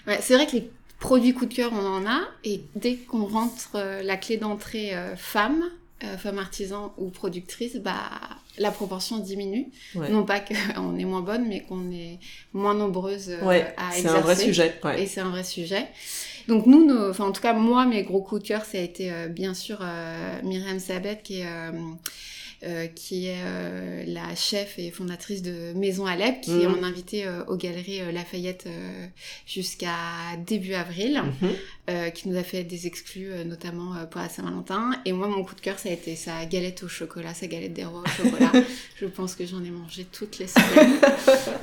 ouais, 0.07 0.19
c'est 0.23 0.35
vrai 0.35 0.47
que 0.47 0.53
les 0.53 0.71
produits 0.99 1.35
coup 1.35 1.47
de 1.47 1.55
cœur 1.55 1.73
on 1.75 1.85
en 1.85 2.07
a 2.07 2.23
et 2.43 2.63
dès 2.75 2.97
qu'on 2.97 3.27
rentre 3.27 3.79
la 4.03 4.17
clé 4.17 4.39
d'entrée 4.39 4.95
femme 5.17 5.63
femme 6.19 6.39
artisan 6.39 6.95
ou 6.97 7.11
productrice 7.11 7.77
bah 7.77 8.11
la 8.59 8.71
proportion 8.71 9.19
diminue. 9.19 9.67
Non 9.95 10.25
pas 10.25 10.41
qu'on 10.41 10.99
est 10.99 11.05
moins 11.05 11.21
bonne 11.21 11.47
mais 11.47 11.61
qu'on 11.61 11.93
est 11.93 12.19
moins 12.55 12.75
nombreuse 12.75 13.37
ouais, 13.43 13.75
à 13.77 13.99
exercer 13.99 14.03
c'est 14.03 14.09
un 14.09 14.21
vrai 14.21 14.37
sujet 14.37 14.81
et 14.97 15.07
c'est 15.07 15.21
un 15.21 15.31
vrai 15.31 15.45
sujet 15.45 15.87
donc 16.49 16.67
nous, 16.67 16.89
enfin 17.11 17.25
en 17.25 17.33
tout 17.33 17.43
cas 17.43 17.53
moi, 17.53 17.87
mes 17.87 18.03
gros 18.03 18.23
coups 18.23 18.43
de 18.43 18.49
cœur, 18.49 18.65
ça 18.65 18.79
a 18.79 18.81
été 18.81 19.13
euh, 19.13 19.29
bien 19.29 19.55
sûr 19.55 19.79
euh, 19.83 20.41
Myriam 20.43 20.79
Sabet 20.79 21.21
qui 21.23 21.41
est 21.41 21.47
euh, 22.65 22.87
qui 22.87 23.27
est 23.27 24.07
la 24.07 24.35
chef 24.35 24.79
et 24.79 24.91
fondatrice 24.91 25.43
de 25.43 25.73
Maison 25.75 26.07
Alep, 26.07 26.41
qui 26.41 26.51
est 26.63 26.67
Mhm. 26.67 26.79
en 26.79 26.83
invité 26.83 27.27
aux 27.49 27.57
Galeries 27.57 28.01
Lafayette 28.13 28.67
jusqu'à 29.47 29.95
début 30.47 30.75
avril, 30.75 31.23
Mhm. 31.43 31.49
euh, 31.91 32.11
qui 32.11 32.29
nous 32.29 32.37
a 32.37 32.43
fait 32.43 32.65
des 32.65 32.87
exclus, 32.87 33.31
euh, 33.31 33.45
notamment 33.45 33.95
euh, 33.97 34.05
pour 34.07 34.21
la 34.21 34.29
Saint-Valentin. 34.29 34.91
Et 35.05 35.13
moi, 35.13 35.29
mon 35.29 35.45
coup 35.45 35.55
de 35.55 35.61
cœur, 35.61 35.79
ça 35.79 35.89
a 35.89 35.93
été 35.93 36.17
sa 36.17 36.45
galette 36.47 36.83
au 36.83 36.89
chocolat, 36.89 37.35
sa 37.35 37.47
galette 37.47 37.73
des 37.75 37.85
rois 37.85 38.03
au 38.03 38.09
chocolat. 38.25 38.53
Je 39.01 39.07
pense 39.07 39.35
que 39.35 39.47
j'en 39.47 39.63
ai 39.63 39.71
mangé 39.71 40.05
toutes 40.11 40.39
les 40.39 40.47
semaines. 40.47 40.99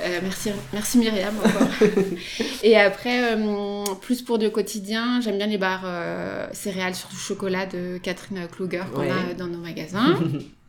Euh, 0.01 0.19
merci, 0.21 0.49
merci 0.71 0.97
Myriam 0.97 1.35
encore. 1.37 1.67
Et 2.63 2.77
après, 2.77 3.33
euh, 3.35 3.83
plus 4.01 4.21
pour 4.21 4.37
du 4.39 4.49
quotidien, 4.49 5.19
j'aime 5.21 5.37
bien 5.37 5.47
les 5.47 5.57
bars 5.57 5.83
euh, 5.85 6.47
céréales, 6.53 6.95
surtout 6.95 7.15
chocolat 7.17 7.65
de 7.65 7.97
Catherine 8.01 8.47
Kluger 8.51 8.83
qu'on 8.93 9.01
Ouais. 9.01 9.09
a 9.09 9.15
euh, 9.31 9.33
dans 9.37 9.47
nos 9.47 9.57
magasins. 9.59 10.19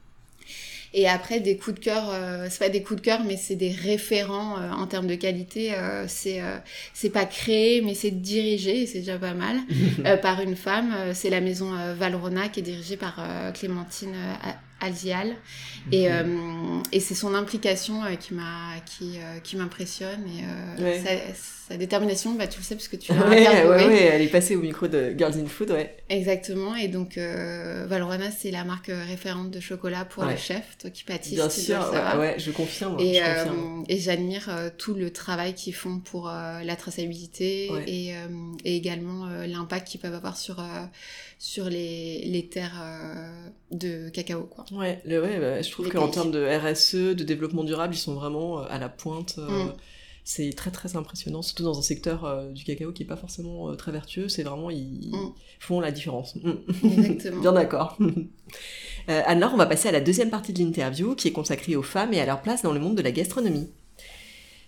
Et 0.97 1.09
après, 1.09 1.40
des 1.40 1.57
coups 1.57 1.76
de 1.80 1.84
cœur, 1.84 2.05
euh, 2.11 2.47
c'est 2.49 2.61
pas 2.61 2.68
des 2.68 2.82
coups 2.84 3.01
de 3.01 3.05
cœur, 3.05 3.20
mais 3.26 3.36
c'est 3.36 3.57
des 3.57 3.72
référents 3.72 4.57
euh, 4.59 4.70
en 4.70 4.86
termes 4.86 5.09
de 5.09 5.16
qualité. 5.16 5.74
euh, 5.74 6.05
c'est 6.07 6.40
euh, 6.40 6.57
c'est 6.95 7.11
pas 7.11 7.24
créé, 7.26 7.82
mais 7.82 7.95
c'est 7.95 8.12
dirigé, 8.12 8.82
et 8.82 8.86
c'est 8.86 9.01
déjà 9.01 9.18
pas 9.18 9.34
mal, 9.34 9.57
euh, 10.07 10.16
par 10.16 10.40
une 10.40 10.57
femme. 10.57 10.92
Euh, 10.97 11.12
c'est 11.14 11.30
la 11.30 11.40
maison 11.40 11.72
Valrona 11.99 12.49
qui 12.49 12.61
est 12.61 12.62
dirigée 12.62 12.97
par 12.97 13.16
Clémentine 13.55 14.14
Alzial. 14.80 15.34
Et, 15.92 16.11
euh, 16.11 16.24
et 16.92 17.01
c'est 17.01 17.14
son 17.14 17.34
implication 17.34 18.05
euh, 18.05 18.14
qui 18.16 18.34
m'a 18.34 18.72
qui, 18.86 19.18
euh, 19.18 19.38
qui 19.40 19.57
m'impressionne 19.57 20.24
et 20.28 20.45
euh, 20.45 20.84
Ouais. 20.84 21.01
sa, 21.05 21.34
sa 21.69 21.77
détermination, 21.79 22.35
bah, 22.35 22.47
tu 22.47 22.59
le 22.59 22.65
sais 22.65 22.75
parce 22.75 22.89
que 22.89 22.97
tu 22.97 23.12
l'as 23.12 23.27
ouais, 23.29 23.47
ouais, 23.49 23.87
ouais, 23.87 24.03
elle 24.12 24.23
est 24.23 24.29
passée 24.29 24.55
au 24.55 24.61
micro 24.61 24.87
de 24.87 25.15
Girls 25.17 25.35
in 25.39 25.47
Food, 25.47 25.71
ouais. 25.71 25.97
Exactement, 26.11 26.75
et 26.77 26.89
donc 26.89 27.17
euh, 27.17 27.87
Valrhona, 27.89 28.31
c'est 28.31 28.51
la 28.51 28.65
marque 28.65 28.91
euh, 28.91 29.03
référente 29.05 29.51
de 29.51 29.61
chocolat 29.61 30.05
pour 30.05 30.25
Ouais. 30.25 30.33
le 30.33 30.37
chef, 30.37 30.77
toi 30.79 30.91
qui 30.91 31.05
pâtisses, 31.05 31.35
Bien 31.35 31.49
sûr, 31.49 31.81
ouais, 32.19 32.35
je 32.39 32.51
confirme. 32.51 32.99
Et, 33.01 33.23
euh, 33.23 33.45
j'admire 33.89 34.47
euh, 34.51 34.69
tout 34.77 34.93
le 34.95 35.11
travail 35.11 35.55
qu'ils 35.55 35.75
font 35.75 36.01
pour 36.01 36.29
euh, 36.29 36.62
la 36.62 36.77
traçabilité 36.77 37.71
et, 37.87 38.15
et 38.65 38.77
également 38.77 39.27
l'impact 39.47 39.89
qu'ils 39.89 40.01
peuvent 40.01 40.15
avoir 40.15 40.37
sur, 40.37 40.62
sur 41.39 41.71
les, 41.71 42.25
les 42.27 42.47
terres 42.47 42.83
de 43.71 44.09
cacao. 44.11 44.43
Quoi. 44.43 44.65
Ouais, 44.73 45.01
le- 45.05 45.23
ouais, 45.23 45.39
bah, 45.41 45.62
je 45.62 45.71
trouve 45.71 45.89
qu'en 45.89 46.09
termes 46.09 46.31
de 46.31 46.45
RSE, 46.47 46.95
de 47.17 47.25
développement 47.25 47.65
durable, 47.65 47.95
ils 47.95 47.99
sont 47.99 48.15
vraiment 48.15 48.59
à 48.65 48.79
la 48.79 48.89
pointe. 48.89 49.39
Mm. 49.39 49.71
C'est 50.27 50.55
très 50.57 50.70
très 50.70 50.97
impressionnant, 50.97 51.43
surtout 51.43 51.64
dans 51.64 51.79
un 51.79 51.83
secteur 51.83 52.25
euh, 52.25 52.51
du 52.51 52.64
cacao 52.64 52.93
qui 52.93 53.03
est 53.03 53.07
pas 53.07 53.16
forcément 53.16 53.68
euh, 53.70 53.75
très 53.75 53.93
vertueux. 53.93 54.29
C'est 54.29 54.43
vraiment 54.43 54.70
ils 54.70 55.11
Mm. 55.12 55.33
font 55.61 55.81
la 55.81 55.93
différence. 55.93 56.35
Mm. 56.37 56.53
Exactement. 56.85 57.41
Bien 57.43 57.53
d'accord. 57.53 57.99
Euh, 59.11 59.20
Anne-Laure, 59.27 59.53
on 59.53 59.59
va 59.59 59.66
passer 59.66 59.89
à 59.89 59.93
la 59.93 60.01
deuxième 60.01 60.31
partie 60.31 60.55
de 60.55 60.61
l'interview 60.61 61.14
qui 61.14 61.29
est 61.29 61.33
consacrée 61.33 61.77
aux 61.77 61.83
femmes 61.83 62.14
et 62.14 62.20
à 62.20 62.25
leur 62.25 62.41
place 62.41 62.62
dans 62.62 62.72
le 62.72 62.81
monde 62.81 62.97
de 62.97 63.03
la 63.03 63.11
gastronomie. 63.12 63.68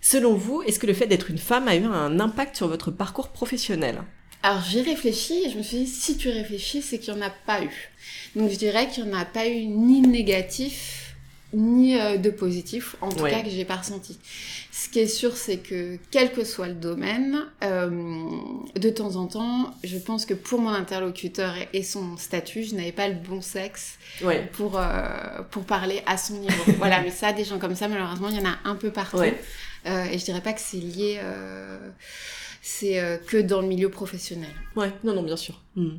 Selon 0.02 0.34
vous, 0.34 0.60
est-ce 0.62 0.78
que 0.78 0.86
le 0.86 0.92
fait 0.92 1.06
d'être 1.06 1.30
une 1.30 1.38
femme 1.38 1.68
a 1.68 1.74
eu 1.76 1.84
un 1.84 2.20
impact 2.20 2.54
sur 2.56 2.68
votre 2.68 2.90
parcours 2.90 3.28
professionnel? 3.28 4.02
Alors 4.42 4.60
j'ai 4.62 4.82
réfléchi 4.82 5.32
et 5.46 5.50
je 5.50 5.56
me 5.56 5.62
suis 5.62 5.78
dit, 5.78 5.86
si 5.86 6.18
tu 6.18 6.28
réfléchis, 6.28 6.82
c'est 6.82 6.98
qu'il 6.98 7.14
n'y 7.14 7.20
en 7.20 7.26
a 7.26 7.30
pas 7.46 7.62
eu. 7.62 7.90
Donc 8.34 8.50
je 8.50 8.56
dirais 8.56 8.88
qu'il 8.90 9.04
n'y 9.04 9.14
en 9.14 9.18
a 9.18 9.24
pas 9.24 9.46
eu 9.48 9.64
ni 9.64 10.02
négatif, 10.02 11.05
ni 11.54 11.98
euh, 11.98 12.16
de 12.16 12.30
positif, 12.30 12.96
en 13.00 13.08
tout 13.10 13.22
Ouais. 13.22 13.30
cas 13.30 13.42
que 13.42 13.48
j'ai 13.50 13.64
pas 13.64 13.76
ressenti. 13.76 14.18
Ce 14.72 14.88
qui 14.88 14.98
est 14.98 15.06
sûr, 15.06 15.36
c'est 15.36 15.58
que 15.58 15.96
quel 16.10 16.32
que 16.32 16.44
soit 16.44 16.68
le 16.68 16.74
domaine, 16.74 17.44
euh, 17.62 17.88
de 18.74 18.90
temps 18.90 19.16
en 19.16 19.26
temps, 19.26 19.74
je 19.84 19.96
pense 19.98 20.26
que 20.26 20.34
pour 20.34 20.60
mon 20.60 20.70
interlocuteur 20.70 21.54
et 21.72 21.82
son 21.82 22.16
statut, 22.16 22.64
je 22.64 22.74
n'avais 22.74 22.92
pas 22.92 23.08
le 23.08 23.14
bon 23.14 23.40
sexe 23.40 23.98
Ouais. 24.22 24.48
pour, 24.52 24.78
euh, 24.78 25.42
pour 25.50 25.64
parler 25.64 26.02
à 26.06 26.16
son 26.18 26.34
niveau. 26.34 26.62
voilà, 26.78 27.00
mais 27.02 27.10
ça, 27.10 27.32
des 27.32 27.44
gens 27.44 27.58
comme 27.58 27.74
ça, 27.76 27.88
malheureusement, 27.88 28.28
il 28.28 28.36
y 28.36 28.40
en 28.40 28.48
a 28.50 28.56
un 28.64 28.74
peu 28.74 28.90
partout. 28.90 29.18
Ouais. 29.18 29.38
Euh, 29.86 30.04
et 30.04 30.18
je 30.18 30.24
dirais 30.24 30.42
pas 30.42 30.52
que 30.52 30.60
c'est 30.60 30.78
lié, 30.78 31.20
c'est 32.60 33.20
que 33.28 33.36
dans 33.40 33.60
le 33.60 33.68
milieu 33.68 33.88
professionnel. 33.88 34.50
Ouais, 34.74 34.92
non, 35.04 35.14
non, 35.14 35.22
bien 35.22 35.36
sûr. 35.36 35.62
Mm. 35.76 35.96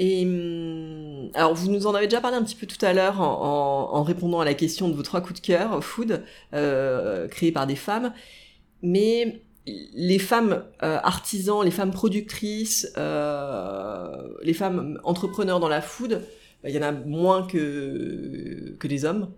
Et 0.00 0.24
hum, 0.24 0.47
alors, 1.38 1.54
vous 1.54 1.70
nous 1.70 1.86
en 1.86 1.94
avez 1.94 2.08
déjà 2.08 2.20
parlé 2.20 2.36
un 2.36 2.42
petit 2.42 2.56
peu 2.56 2.66
tout 2.66 2.84
à 2.84 2.92
l'heure 2.92 3.20
en, 3.20 4.02
répondant 4.02 4.40
à 4.40 4.44
la 4.44 4.54
question 4.54 4.88
de 4.88 4.94
vos 4.94 5.04
trois 5.04 5.20
coups 5.20 5.40
de 5.40 5.46
cœur 5.46 5.84
food 5.84 6.24
euh, 6.52 7.28
créés 7.28 7.52
par 7.52 7.68
des 7.68 7.76
femmes, 7.76 8.12
mais 8.82 9.42
les 9.94 10.18
femmes 10.18 10.64
euh, 10.82 10.98
artisans, 11.02 11.64
les 11.64 11.70
femmes 11.70 11.92
productrices, 11.92 12.92
euh, 12.96 14.08
les 14.42 14.52
femmes 14.52 15.00
entrepreneurs 15.04 15.60
dans 15.60 15.68
la 15.68 15.80
food, 15.80 16.22
bah, 16.62 16.70
il 16.70 16.74
y 16.74 16.78
en 16.78 16.82
a 16.82 16.90
moins 16.90 17.46
que 17.46 18.74
que 18.78 18.88
des 18.88 19.04
hommes. 19.04 19.30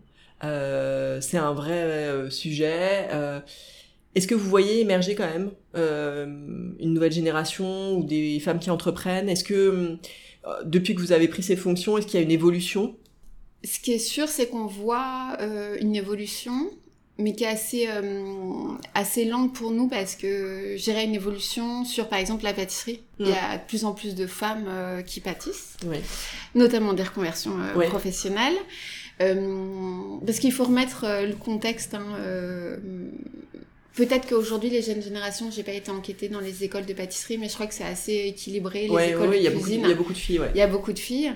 Euh, 0.43 1.21
c'est 1.21 1.37
un 1.37 1.53
vrai 1.53 2.31
sujet. 2.31 3.09
Est-ce 4.15 4.27
que 4.27 4.35
vous 4.35 4.49
voyez 4.49 4.81
émerger 4.81 5.15
quand 5.15 5.29
même 5.29 5.51
une 5.75 6.95
nouvelle 6.95 7.13
génération 7.13 7.99
ou 7.99 8.05
des 8.05 8.41
femmes 8.41 8.59
qui 8.59 8.71
entreprennent? 8.71 9.29
Est-ce 9.29 9.45
que 9.45 9.55
euh, 9.55 9.97
depuis 10.64 10.95
que 10.95 11.01
vous 11.01 11.12
avez 11.12 11.28
pris 11.28 11.43
ces 11.43 11.57
fonctions, 11.57 11.97
est-ce 11.99 12.07
qu'il 12.07 12.18
y 12.18 12.22
a 12.22 12.24
une 12.24 12.30
évolution? 12.30 12.97
Ce 13.64 13.78
qui 13.78 13.93
est 13.93 13.99
sûr, 13.99 14.28
c'est 14.28 14.49
qu'on 14.49 14.66
voit 14.66 15.36
euh, 15.41 15.76
une 15.80 15.95
évolution, 15.95 16.70
mais 17.18 17.34
qui 17.34 17.45
est 17.45 17.49
assez, 17.49 17.86
euh, 17.88 18.68
assez 18.95 19.26
lente 19.26 19.55
pour 19.55 19.70
nous 19.70 19.86
parce 19.88 20.14
que 20.16 20.74
j'irais 20.78 21.05
une 21.05 21.14
évolution 21.14 21.84
sur, 21.84 22.09
par 22.09 22.18
exemple, 22.18 22.45
la 22.45 22.55
pâtisserie. 22.55 23.03
Il 23.18 23.28
y 23.28 23.32
a 23.32 23.59
de 23.59 23.62
plus 23.68 23.84
en 23.84 23.93
plus 23.93 24.14
de 24.14 24.26
femmes 24.26 24.64
euh, 24.66 25.03
qui 25.03 25.20
pâtissent, 25.20 25.76
Oui. 25.86 25.99
notamment 26.55 26.95
des 26.95 27.03
reconversions 27.03 27.53
euh, 27.61 27.86
professionnelles. 27.88 28.57
Euh, 29.20 30.16
parce 30.24 30.38
qu'il 30.38 30.51
faut 30.53 30.64
remettre 30.64 31.05
euh, 31.05 31.26
le 31.26 31.34
contexte. 31.34 31.93
hein, 31.93 32.07
euh, 32.16 32.78
Peut-être 33.97 34.28
qu'aujourd'hui, 34.28 34.70
les 34.70 34.82
jeunes 34.82 35.03
générations, 35.03 35.51
j'ai 35.51 35.62
pas 35.62 35.72
été 35.72 35.91
enquêtée 35.91 36.28
dans 36.28 36.41
les 36.41 36.62
écoles 36.64 36.86
de 36.86 36.93
pâtisserie, 36.93 37.38
mais 37.38 37.49
je 37.49 37.55
crois 37.55 37.66
que 37.66 37.74
c'est 37.74 37.84
assez 37.84 38.12
équilibré, 38.28 38.82
les 38.84 38.91
Ouais, 38.91 39.11
écoles 39.11 39.28
ouais, 39.30 39.38
il 39.41 39.43
de 39.43 39.49
a 39.49 39.51
beaucoup, 39.51 39.64
cuisine. 39.64 39.82
il 39.84 39.88
y 39.88 39.93
a 39.93 39.97
beaucoup 39.97 40.12
de 40.12 40.18
filles, 40.18 40.38
ouais. 40.38 40.51
Il 40.55 40.59
y 40.59 40.62
a 40.62 40.66
beaucoup 40.66 40.93
de 40.93 40.99
filles. 40.99 41.28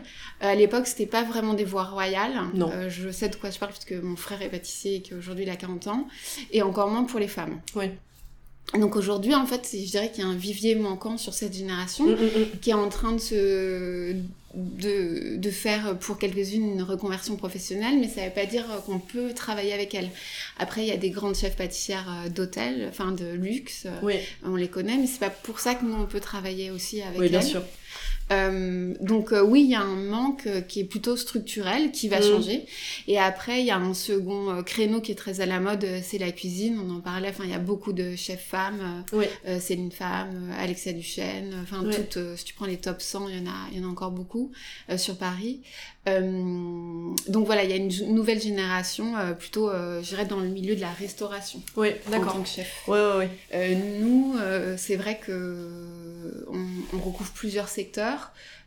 Euh, 0.43 0.47
à 0.53 0.55
l'époque, 0.55 0.87
c'était 0.87 1.07
pas 1.07 1.25
vraiment 1.25 1.55
des 1.55 1.65
voies 1.65 1.85
royales. 1.85 2.35
Non. 2.55 2.71
Euh, 2.73 2.89
je 2.89 3.11
sais 3.11 3.29
de 3.29 3.37
quoi 3.37 3.51
je 3.51 3.59
parle 3.59 3.73
parce 3.73 3.85
que 3.85 3.95
mon 4.01 4.17
frère 4.17 4.41
est 4.43 4.49
pâtissier 4.51 4.97
et 4.97 5.03
qu'aujourd'hui 5.03 5.45
il 5.45 5.51
a 5.51 5.57
40 5.57 5.89
ans. 5.89 6.07
Et 6.53 6.63
encore 6.63 6.89
moins 6.89 7.05
pour 7.05 7.19
les 7.21 7.29
femmes. 7.29 7.61
Ouais. 7.75 7.93
Donc 8.73 8.97
aujourd'hui, 8.97 9.35
en 9.35 9.47
fait, 9.47 9.69
je 9.73 9.91
dirais 9.91 10.11
qu'il 10.11 10.25
y 10.25 10.27
a 10.27 10.31
un 10.31 10.35
vivier 10.37 10.75
manquant 10.75 11.17
sur 11.19 11.33
cette 11.35 11.55
génération 11.55 12.07
Mm, 12.07 12.11
mm, 12.13 12.15
mm. 12.15 12.59
qui 12.61 12.71
est 12.71 12.75
en 12.75 12.89
train 12.89 13.13
de 13.13 13.19
se 13.21 14.17
de, 14.57 15.37
de 15.37 15.51
faire 15.51 15.99
pour 15.99 16.17
quelques-unes 16.19 16.75
une 16.75 16.83
reconversion 16.83 17.35
professionnelle, 17.37 17.99
mais 17.99 18.09
ça 18.09 18.21
ne 18.21 18.27
veut 18.27 18.33
pas 18.33 18.47
dire 18.47 18.65
qu'on 18.87 19.01
peut 19.01 19.33
travailler 19.35 19.73
avec 19.73 19.95
elles. 19.95 20.11
Après, 20.59 20.83
il 20.83 20.89
y 20.89 20.93
a 20.93 20.97
des 20.97 21.11
grandes 21.11 21.35
chefs 21.35 21.57
pâtissières 21.57 22.07
euh, 22.25 22.29
d'hôtel, 22.29 22.87
enfin 22.89 23.11
de 23.13 23.27
luxe, 23.33 23.83
euh, 23.87 23.99
Oui, 24.03 24.15
on 24.45 24.55
les 24.55 24.69
connaît, 24.69 24.97
mais 24.97 25.07
c'est 25.09 25.19
pas 25.19 25.31
pour 25.31 25.59
ça 25.59 25.75
que 25.75 25.85
nous 25.85 25.95
on 25.95 26.07
peut 26.07 26.21
travailler 26.21 26.71
aussi 26.71 27.03
avec 27.03 27.19
oui, 27.21 27.29
bien 27.29 27.41
elles. 27.41 27.47
sûr. 27.47 27.63
Euh, 28.33 28.95
donc 29.01 29.33
euh, 29.33 29.43
oui, 29.43 29.63
il 29.65 29.71
y 29.71 29.75
a 29.75 29.83
un 29.83 29.97
manque 29.97 30.47
euh, 30.47 30.61
qui 30.63 30.81
est 30.81 30.85
plutôt 30.85 31.17
structurel, 31.17 31.93
qui 31.93 32.09
va 32.09 32.21
Mm. 32.21 32.23
changer. 32.23 32.67
Et 33.07 33.19
après, 33.19 33.61
il 33.61 33.67
y 33.67 33.71
a 33.71 33.77
un 33.77 33.93
second 33.95 34.63
créneau 34.65 35.01
qui 35.01 35.13
est 35.13 35.17
très 35.17 35.41
à 35.41 35.47
la 35.47 35.61
mode, 35.61 35.87
c'est 36.03 36.19
la 36.19 36.33
cuisine. 36.33 36.79
On 36.85 36.95
en 36.97 37.01
parlait. 37.01 37.29
Enfin, 37.29 37.45
il 37.45 37.51
y 37.51 37.55
a 37.55 37.59
beaucoup 37.59 37.93
de 37.93 38.17
chefs 38.17 38.45
femmes. 38.47 39.05
Oui. 39.13 39.27
Céline 39.61 39.91
Femme, 39.93 40.51
Alexia 40.59 40.93
Duchesne. 40.93 41.55
Enfin, 41.63 41.85
toutes. 41.85 42.19
si 42.37 42.45
tu 42.45 42.55
prends 42.55 42.67
les 42.67 42.79
top 42.79 43.03
100, 43.03 43.29
il 43.29 43.37
y 43.37 43.41
en 43.41 43.47
a, 43.47 43.55
il 43.73 43.79
y 43.79 43.85
en 43.85 43.89
a 43.89 43.91
encore 43.91 44.11
beaucoup 44.11 44.53
sur 44.97 45.17
Paris. 45.17 45.61
Donc 46.07 47.47
voilà, 47.47 47.65
il 47.65 47.71
y 47.71 47.73
a 47.73 47.77
une 47.77 48.15
nouvelle 48.15 48.41
génération, 48.41 49.15
plutôt, 49.39 49.71
je 49.71 50.07
dirais, 50.09 50.25
dans 50.27 50.41
le 50.41 50.49
milieu 50.49 50.75
de 50.77 50.81
la 50.81 50.91
restauration 50.93 51.61
Oui, 51.77 51.89
en 52.07 52.11
d'accord. 52.11 52.35
tant 52.35 52.43
que 52.43 52.49
chef. 52.49 52.83
Ouais, 52.89 52.99
ouais. 53.19 53.31
Euh, 53.55 53.75
nous, 54.01 54.35
c'est 54.77 54.97
vrai 54.97 55.19
que 55.25 56.45
on, 56.51 56.65
on 56.97 56.99
recouvre 57.01 57.31
plusieurs 57.33 57.69
secteurs. 57.69 58.14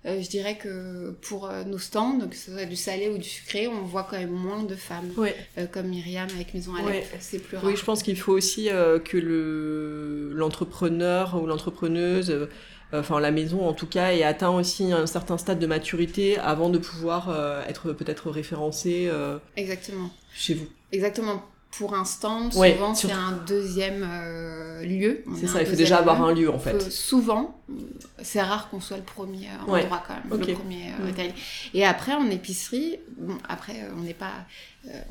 Euh, 0.06 0.22
je 0.22 0.30
dirais 0.30 0.58
que 0.58 1.12
pour 1.28 1.50
euh, 1.50 1.64
nos 1.64 1.80
stands, 1.80 2.20
que 2.30 2.36
ce 2.36 2.52
soit 2.52 2.66
du 2.66 2.76
salé 2.76 3.10
ou 3.10 3.18
du 3.18 3.28
sucré, 3.28 3.68
on 3.68 3.82
voit 3.82 4.04
quand 4.10 4.18
même 4.18 4.30
moins 4.30 4.64
de 4.64 4.76
femmes, 4.76 5.10
Ouais. 5.18 5.36
euh, 5.58 5.66
comme 5.66 5.88
Myriam 5.88 6.28
avec 6.36 6.54
Maison 6.54 6.76
Alep. 6.76 6.88
Ouais. 6.88 7.08
C'est 7.20 7.40
plus 7.40 7.58
rare. 7.58 7.66
Oui, 7.66 7.76
je 7.76 7.84
pense 7.84 8.04
qu'il 8.04 8.18
faut 8.18 8.32
aussi 8.34 8.70
euh, 8.70 9.00
que 9.00 9.18
le 9.18 10.32
l'entrepreneur 10.34 11.42
ou 11.42 11.46
l'entrepreneuse, 11.48 12.48
enfin 12.94 13.20
la 13.20 13.32
maison 13.32 13.68
en 13.68 13.74
tout 13.74 13.88
cas, 13.88 14.14
ait 14.14 14.24
atteint 14.24 14.52
aussi 14.52 14.92
un 14.94 15.08
certain 15.08 15.38
stade 15.38 15.60
de 15.60 15.68
maturité 15.68 16.38
avant 16.38 16.70
de 16.70 16.78
pouvoir 16.78 17.30
être 17.68 17.92
peut-être 17.94 18.30
référencé 18.30 19.08
euh, 19.12 19.40
Exactement. 19.58 20.10
chez 20.34 20.54
vous. 20.54 20.68
Exactement. 20.92 21.44
Pour 21.78 21.94
un 21.94 22.06
stand, 22.06 22.54
Ouais, 22.56 22.74
souvent 22.74 22.96
c'est 22.96 23.12
un 23.12 23.34
deuxième 23.46 24.04
euh, 24.10 24.82
lieu. 24.84 25.24
C'est 25.38 25.46
a 25.46 25.50
ça, 25.50 25.62
il 25.62 25.68
faut 25.68 25.76
déjà 25.76 25.98
avoir 26.00 26.24
un 26.24 26.34
lieu 26.34 26.50
en 26.50 26.58
fait. 26.60 26.82
Faut- 26.82 26.90
souvent, 26.90 27.60
euh, 27.70 27.74
c'est 28.24 28.42
rare 28.42 28.70
qu'on 28.70 28.80
soit 28.82 28.98
le 28.98 29.04
premier 29.04 29.48
euh, 29.48 29.72
Ouais. 29.72 29.82
endroit 29.84 30.04
quand 30.08 30.16
même, 30.16 30.24
le 30.48 30.54
premier 30.54 30.92
euh, 31.00 31.12
Mm. 31.12 31.32
Et 31.76 31.86
après, 31.86 32.14
en 32.14 32.30
épicerie, 32.30 32.98
bon, 33.18 33.38
après, 33.48 33.74
euh, 33.84 33.92
on 33.98 34.02
n'est 34.02 34.14
pas. 34.16 34.34
euh, 34.88 35.02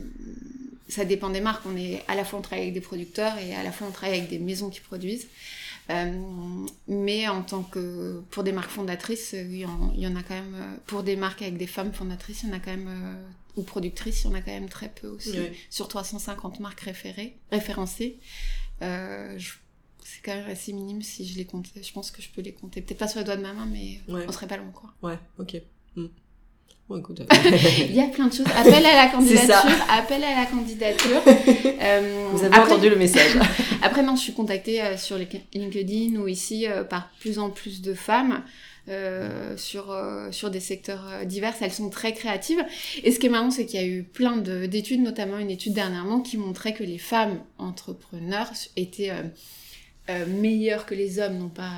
ça 0.88 1.04
dépend 1.04 1.30
des 1.30 1.40
marques. 1.40 1.62
On 1.66 1.76
est 1.76 2.02
à 2.08 2.14
la 2.14 2.24
fois 2.24 2.38
on 2.38 2.42
travaille 2.42 2.64
avec 2.64 2.74
des 2.74 2.80
producteurs 2.80 3.36
et 3.38 3.54
à 3.54 3.62
la 3.64 3.72
fois 3.72 3.86
on 3.88 3.92
travaille 3.92 4.18
avec 4.18 4.30
des 4.30 4.38
maisons 4.38 4.70
qui 4.70 4.80
produisent. 4.80 5.26
Mais 5.88 7.28
en 7.28 7.42
tant 7.42 7.62
que 7.62 8.22
pour 8.30 8.42
des 8.42 8.52
marques 8.52 8.70
fondatrices, 8.70 9.32
il 9.32 9.56
y, 9.56 9.64
en, 9.64 9.92
il 9.94 10.00
y, 10.00 10.06
en, 10.06 10.16
a 10.16 10.22
quand 10.22 10.34
même. 10.34 10.78
Pour 10.86 11.02
des 11.02 11.16
marques 11.16 11.42
avec 11.42 11.56
des 11.56 11.66
femmes 11.66 11.92
fondatrices, 11.92 12.42
il 12.42 12.48
y 12.48 12.52
en 12.52 12.56
a 12.56 12.60
quand 12.60 12.76
même 12.76 13.18
ou 13.56 13.62
productrices, 13.62 14.24
il 14.24 14.26
y 14.26 14.30
en 14.30 14.34
a 14.34 14.40
quand 14.40 14.52
même 14.52 14.68
très 14.68 14.88
peu 14.88 15.08
aussi. 15.08 15.38
Sur 15.70 15.88
350 15.88 16.60
marques 16.60 16.80
référées, 16.80 17.36
référencées. 17.50 18.18
Euh, 18.82 19.38
c'est 20.04 20.22
quand 20.22 20.34
même 20.34 20.48
assez 20.48 20.72
minime 20.72 21.02
si 21.02 21.26
je 21.26 21.36
les 21.36 21.46
comptais. 21.46 21.82
Je 21.82 21.92
pense 21.92 22.10
que 22.10 22.22
je 22.22 22.28
peux 22.28 22.42
les 22.42 22.52
compter. 22.52 22.80
Peut-être 22.80 22.98
pas 22.98 23.08
sur 23.08 23.18
les 23.18 23.24
doigts 23.24 23.36
de 23.36 23.42
ma 23.42 23.52
main, 23.52 23.66
mais 23.66 24.00
on 24.08 24.32
serait 24.32 24.46
pas 24.46 24.56
long, 24.56 24.70
quoi. 24.72 24.94
Ouais, 25.02 25.18
ok. 25.38 25.60
Hmm. 25.96 26.06
Bon, 26.88 26.98
écoute. 26.98 27.22
Il 27.80 27.94
y 27.94 28.00
a 28.00 28.06
plein 28.06 28.28
de 28.28 28.32
choses. 28.32 28.46
Appel 28.56 28.86
à 28.86 29.04
la 29.04 29.06
candidature. 29.12 29.70
Appel 29.90 30.22
à 30.22 30.36
la 30.36 30.46
candidature. 30.46 31.22
Euh, 31.26 32.28
Vous 32.32 32.44
avez 32.44 32.58
entendu 32.58 32.88
le 32.88 32.96
message. 32.96 33.36
après, 33.82 34.02
non, 34.02 34.14
je 34.14 34.22
suis 34.22 34.34
contactée 34.34 34.80
euh, 34.82 34.96
sur 34.96 35.18
LinkedIn 35.52 36.16
ou 36.20 36.28
ici 36.28 36.66
par 36.88 37.10
plus 37.18 37.38
en 37.38 37.50
plus 37.50 37.82
de 37.82 37.94
femmes. 37.94 38.42
Euh, 38.88 39.56
sur, 39.56 39.90
euh, 39.90 40.30
sur 40.30 40.48
des 40.48 40.60
secteurs 40.60 41.08
euh, 41.08 41.24
divers. 41.24 41.54
Elles 41.60 41.72
sont 41.72 41.90
très 41.90 42.12
créatives. 42.14 42.64
Et 43.02 43.10
ce 43.10 43.18
qui 43.18 43.26
est 43.26 43.30
marrant, 43.30 43.50
c'est 43.50 43.66
qu'il 43.66 43.80
y 43.80 43.82
a 43.82 43.86
eu 43.86 44.04
plein 44.04 44.36
d'études, 44.36 45.02
notamment 45.02 45.38
une 45.38 45.50
étude 45.50 45.72
dernièrement, 45.72 46.20
qui 46.20 46.36
montrait 46.36 46.72
que 46.72 46.84
les 46.84 46.98
femmes 46.98 47.40
entrepreneurs 47.58 48.52
étaient 48.76 49.12
meilleures 50.28 50.86
que 50.86 50.94
les 50.94 51.18
hommes, 51.18 51.36
non 51.38 51.48
pas 51.48 51.72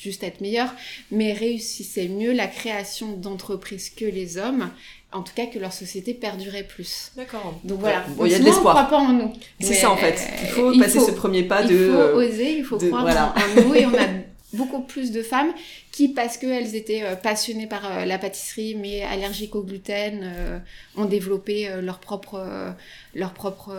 juste 0.00 0.22
être 0.22 0.40
meilleures, 0.40 0.72
mais 1.10 1.32
réussissaient 1.32 2.08
mieux 2.08 2.32
la 2.32 2.46
création 2.46 3.12
d'entreprises 3.16 3.90
que 3.90 4.04
les 4.04 4.38
hommes 4.38 4.70
en 5.10 5.22
tout 5.22 5.32
cas 5.34 5.46
que 5.46 5.58
leur 5.58 5.72
société 5.72 6.12
perdurait 6.12 6.64
plus. 6.64 7.12
D'accord. 7.16 7.58
Donc 7.64 7.80
voilà. 7.80 8.04
il 8.24 8.30
y 8.30 8.34
a 8.34 8.38
de 8.38 8.44
l'espoir. 8.44 8.76
On 8.76 8.84
croit 8.84 8.98
pas 8.98 9.04
en 9.04 9.12
nous. 9.12 9.32
C'est 9.58 9.74
ça 9.74 9.90
en 9.90 9.96
fait. 9.96 10.20
Il 10.42 10.48
faut 10.48 10.78
passer 10.78 11.00
ce 11.00 11.12
premier 11.12 11.44
pas 11.44 11.62
de. 11.62 11.74
Il 11.74 11.92
faut 11.92 12.18
oser, 12.18 12.58
il 12.58 12.64
faut 12.64 12.78
croire 12.78 13.34
en, 13.34 13.60
nous 13.60 13.74
et 13.74 13.86
on 13.86 13.94
a 13.94 14.06
beaucoup 14.52 14.80
plus 14.80 15.12
de 15.12 15.22
femmes 15.22 15.52
qui, 15.92 16.08
parce 16.08 16.38
qu'elles 16.38 16.74
étaient 16.74 17.02
euh, 17.02 17.16
passionnées 17.16 17.66
par 17.66 17.84
euh, 17.84 18.04
la 18.04 18.18
pâtisserie 18.18 18.74
mais 18.74 19.02
allergiques 19.02 19.54
au 19.54 19.62
gluten, 19.62 20.20
euh, 20.22 20.58
ont 20.96 21.04
développé 21.04 21.68
leur 21.82 21.98
propre, 21.98 22.74
leur 23.14 23.32
propre, 23.32 23.72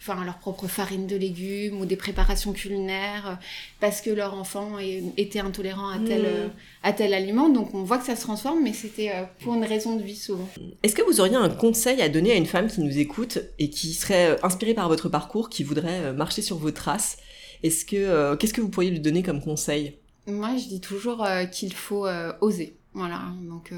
enfin 0.00 0.24
leur 0.24 0.38
propre 0.38 0.66
farine 0.66 1.06
de 1.06 1.16
légumes 1.16 1.80
ou 1.80 1.86
des 1.86 1.96
préparations 1.96 2.52
culinaires 2.52 3.38
parce 3.80 4.00
que 4.00 4.10
leur 4.10 4.34
enfant 4.34 4.78
était 5.16 5.40
intolérant 5.40 5.88
à 5.88 5.98
tel, 5.98 6.22
mmh. 6.22 6.50
à 6.82 6.92
tel 6.92 7.14
aliment. 7.14 7.48
Donc 7.48 7.74
on 7.74 7.82
voit 7.82 7.98
que 7.98 8.06
ça 8.06 8.16
se 8.16 8.22
transforme, 8.22 8.62
mais 8.62 8.72
c'était 8.72 9.12
pour 9.40 9.54
une 9.54 9.64
raison 9.64 9.96
de 9.96 10.02
vie 10.02 10.16
souvent. 10.16 10.48
Est-ce 10.82 10.94
que 10.94 11.02
vous 11.02 11.20
auriez 11.20 11.36
un 11.36 11.50
conseil 11.50 12.00
à 12.00 12.08
donner 12.08 12.32
à 12.32 12.36
une 12.36 12.46
femme 12.46 12.68
qui 12.68 12.80
nous 12.80 12.98
écoute 12.98 13.38
et 13.58 13.68
qui 13.68 13.92
serait 13.92 14.38
inspirée 14.42 14.74
par 14.74 14.88
votre 14.88 15.08
parcours, 15.08 15.50
qui 15.50 15.62
voudrait 15.62 16.12
marcher 16.12 16.42
sur 16.42 16.56
vos 16.56 16.70
traces 16.70 17.18
est-ce 17.62 17.84
que 17.84 17.96
euh, 17.96 18.36
qu'est-ce 18.36 18.52
que 18.52 18.60
vous 18.60 18.68
pourriez 18.68 18.90
lui 18.90 19.00
donner 19.00 19.22
comme 19.22 19.40
conseil? 19.40 19.96
Moi, 20.26 20.56
je 20.56 20.68
dis 20.68 20.80
toujours 20.80 21.24
euh, 21.24 21.44
qu'il 21.44 21.72
faut 21.72 22.06
euh, 22.06 22.32
oser. 22.40 22.76
Voilà, 22.94 23.22
donc 23.40 23.72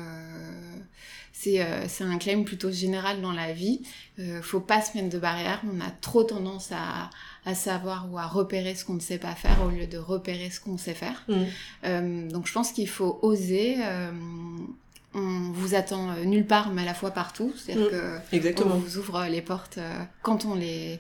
c'est 1.32 1.60
un 1.60 2.18
claim 2.18 2.42
plutôt 2.42 2.72
général 2.72 3.20
dans 3.20 3.30
la 3.30 3.52
vie. 3.52 3.82
faut 4.42 4.58
pas 4.58 4.82
se 4.82 4.96
mettre 4.96 5.08
de 5.08 5.20
barrières. 5.20 5.62
On 5.72 5.80
a 5.80 5.90
trop 6.00 6.24
tendance 6.24 6.72
à, 6.72 7.10
à 7.44 7.54
savoir 7.54 8.08
ou 8.10 8.18
à 8.18 8.26
repérer 8.26 8.74
ce 8.74 8.84
qu'on 8.84 8.94
ne 8.94 9.00
sait 9.00 9.18
pas 9.18 9.36
faire 9.36 9.62
au 9.64 9.70
lieu 9.70 9.86
de 9.86 9.98
repérer 9.98 10.50
ce 10.50 10.58
qu'on 10.58 10.78
sait 10.78 10.94
faire. 10.94 11.24
Mmh. 11.28 12.28
donc 12.30 12.48
je 12.48 12.52
pense 12.52 12.72
qu'il 12.72 12.88
faut 12.88 13.20
oser 13.22 13.76
on 15.16 15.52
vous 15.52 15.76
attend 15.76 16.16
nulle 16.24 16.46
part, 16.46 16.72
mais 16.72 16.82
à 16.82 16.86
la 16.86 16.94
fois 16.94 17.12
partout. 17.12 17.52
C'est-à-dire 17.56 17.86
mmh. 17.86 18.54
que 18.54 18.64
on 18.64 18.78
vous 18.78 18.98
ouvre 18.98 19.26
les 19.30 19.42
portes 19.42 19.78
quand 20.22 20.44
on 20.44 20.56
les 20.56 20.98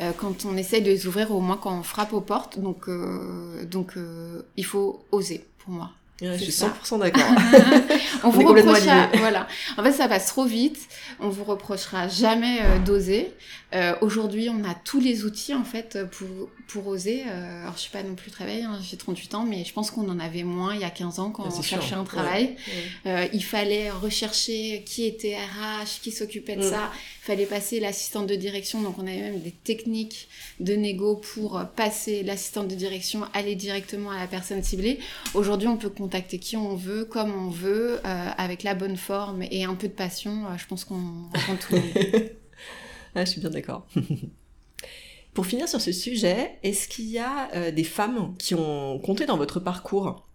euh, 0.00 0.12
quand 0.16 0.44
on 0.44 0.56
essaye 0.56 0.82
de 0.82 0.90
les 0.90 1.06
ouvrir, 1.06 1.30
au 1.30 1.40
moins 1.40 1.56
quand 1.56 1.78
on 1.78 1.82
frappe 1.82 2.12
aux 2.12 2.20
portes. 2.20 2.58
Donc, 2.58 2.88
euh, 2.88 3.64
donc 3.64 3.96
euh, 3.96 4.42
il 4.56 4.64
faut 4.64 5.04
oser, 5.10 5.44
pour 5.58 5.72
moi. 5.72 5.90
je 6.20 6.36
suis 6.36 6.52
100% 6.52 6.98
d'accord. 6.98 7.24
on, 8.24 8.28
vous 8.28 8.46
reprochera, 8.46 9.08
voilà. 9.16 9.48
En 9.78 9.82
fait, 9.82 9.92
ça 9.92 10.06
passe 10.06 10.26
trop 10.26 10.44
vite. 10.44 10.78
On 11.18 11.30
vous 11.30 11.44
reprochera 11.44 12.08
jamais 12.08 12.60
d'oser. 12.84 13.32
Aujourd'hui, 14.02 14.50
on 14.50 14.64
a 14.64 14.74
tous 14.74 15.00
les 15.00 15.24
outils 15.24 15.54
en 15.54 15.64
fait 15.64 15.98
pour 16.10 16.28
pour 16.68 16.86
oser. 16.88 17.22
alors, 17.22 17.74
je 17.74 17.80
suis 17.80 17.90
pas 17.90 18.02
non 18.02 18.14
plus 18.14 18.30
très 18.30 18.44
vieille, 18.44 18.64
hein, 18.64 18.78
j'ai 18.82 18.96
38 18.96 19.34
ans, 19.34 19.44
mais 19.44 19.64
je 19.64 19.72
pense 19.72 19.90
qu'on 19.90 20.08
en 20.08 20.18
avait 20.18 20.42
moins 20.42 20.74
il 20.74 20.80
y 20.80 20.84
a 20.84 20.90
15 20.90 21.20
ans 21.20 21.30
quand 21.30 21.44
ah, 21.44 21.52
on 21.56 21.62
cherchait 21.62 21.94
un 21.94 22.04
travail. 22.04 22.56
il 23.04 23.44
fallait 23.44 23.90
rechercher 23.90 24.82
qui 24.86 25.06
était 25.06 25.36
RH, 25.36 26.00
qui 26.02 26.12
s'occupait 26.12 26.56
de 26.56 26.66
mm. 26.66 26.70
ça 26.70 26.90
fallait 27.26 27.46
passer 27.46 27.80
l'assistante 27.80 28.28
de 28.28 28.36
direction, 28.36 28.82
donc 28.82 28.98
on 28.98 29.02
avait 29.06 29.20
même 29.20 29.40
des 29.40 29.50
techniques 29.50 30.28
de 30.60 30.74
négo 30.74 31.16
pour 31.16 31.60
passer 31.74 32.22
l'assistante 32.22 32.68
de 32.68 32.76
direction, 32.76 33.24
aller 33.34 33.56
directement 33.56 34.12
à 34.12 34.18
la 34.18 34.28
personne 34.28 34.62
ciblée. 34.62 35.00
Aujourd'hui, 35.34 35.66
on 35.66 35.76
peut 35.76 35.90
contacter 35.90 36.38
qui 36.38 36.56
on 36.56 36.76
veut, 36.76 37.04
comme 37.04 37.34
on 37.34 37.50
veut, 37.50 37.98
euh, 38.04 38.28
avec 38.38 38.62
la 38.62 38.74
bonne 38.74 38.96
forme 38.96 39.42
et 39.50 39.64
un 39.64 39.74
peu 39.74 39.88
de 39.88 39.92
passion. 39.92 40.46
Euh, 40.46 40.56
je 40.56 40.66
pense 40.66 40.84
qu'on 40.84 40.94
rencontre 41.34 41.66
tout 41.66 41.74
le 41.74 41.80
monde. 41.80 42.30
ah, 43.16 43.24
je 43.24 43.30
suis 43.30 43.40
bien 43.40 43.50
d'accord. 43.50 43.86
Pour 45.34 45.46
finir 45.46 45.68
sur 45.68 45.80
ce 45.80 45.92
sujet, 45.92 46.58
est-ce 46.62 46.86
qu'il 46.86 47.10
y 47.10 47.18
a 47.18 47.50
euh, 47.54 47.70
des 47.72 47.84
femmes 47.84 48.34
qui 48.38 48.54
ont 48.54 49.00
compté 49.00 49.26
dans 49.26 49.36
votre 49.36 49.58
parcours? 49.58 50.28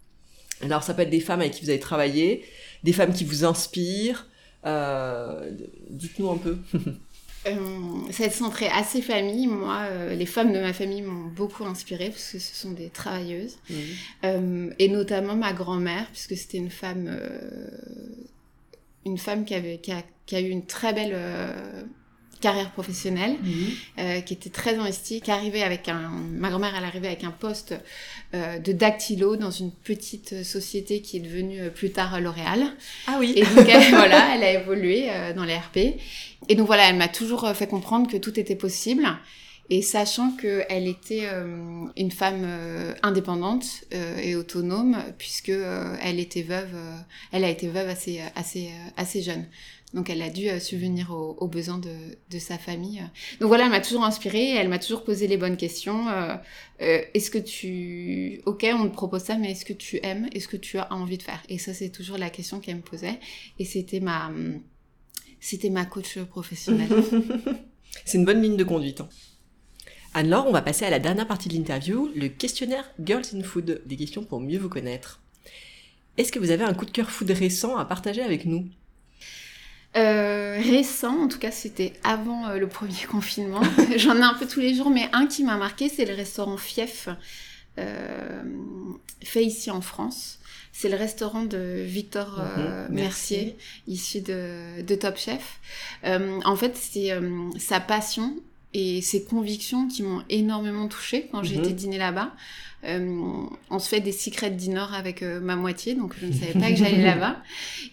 Alors, 0.60 0.82
ça 0.82 0.92
peut 0.92 1.02
être 1.02 1.10
des 1.10 1.20
femmes 1.20 1.40
avec 1.40 1.54
qui 1.54 1.64
vous 1.64 1.70
avez 1.70 1.80
travaillé, 1.80 2.44
des 2.84 2.92
femmes 2.92 3.12
qui 3.12 3.24
vous 3.24 3.44
inspirent, 3.44 4.28
dites-nous 4.64 6.30
un 6.30 6.38
peu. 6.38 6.58
euh, 7.46 8.10
ça 8.10 8.30
centré 8.30 8.68
assez 8.68 9.02
famille. 9.02 9.46
Moi, 9.46 9.78
euh, 9.90 10.14
les 10.14 10.26
femmes 10.26 10.52
de 10.52 10.60
ma 10.60 10.72
famille 10.72 11.02
m'ont 11.02 11.28
beaucoup 11.28 11.64
inspirée 11.64 12.10
parce 12.10 12.32
que 12.32 12.38
ce 12.38 12.54
sont 12.54 12.72
des 12.72 12.90
travailleuses. 12.90 13.58
Euh, 14.24 14.70
et 14.78 14.88
notamment 14.88 15.36
ma 15.36 15.52
grand-mère, 15.52 16.06
puisque 16.10 16.36
c'était 16.36 16.58
une 16.58 16.70
femme, 16.70 17.18
une 19.04 19.18
femme 19.18 19.44
qui, 19.44 19.54
avait, 19.54 19.78
qui 19.78 19.92
a, 19.92 20.02
qui, 20.26 20.36
a, 20.36 20.40
eu 20.40 20.48
une 20.48 20.66
très 20.66 20.92
belle 20.92 21.16
carrière 22.42 22.70
professionnelle, 22.72 23.36
mhm. 23.42 23.52
euh, 24.00 24.20
qui 24.20 24.34
était 24.34 24.50
très 24.50 24.74
investie, 24.74 25.22
qui 25.22 25.30
arrivait 25.30 25.62
avec 25.62 25.88
un... 25.88 26.10
Ma 26.32 26.50
grand-mère, 26.50 26.74
elle 26.76 26.84
arrivait 26.84 27.06
avec 27.06 27.24
un 27.24 27.30
poste 27.30 27.74
euh, 28.34 28.58
de 28.58 28.72
dactylo 28.72 29.36
dans 29.36 29.50
une 29.50 29.70
petite 29.70 30.44
société 30.44 31.00
qui 31.00 31.16
est 31.16 31.20
devenue 31.20 31.60
euh, 31.62 31.70
plus 31.70 31.92
tard 31.92 32.20
L'Oréal. 32.20 32.64
Ah 33.06 33.16
oui 33.18 33.32
Et 33.36 33.42
donc, 33.42 33.66
elle, 33.66 33.90
voilà, 33.94 34.34
elle 34.34 34.42
a 34.42 34.52
évolué 34.60 35.08
dans 35.34 35.44
les 35.44 35.56
RP. 35.56 35.78
Et 36.48 36.54
donc 36.54 36.66
voilà, 36.66 36.90
elle 36.90 36.96
m'a 36.96 37.08
toujours 37.08 37.48
fait 37.54 37.68
comprendre 37.68 38.10
que 38.10 38.16
tout 38.18 38.38
était 38.38 38.56
possible. 38.56 39.08
Et 39.70 39.80
sachant 39.80 40.32
qu'elle 40.32 40.88
était 40.88 41.28
une 41.96 42.10
femme 42.10 42.46
indépendante 43.02 43.84
et 44.20 44.34
autonome, 44.34 44.98
puisque 45.16 45.52
elle 46.02 46.18
était 46.18 46.42
veuve, 46.42 46.74
elle 47.30 47.44
a 47.44 47.48
été 47.48 47.68
veuve 47.68 47.88
assez, 47.88 48.20
assez, 48.34 48.70
assez 48.96 49.22
jeune. 49.22 49.46
Donc 49.94 50.08
elle 50.08 50.22
a 50.22 50.30
dû 50.30 50.48
euh, 50.48 50.58
subvenir 50.58 51.10
aux, 51.12 51.48
besoins 51.48 51.78
de, 51.78 52.38
sa 52.38 52.56
famille. 52.56 53.02
Donc 53.40 53.48
voilà, 53.48 53.64
elle 53.64 53.70
m'a 53.70 53.80
toujours 53.80 54.04
inspirée, 54.04 54.50
elle 54.50 54.68
m'a 54.68 54.78
toujours 54.78 55.04
posé 55.04 55.26
les 55.26 55.36
bonnes 55.36 55.56
questions. 55.56 56.08
Euh, 56.08 56.34
euh, 56.80 57.02
est-ce 57.12 57.30
que 57.30 57.38
tu... 57.38 58.40
Ok, 58.46 58.66
on 58.72 58.88
te 58.88 58.94
propose 58.94 59.22
ça, 59.22 59.36
mais 59.36 59.50
est-ce 59.50 59.64
que 59.64 59.74
tu 59.74 60.00
aimes 60.02 60.28
Est-ce 60.34 60.48
que 60.48 60.56
tu 60.56 60.78
as 60.78 60.92
envie 60.92 61.18
de 61.18 61.22
faire? 61.22 61.42
Et 61.48 61.58
ça, 61.58 61.74
c'est 61.74 61.90
toujours 61.90 62.16
la 62.16 62.30
question 62.30 62.60
qu'elle 62.60 62.76
me 62.76 62.82
posait. 62.82 63.20
Et 63.58 63.64
c'était 63.64 64.00
ma... 64.00 64.30
C'était 65.40 65.70
ma 65.70 65.84
coach 65.84 66.18
professionnelle. 66.20 66.88
c'est 68.04 68.16
une 68.16 68.24
bonne 68.24 68.40
ligne 68.40 68.56
de 68.56 68.64
conduite. 68.64 69.00
Hein. 69.00 69.08
Alors, 70.14 70.46
on 70.46 70.52
va 70.52 70.62
passer 70.62 70.84
à 70.84 70.90
la 70.90 71.00
dernière 71.00 71.26
partie 71.26 71.48
de 71.48 71.54
l'interview, 71.54 72.10
le 72.14 72.28
questionnaire 72.28 72.88
Girls 73.02 73.24
in 73.34 73.42
Food, 73.42 73.82
des 73.84 73.96
questions 73.96 74.24
pour 74.24 74.40
mieux 74.40 74.58
vous 74.58 74.68
connaître. 74.68 75.20
Est-ce 76.16 76.30
que 76.30 76.38
vous 76.38 76.50
avez 76.50 76.64
un 76.64 76.74
coup 76.74 76.84
de 76.84 76.90
cœur 76.90 77.10
food 77.10 77.30
récent 77.30 77.76
à 77.76 77.84
partager 77.84 78.22
avec 78.22 78.44
nous? 78.44 78.68
Euh, 79.96 80.58
récent, 80.62 81.24
en 81.24 81.28
tout 81.28 81.38
cas 81.38 81.50
c'était 81.50 81.92
avant 82.02 82.46
euh, 82.48 82.58
le 82.58 82.66
premier 82.66 83.02
confinement. 83.10 83.62
J'en 83.96 84.16
ai 84.16 84.22
un 84.22 84.34
peu 84.34 84.46
tous 84.46 84.60
les 84.60 84.74
jours, 84.74 84.90
mais 84.90 85.08
un 85.12 85.26
qui 85.26 85.44
m'a 85.44 85.56
marqué, 85.56 85.88
c'est 85.88 86.04
le 86.04 86.14
restaurant 86.14 86.56
Fief, 86.56 87.08
euh, 87.78 88.42
fait 89.22 89.44
ici 89.44 89.70
en 89.70 89.80
France. 89.80 90.38
C'est 90.72 90.88
le 90.88 90.96
restaurant 90.96 91.44
de 91.44 91.82
Victor 91.84 92.40
euh, 92.40 92.88
mhm, 92.88 92.94
Mercier, 92.94 93.56
issu 93.86 94.22
de, 94.22 94.80
de, 94.82 94.94
Top 94.94 95.18
Chef. 95.18 95.60
en 96.04 96.56
fait, 96.56 96.74
c'est 96.76 97.10
sa 97.58 97.78
passion 97.78 98.34
et 98.74 99.02
ses 99.02 99.24
convictions 99.24 99.88
qui 99.88 100.02
m'ont 100.02 100.22
énormément 100.30 100.88
touchée 100.88 101.28
quand 101.30 101.42
j'ai 101.42 101.56
mhm. 101.56 101.64
été 101.64 101.72
dîner 101.72 101.98
là-bas. 101.98 102.32
Euh, 102.84 103.46
on 103.70 103.78
se 103.78 103.88
fait 103.88 104.00
des 104.00 104.12
secret 104.12 104.50
dinner 104.50 104.86
avec 104.94 105.22
euh, 105.22 105.40
ma 105.40 105.54
moitié, 105.54 105.94
donc 105.94 106.14
je 106.20 106.26
ne 106.26 106.32
savais 106.32 106.52
pas 106.60 106.70
que 106.70 106.76
j'allais 106.76 107.02
là-bas. 107.02 107.36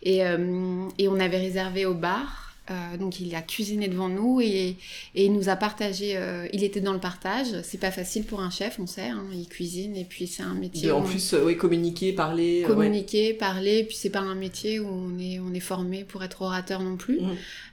Et, 0.03 0.25
euh, 0.25 0.87
et, 0.97 1.07
on 1.07 1.19
avait 1.19 1.37
réservé 1.37 1.85
au 1.85 1.93
bar. 1.93 2.48
Euh, 2.69 2.97
donc 2.97 3.19
il 3.19 3.33
a 3.33 3.41
cuisiné 3.41 3.87
devant 3.87 4.09
nous 4.09 4.41
et, 4.41 4.75
et 5.15 5.25
il 5.25 5.33
nous 5.33 5.49
a 5.49 5.55
partagé. 5.55 6.13
euh, 6.17 6.47
il 6.53 6.63
était 6.63 6.81
dans 6.81 6.93
le 6.93 6.99
partage. 6.99 7.47
C'est 7.63 7.79
pas 7.79 7.89
facile 7.91 8.25
pour 8.25 8.41
un 8.41 8.49
chef, 8.51 8.79
on 8.79 8.85
sait. 8.85 9.07
hein, 9.09 9.25
il 9.33 9.47
cuisine 9.47 9.95
et 9.95 10.05
puis 10.05 10.27
c'est 10.27 10.43
un 10.43 10.53
métier. 10.53 10.91
Où 10.91 10.95
en 10.95 10.99
on- 10.99 11.03
plus, 11.03 11.33
euh, 11.33 11.43
oui, 11.45 11.57
communiquer, 11.57 12.13
parler. 12.13 12.61
ouais. 12.61 12.67
communiquer, 12.67 13.33
parler, 13.33 13.83
puis 13.85 13.95
c'est 13.95 14.11
pas 14.11 14.19
un 14.19 14.35
métier 14.35 14.79
où 14.79 14.87
on 14.87 15.17
est, 15.17 15.39
on 15.39 15.53
est 15.53 15.59
formé 15.59 16.03
pour 16.03 16.23
être 16.23 16.41
orateur 16.43 16.81
non 16.81 16.95
plus. 16.95 17.19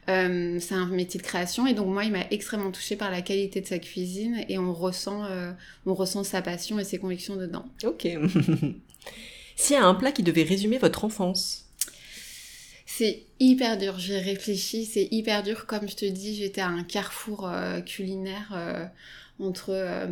Euh, 0.09 0.59
c'est 0.61 0.75
un 0.75 0.87
métier 0.87 1.21
de 1.21 1.25
création 1.27 1.67
et 1.67 1.75
donc 1.75 1.89
moi 1.89 2.05
il 2.05 2.13
m'a 2.13 2.25
extrêmement 2.31 2.71
touchée 2.71 2.97
par 2.97 3.11
la 3.11 3.21
qualité 3.23 3.61
de 3.61 3.67
sa 3.67 3.79
cuisine 3.79 4.45
et 4.49 4.57
on 4.59 4.73
ressent, 4.73 5.23
on 5.85 5.95
ressent 5.95 6.25
sa 6.25 6.41
passion 6.43 6.79
et 6.79 6.85
ses 6.85 6.99
convictions 6.99 7.37
dedans. 7.37 7.67
Ok. 7.85 8.07
S'il 9.57 9.75
y 9.75 9.79
a 9.79 9.85
un 9.85 9.95
plat 9.95 10.13
qui 10.13 10.23
devait 10.23 10.43
résumer 10.43 10.79
votre 10.79 11.05
enfance? 11.05 11.66
C'est 12.99 13.25
hyper 13.41 13.77
dur, 13.77 13.99
j'ai 13.99 14.19
réfléchi, 14.19 14.87
c'est 14.87 15.09
hyper 15.11 15.43
dur. 15.43 15.67
Comme 15.67 15.87
je 15.87 15.97
te 15.97 16.07
dis, 16.07 16.35
j'étais 16.35 16.63
à 16.63 16.69
un 16.69 16.83
carrefour 16.83 17.47
euh, 17.47 17.83
culinaire 17.83 18.55
euh, 18.55 18.87
entre 19.39 19.69
euh, 19.69 20.07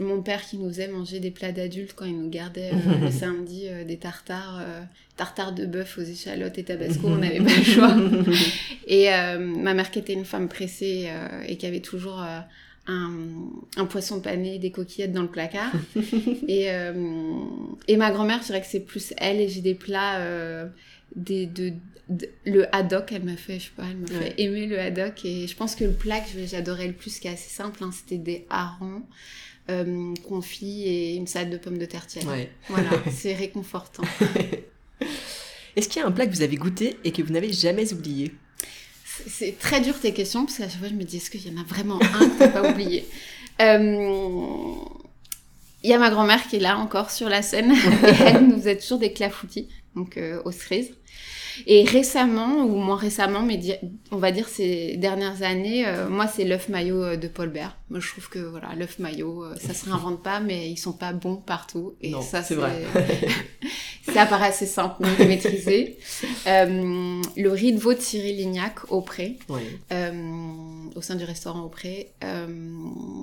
mon 0.00 0.22
père 0.22 0.40
qui 0.40 0.56
nous 0.56 0.68
faisait 0.68 0.88
manger 0.88 1.20
des 1.20 1.30
plats 1.30 1.52
d'adultes 1.52 1.92
quand 1.94 2.06
il 2.06 2.18
nous 2.18 2.30
gardait 2.30 2.70
le 3.02 3.10
samedi 3.10 3.68
des 3.86 3.98
tartares, 3.98 4.64
tartares 5.18 5.52
de 5.52 5.66
bœuf 5.66 5.98
aux 5.98 6.04
échalotes 6.04 6.56
et 6.56 6.64
tabasco, 6.64 7.06
on 7.06 7.16
n'avait 7.16 7.36
pas 7.36 7.54
le 7.54 7.62
choix. 7.62 7.94
Et 8.86 9.10
ma 9.38 9.74
mère 9.74 9.90
qui 9.90 9.98
était 9.98 10.14
une 10.14 10.24
femme 10.24 10.48
pressée 10.48 11.10
et 11.46 11.56
qui 11.58 11.66
avait 11.66 11.80
toujours 11.80 12.20
un, 12.20 12.46
un 13.76 13.84
poisson 13.84 14.20
pané, 14.20 14.58
des 14.58 14.70
coquillettes 14.70 15.12
dans 15.12 15.22
le 15.22 15.28
placard. 15.28 15.72
et, 16.48 16.68
et 17.88 17.96
ma 17.98 18.10
grand-mère, 18.10 18.38
je 18.40 18.46
dirais 18.46 18.62
que 18.62 18.68
c'est 18.68 18.80
plus 18.80 19.12
elle 19.18 19.38
et 19.38 19.48
j'ai 19.50 19.60
des 19.60 19.74
plats, 19.74 20.18
des, 21.14 21.46
de, 21.46 21.72
de- 22.08 22.28
le 22.44 22.74
haddock, 22.74 23.12
elle 23.12 23.24
m'a 23.24 23.36
fait, 23.36 23.58
je 23.58 23.64
sais 23.66 23.70
pas, 23.76 23.84
elle 23.90 23.96
m'a 23.96 24.08
Ouais. 24.08 24.30
fait 24.30 24.40
aimer 24.42 24.66
le 24.66 24.78
haddock. 24.78 25.24
Et 25.24 25.46
je 25.46 25.54
pense 25.56 25.74
que 25.76 25.84
le 25.84 25.92
plat 25.92 26.20
que 26.20 26.46
j'adorais 26.46 26.86
le 26.88 26.92
plus, 26.92 27.18
qui 27.18 27.28
est 27.28 27.32
assez 27.32 27.48
simple, 27.50 27.82
hein, 27.84 27.90
c'était 27.92 28.18
des 28.18 28.46
harengs. 28.50 29.02
Euh, 29.68 30.14
confits 30.28 30.84
et 30.84 31.16
une 31.16 31.26
salade 31.26 31.50
de 31.50 31.56
pommes 31.56 31.76
de 31.78 31.86
terre 31.86 32.06
tiède. 32.06 32.24
Ouais. 32.26 32.52
Voilà, 32.68 32.88
c'est 33.10 33.34
réconfortant. 33.34 34.04
Est-ce 35.76 35.88
qu'il 35.88 36.00
y 36.00 36.04
a 36.04 36.08
un 36.08 36.12
plat 36.12 36.24
que 36.26 36.30
vous 36.32 36.42
avez 36.42 36.54
goûté 36.56 36.96
et 37.02 37.10
que 37.10 37.20
vous 37.20 37.32
n'avez 37.32 37.52
jamais 37.52 37.92
oublié? 37.92 38.32
C'est- 39.04 39.28
C'est 39.28 39.58
très 39.58 39.80
dur 39.80 39.98
tes 39.98 40.12
questions 40.12 40.44
parce 40.46 40.58
qu'à 40.58 40.68
chaque 40.68 40.78
fois 40.78 40.88
je 40.88 40.94
me 40.94 41.02
dis 41.02 41.16
est-ce 41.16 41.30
qu'il 41.30 41.44
y 41.46 41.50
en 41.52 41.60
a 41.60 41.64
vraiment 41.64 41.98
un 42.00 42.28
que 42.28 42.38
t'as 42.38 42.48
pas 42.48 42.70
oublié? 42.70 43.06
Euh, 43.60 44.74
Il 45.86 45.90
y 45.90 45.92
a 45.92 46.00
ma 46.00 46.10
grand-mère 46.10 46.44
qui 46.48 46.56
est 46.56 46.58
là 46.58 46.78
encore 46.78 47.12
sur 47.12 47.28
la 47.28 47.42
scène 47.42 47.70
et 48.02 48.22
elle 48.24 48.48
nous 48.48 48.56
faisait 48.56 48.76
toujours 48.76 48.98
des 48.98 49.12
clafoutis, 49.12 49.68
donc 49.94 50.16
euh, 50.16 50.42
aux 50.44 50.50
cerises. 50.50 50.90
Et 51.66 51.84
récemment, 51.84 52.64
ou 52.64 52.76
moins 52.76 52.96
récemment, 52.96 53.42
mais 53.42 53.60
on 54.10 54.16
va 54.16 54.32
dire 54.32 54.48
ces 54.48 54.96
dernières 54.96 55.42
années, 55.42 55.86
euh, 55.86 56.08
moi 56.08 56.26
c'est 56.26 56.44
l'œuf 56.44 56.68
maillot 56.68 57.02
euh, 57.02 57.16
de 57.16 57.28
Paul 57.28 57.50
Bert. 57.50 57.76
Moi 57.88 58.00
je 58.00 58.08
trouve 58.08 58.28
que 58.28 58.40
voilà, 58.40 58.74
l'œuf 58.74 58.98
maillot, 58.98 59.44
euh, 59.44 59.54
ça 59.56 59.72
se 59.72 59.86
réinvente 59.86 60.22
pas, 60.22 60.40
mais 60.40 60.68
ils 60.68 60.76
sont 60.76 60.92
pas 60.92 61.12
bons 61.12 61.36
partout. 61.36 61.94
Et 62.02 62.10
Non, 62.10 62.20
ça 62.20 62.42
c'est 62.42 62.56
vrai. 62.56 62.82
ça 64.12 64.26
paraît 64.26 64.48
assez 64.48 64.66
simple 64.66 65.02
de 65.18 65.24
maîtriser. 65.28 65.98
Euh, 66.46 67.22
le 67.36 67.50
riz 67.50 67.72
de 67.72 67.78
veau 67.78 67.94
Cyril 67.94 68.36
Lignac 68.36 68.90
au 68.90 69.00
Pré, 69.00 69.38
euh, 69.92 70.12
au 70.94 71.02
sein 71.02 71.14
du 71.14 71.24
restaurant 71.24 71.62
au 71.62 71.68
Pré, 71.68 72.12
euh, 72.24 72.46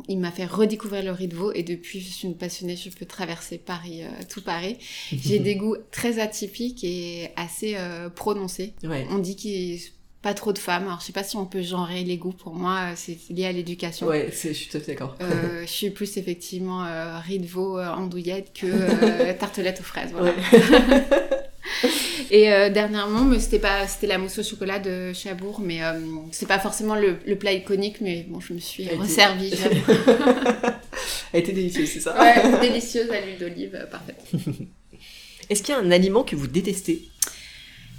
il 0.08 0.20
m'a 0.20 0.32
fait 0.32 0.46
redécouvrir 0.46 1.04
le 1.04 1.12
riz 1.12 1.28
de 1.28 1.36
veau 1.36 1.52
et 1.54 1.64
depuis 1.64 2.00
je 2.00 2.12
suis 2.12 2.28
une 2.28 2.38
passionnée, 2.38 2.76
je 2.76 2.90
peux 2.90 3.06
traverser 3.06 3.58
Paris, 3.58 4.04
euh, 4.04 4.10
tout 4.30 4.42
Paris. 4.42 4.78
J'ai 5.12 5.40
des 5.40 5.56
goûts 5.56 5.78
très 5.92 6.20
atypiques 6.20 6.84
et 6.84 7.30
assez 7.36 7.76
euh, 7.76 8.10
prononcés. 8.10 8.74
Ouais. 8.84 9.06
On 9.10 9.18
dit 9.18 9.36
qu'il 9.36 9.52
n'y 9.52 9.76
a 9.76 9.80
pas 10.24 10.34
trop 10.34 10.54
de 10.54 10.58
femmes, 10.58 10.84
alors 10.88 11.00
je 11.02 11.06
sais 11.06 11.12
pas 11.14 11.24
si 11.24 11.36
on 11.36 11.46
peut 11.46 11.62
genrer 11.62 12.04
les 12.04 12.18
goûts, 12.18 12.32
pour 12.32 12.56
moi 12.56 12.80
euh, 12.80 12.94
c'est 12.96 13.18
lié 13.30 13.46
à 13.46 13.52
l'éducation. 13.52 14.08
Ouais, 14.08 14.30
c'est- 14.34 14.50
je 14.50 14.60
suis 14.60 14.70
tout 14.70 14.78
à 14.78 14.80
fait 14.80 14.94
d'accord. 14.94 15.16
Euh, 15.22 15.62
je 15.66 15.70
suis 15.72 15.90
plus 15.92 16.18
effectivement 16.18 16.86
euh, 16.86 17.20
riz 17.20 17.40
de 17.40 17.46
veau 17.46 17.78
euh, 17.78 17.88
andouillette 17.90 18.52
que 18.54 18.66
euh, 18.66 19.34
tartelette 19.40 19.80
aux 19.82 19.84
fraises. 19.84 20.10
Voilà. 20.14 20.32
Ouais. 20.32 21.04
Et 22.32 22.46
dernièrement, 22.72 23.24
mais 23.26 23.40
c'était 23.40 23.60
pas, 23.60 23.86
c'était 23.88 24.08
la 24.08 24.18
mousse 24.18 24.40
au 24.40 24.44
chocolat 24.44 24.80
de 24.80 25.14
Chabourg, 25.14 25.60
mais 25.62 25.80
c'est 26.32 26.48
pas 26.48 26.58
forcément 26.58 26.96
le, 26.96 27.18
le 27.28 27.36
plat 27.36 27.54
iconique, 27.54 27.98
mais 28.02 28.26
bon, 28.28 28.40
je 28.40 28.54
me 28.54 28.60
suis 28.60 28.84
Elle 28.84 28.94
était- 28.94 28.98
resservie. 29.02 29.54
j'avoue. 29.56 30.00
Elle 31.32 31.42
était 31.42 31.52
délicieuse, 31.52 31.90
c'est 31.90 32.00
ça 32.00 32.20
ouais, 32.20 32.60
délicieuse 32.60 33.10
à 33.12 33.22
l'huile 33.22 33.38
d'olive, 33.40 33.88
parfaite. 33.92 34.24
Est-ce 35.50 35.62
qu'il 35.62 35.76
y 35.76 35.78
a 35.78 35.82
un 35.82 35.92
aliment 35.92 36.24
que 36.24 36.36
vous 36.36 36.48
détestez? 36.48 37.04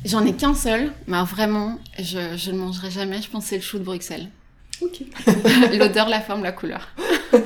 J'en 0.04 0.24
ai 0.26 0.34
qu'un 0.34 0.54
seul, 0.54 0.92
mais 1.06 1.16
alors 1.16 1.26
vraiment, 1.28 1.78
je, 1.98 2.36
je 2.36 2.50
le 2.50 2.58
mangerai 2.58 2.90
jamais. 2.90 3.22
Je 3.22 3.30
pense 3.30 3.44
que 3.44 3.50
c'est 3.50 3.56
le 3.56 3.62
chou 3.62 3.78
de 3.78 3.84
Bruxelles. 3.84 4.28
Ok. 4.82 5.00
L'odeur, 5.78 6.08
la 6.08 6.20
forme, 6.20 6.42
la 6.42 6.52
couleur. 6.52 6.88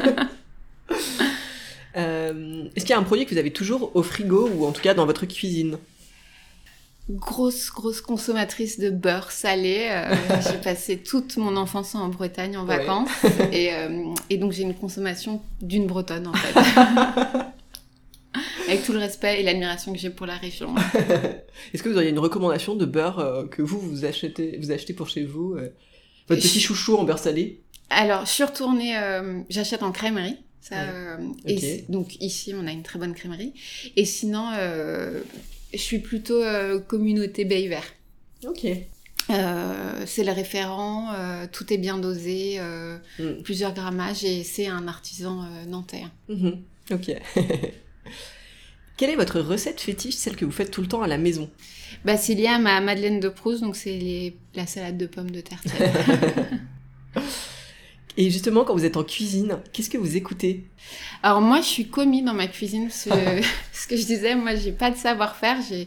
Euh, 1.96 2.64
Est-ce 2.76 2.84
qu'il 2.84 2.90
y 2.90 2.96
a 2.96 2.98
un 2.98 3.02
produit 3.02 3.26
que 3.26 3.32
vous 3.32 3.38
avez 3.40 3.50
toujours 3.52 3.90
au 3.96 4.02
frigo 4.04 4.48
ou 4.54 4.66
en 4.66 4.72
tout 4.72 4.82
cas 4.82 4.94
dans 4.94 5.06
votre 5.06 5.26
cuisine? 5.26 5.78
Grosse, 7.10 7.70
grosse 7.72 8.00
consommatrice 8.00 8.78
de 8.78 8.90
beurre 8.90 9.32
salé. 9.32 9.88
euh, 9.90 10.14
j'ai 10.48 10.58
passé 10.58 10.98
toute 10.98 11.36
mon 11.38 11.56
enfance 11.56 11.94
en 11.96 12.06
Bretagne 12.08 12.56
en 12.56 12.66
Ouais. 12.66 12.78
vacances. 12.78 13.08
Et, 13.50 13.72
euh, 13.74 14.14
et 14.30 14.36
donc, 14.36 14.52
j'ai 14.52 14.62
une 14.62 14.74
consommation 14.74 15.42
d'une 15.60 15.86
bretonne, 15.86 16.28
en 16.28 16.34
fait. 16.34 16.54
Avec 18.68 18.84
tout 18.84 18.92
le 18.92 18.98
respect 18.98 19.40
et 19.40 19.42
l'admiration 19.42 19.92
que 19.92 19.98
j'ai 19.98 20.10
pour 20.10 20.26
la 20.26 20.36
région. 20.36 20.74
Est-ce 21.74 21.82
que 21.82 21.88
vous 21.88 21.96
auriez 21.96 22.10
une 22.10 22.18
recommandation 22.18 22.74
de 22.76 22.84
beurre 22.84 23.18
euh, 23.18 23.46
que 23.46 23.62
vous 23.62 23.80
vous 23.80 24.04
achetez, 24.04 24.58
vous 24.60 24.70
achetez 24.70 24.92
pour 24.92 25.08
chez 25.08 25.24
vous 25.24 25.54
euh, 25.54 25.70
Votre 26.28 26.42
petit 26.42 26.60
chouchou 26.60 26.96
en 26.96 27.04
beurre 27.04 27.18
salé? 27.18 27.62
Alors, 27.90 28.26
je 28.26 28.30
suis 28.30 28.44
retournée, 28.44 28.96
euh, 28.98 29.40
j'achète 29.48 29.82
en 29.82 29.92
crèmerie. 29.92 30.36
Ça, 30.60 30.76
Ouais. 30.76 31.24
et 31.46 31.54
Ok. 31.54 31.60
c- 31.60 31.84
donc 31.88 32.16
ici, 32.20 32.52
on 32.54 32.66
a 32.66 32.72
une 32.72 32.82
très 32.82 32.98
bonne 32.98 33.14
crèmerie. 33.14 33.54
Et 33.96 34.04
sinon, 34.04 34.50
je 35.72 35.78
suis 35.78 35.98
plutôt 36.00 36.42
communauté 36.88 37.44
Bay 37.46 37.68
Vert. 37.68 37.86
Ok. 38.46 38.66
Euh, 39.30 40.02
c'est 40.06 40.24
le 40.24 40.32
référent, 40.32 41.12
euh, 41.14 41.46
tout 41.50 41.72
est 41.72 41.78
bien 41.78 41.96
dosé, 41.98 42.56
euh, 42.58 42.96
Mm. 43.18 43.42
plusieurs 43.42 43.72
grammages 43.74 44.24
et 44.24 44.42
c'est 44.42 44.66
un 44.66 44.88
artisan 44.88 45.44
nantais. 45.66 46.04
Mhm. 46.28 46.62
Ok. 46.92 47.10
Quelle 48.98 49.10
est 49.10 49.16
votre 49.16 49.40
recette 49.40 49.80
fétiche, 49.80 50.16
celle 50.16 50.34
que 50.36 50.44
vous 50.44 50.50
faites 50.50 50.72
tout 50.72 50.80
le 50.82 50.88
temps 50.88 51.02
à 51.02 51.06
la 51.06 51.18
maison? 51.18 51.48
Bah, 52.04 52.16
c'est 52.16 52.34
lié 52.34 52.48
à 52.48 52.58
ma 52.58 52.80
Madeleine 52.80 53.20
de 53.20 53.28
Proust, 53.28 53.62
donc 53.62 53.76
c'est 53.76 53.96
les- 53.96 54.36
la 54.54 54.66
salade 54.66 54.98
de 54.98 55.06
pommes 55.06 55.30
de 55.30 55.40
terre. 55.40 55.62
Et 58.16 58.30
justement, 58.30 58.64
quand 58.64 58.74
vous 58.74 58.84
êtes 58.84 58.96
en 58.96 59.04
cuisine, 59.04 59.58
qu'est-ce 59.72 59.88
que 59.88 59.98
vous 59.98 60.16
écoutez? 60.16 60.64
Alors 61.22 61.40
moi, 61.40 61.60
je 61.60 61.66
suis 61.66 61.86
commis 61.88 62.22
dans 62.22 62.34
ma 62.34 62.48
cuisine. 62.48 62.90
Ce, 62.90 63.08
ce 63.72 63.86
que 63.86 63.96
je 63.96 64.04
disais, 64.04 64.34
moi, 64.34 64.56
j'ai 64.56 64.72
pas 64.72 64.90
de 64.90 64.96
savoir-faire, 64.96 65.58
j'ai 65.68 65.86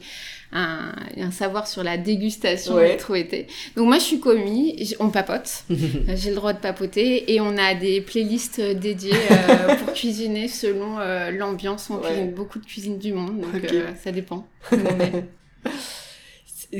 un, 0.53 0.93
un 1.17 1.31
savoir 1.31 1.67
sur 1.67 1.83
la 1.83 1.97
dégustation 1.97 2.75
Ouais. 2.75 2.97
été. 3.19 3.47
Donc 3.75 3.87
moi, 3.87 3.97
je 3.99 4.03
suis 4.03 4.19
commis, 4.19 4.93
on 4.99 5.09
papote, 5.09 5.63
j'ai 5.69 6.29
le 6.29 6.35
droit 6.35 6.53
de 6.53 6.59
papoter 6.59 7.33
et 7.33 7.41
on 7.41 7.57
a 7.57 7.73
des 7.75 8.01
playlists 8.01 8.61
dédiées 8.61 9.13
euh, 9.31 9.75
pour 9.75 9.93
cuisiner 9.93 10.47
selon 10.47 10.99
euh, 10.99 11.31
l'ambiance. 11.31 11.89
On 11.89 11.97
Ouais. 12.01 12.07
cuisine 12.07 12.31
beaucoup 12.33 12.59
de 12.59 12.65
cuisine 12.65 12.97
du 12.99 13.13
monde, 13.13 13.41
donc 13.41 13.63
euh, 13.71 13.91
ça 14.03 14.11
dépend. 14.11 14.47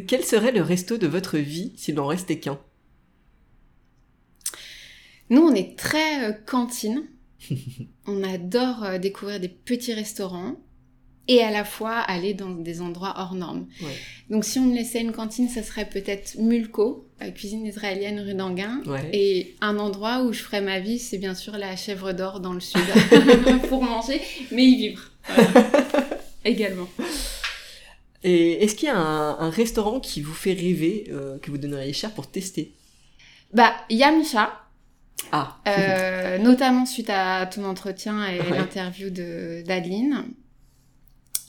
Quel 0.08 0.24
serait 0.24 0.52
le 0.52 0.62
resto 0.62 0.98
de 0.98 1.08
votre 1.08 1.38
vie 1.38 1.74
s'il 1.76 1.96
n'en 1.96 2.08
restait 2.08 2.40
qu'un? 2.40 2.60
Nous, 5.30 5.42
on 5.42 5.54
est 5.54 5.78
très 5.78 6.30
euh, 6.30 6.34
cantine. 6.46 7.04
on 8.06 8.24
adore 8.24 8.84
euh, 8.84 8.98
découvrir 8.98 9.40
des 9.40 9.48
petits 9.50 9.94
restaurants 9.94 10.56
et 11.28 11.42
à 11.42 11.52
la 11.52 11.64
fois 11.64 11.98
aller 12.00 12.34
dans 12.34 12.50
des 12.50 12.82
endroits 12.82 13.14
hors 13.18 13.36
normes. 13.36 13.68
Ouais. 13.82 13.96
Donc, 14.30 14.44
si 14.44 14.60
on 14.60 14.64
me 14.64 14.76
laissait 14.76 15.02
une 15.02 15.12
cantine, 15.12 15.48
ça 15.50 15.64
serait 15.64 15.88
peut-être 15.88 16.36
Mulco, 16.40 17.08
la 17.20 17.30
cuisine 17.32 17.66
israélienne 17.66 18.20
rue 18.20 18.34
d'Anguin. 18.34 18.82
Ouais. 18.86 19.10
Et 19.14 19.56
un 19.62 19.78
endroit 19.80 20.24
où 20.24 20.34
je 20.34 20.42
ferais 20.42 20.62
ma 20.62 20.80
vie, 20.80 21.00
c'est 21.00 21.18
bien 21.20 21.36
sûr 21.36 21.58
la 21.58 21.76
chèvre 21.76 22.12
d'or 22.14 22.40
dans 22.40 22.54
le 22.54 22.60
sud 22.60 22.82
pour 23.70 23.84
manger, 23.84 24.20
mais 24.52 24.66
y 24.66 24.76
vivre. 24.76 25.04
Voilà. 25.28 25.50
Également. 26.44 26.88
Et 28.24 28.64
est-ce 28.64 28.76
qu'il 28.76 28.88
y 28.88 28.92
a 28.92 28.98
un, 28.98 29.40
un 29.40 29.50
restaurant 29.50 30.00
qui 30.00 30.22
vous 30.22 30.34
fait 30.34 30.54
rêver, 30.54 31.06
euh, 31.12 31.38
que 31.40 31.50
vous 31.52 31.58
donneriez 31.58 31.94
cher 31.94 32.12
pour 32.12 32.28
tester? 32.30 32.72
Bah, 33.54 33.74
Yamisha, 33.90 34.54
Ah 35.32 35.58
Euh, 35.68 36.38
notamment 36.38 36.86
suite 36.86 37.10
à 37.10 37.46
ton 37.48 37.64
entretien 37.66 38.28
et 38.28 38.40
Ouais. 38.40 38.58
l'interview 38.58 39.10
de 39.10 39.64
d'Adeline. 39.66 40.24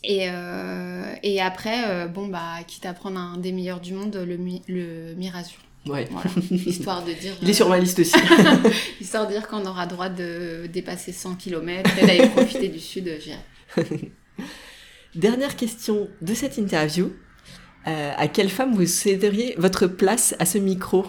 Et, 0.05 0.29
euh, 0.29 1.15
et 1.23 1.41
après, 1.41 1.85
euh, 1.89 2.07
bon, 2.09 2.27
bah, 2.27 2.57
quitte 2.67 2.87
à 2.87 2.93
prendre 2.93 3.19
un 3.21 3.37
des 3.39 3.53
meilleurs 3.53 3.81
du 3.81 3.93
monde, 3.93 4.17
le, 4.17 4.37
Mi- 4.37 4.63
le 4.69 5.15
Mirazur. 5.15 5.59
Ouais. 5.87 6.09
Voilà. 6.11 6.31
Histoire 6.51 7.05
de 7.05 7.13
dire. 7.13 7.33
Il 7.43 7.49
est 7.51 7.55
sur 7.55 7.69
ma 7.69 7.79
liste 7.79 7.99
aussi. 8.01 8.15
euh, 8.17 8.71
histoire 9.01 9.27
de 9.27 9.33
dire 9.33 9.49
qu'on 9.49 9.65
aura 9.67 9.87
droit 9.87 10.09
de 10.09 10.67
dépasser 10.73 11.13
100 11.13 11.35
km 11.37 11.91
et 11.99 12.07
d'aller 12.07 12.29
profiter 12.29 12.69
du 12.69 12.79
sud, 12.81 13.09
euh, 13.09 13.19
j'irai. 13.21 14.13
Dernière 15.15 15.57
question 15.57 16.09
de 16.21 16.35
cette 16.35 16.57
interview. 16.59 17.13
Euh, 17.87 18.13
à 18.17 18.29
quelle 18.29 18.49
femme 18.49 18.75
vous 18.75 18.87
céderiez 18.87 19.55
votre 19.59 19.87
place 19.87 20.35
à 20.39 20.47
ce 20.47 20.57
micro? 20.59 21.05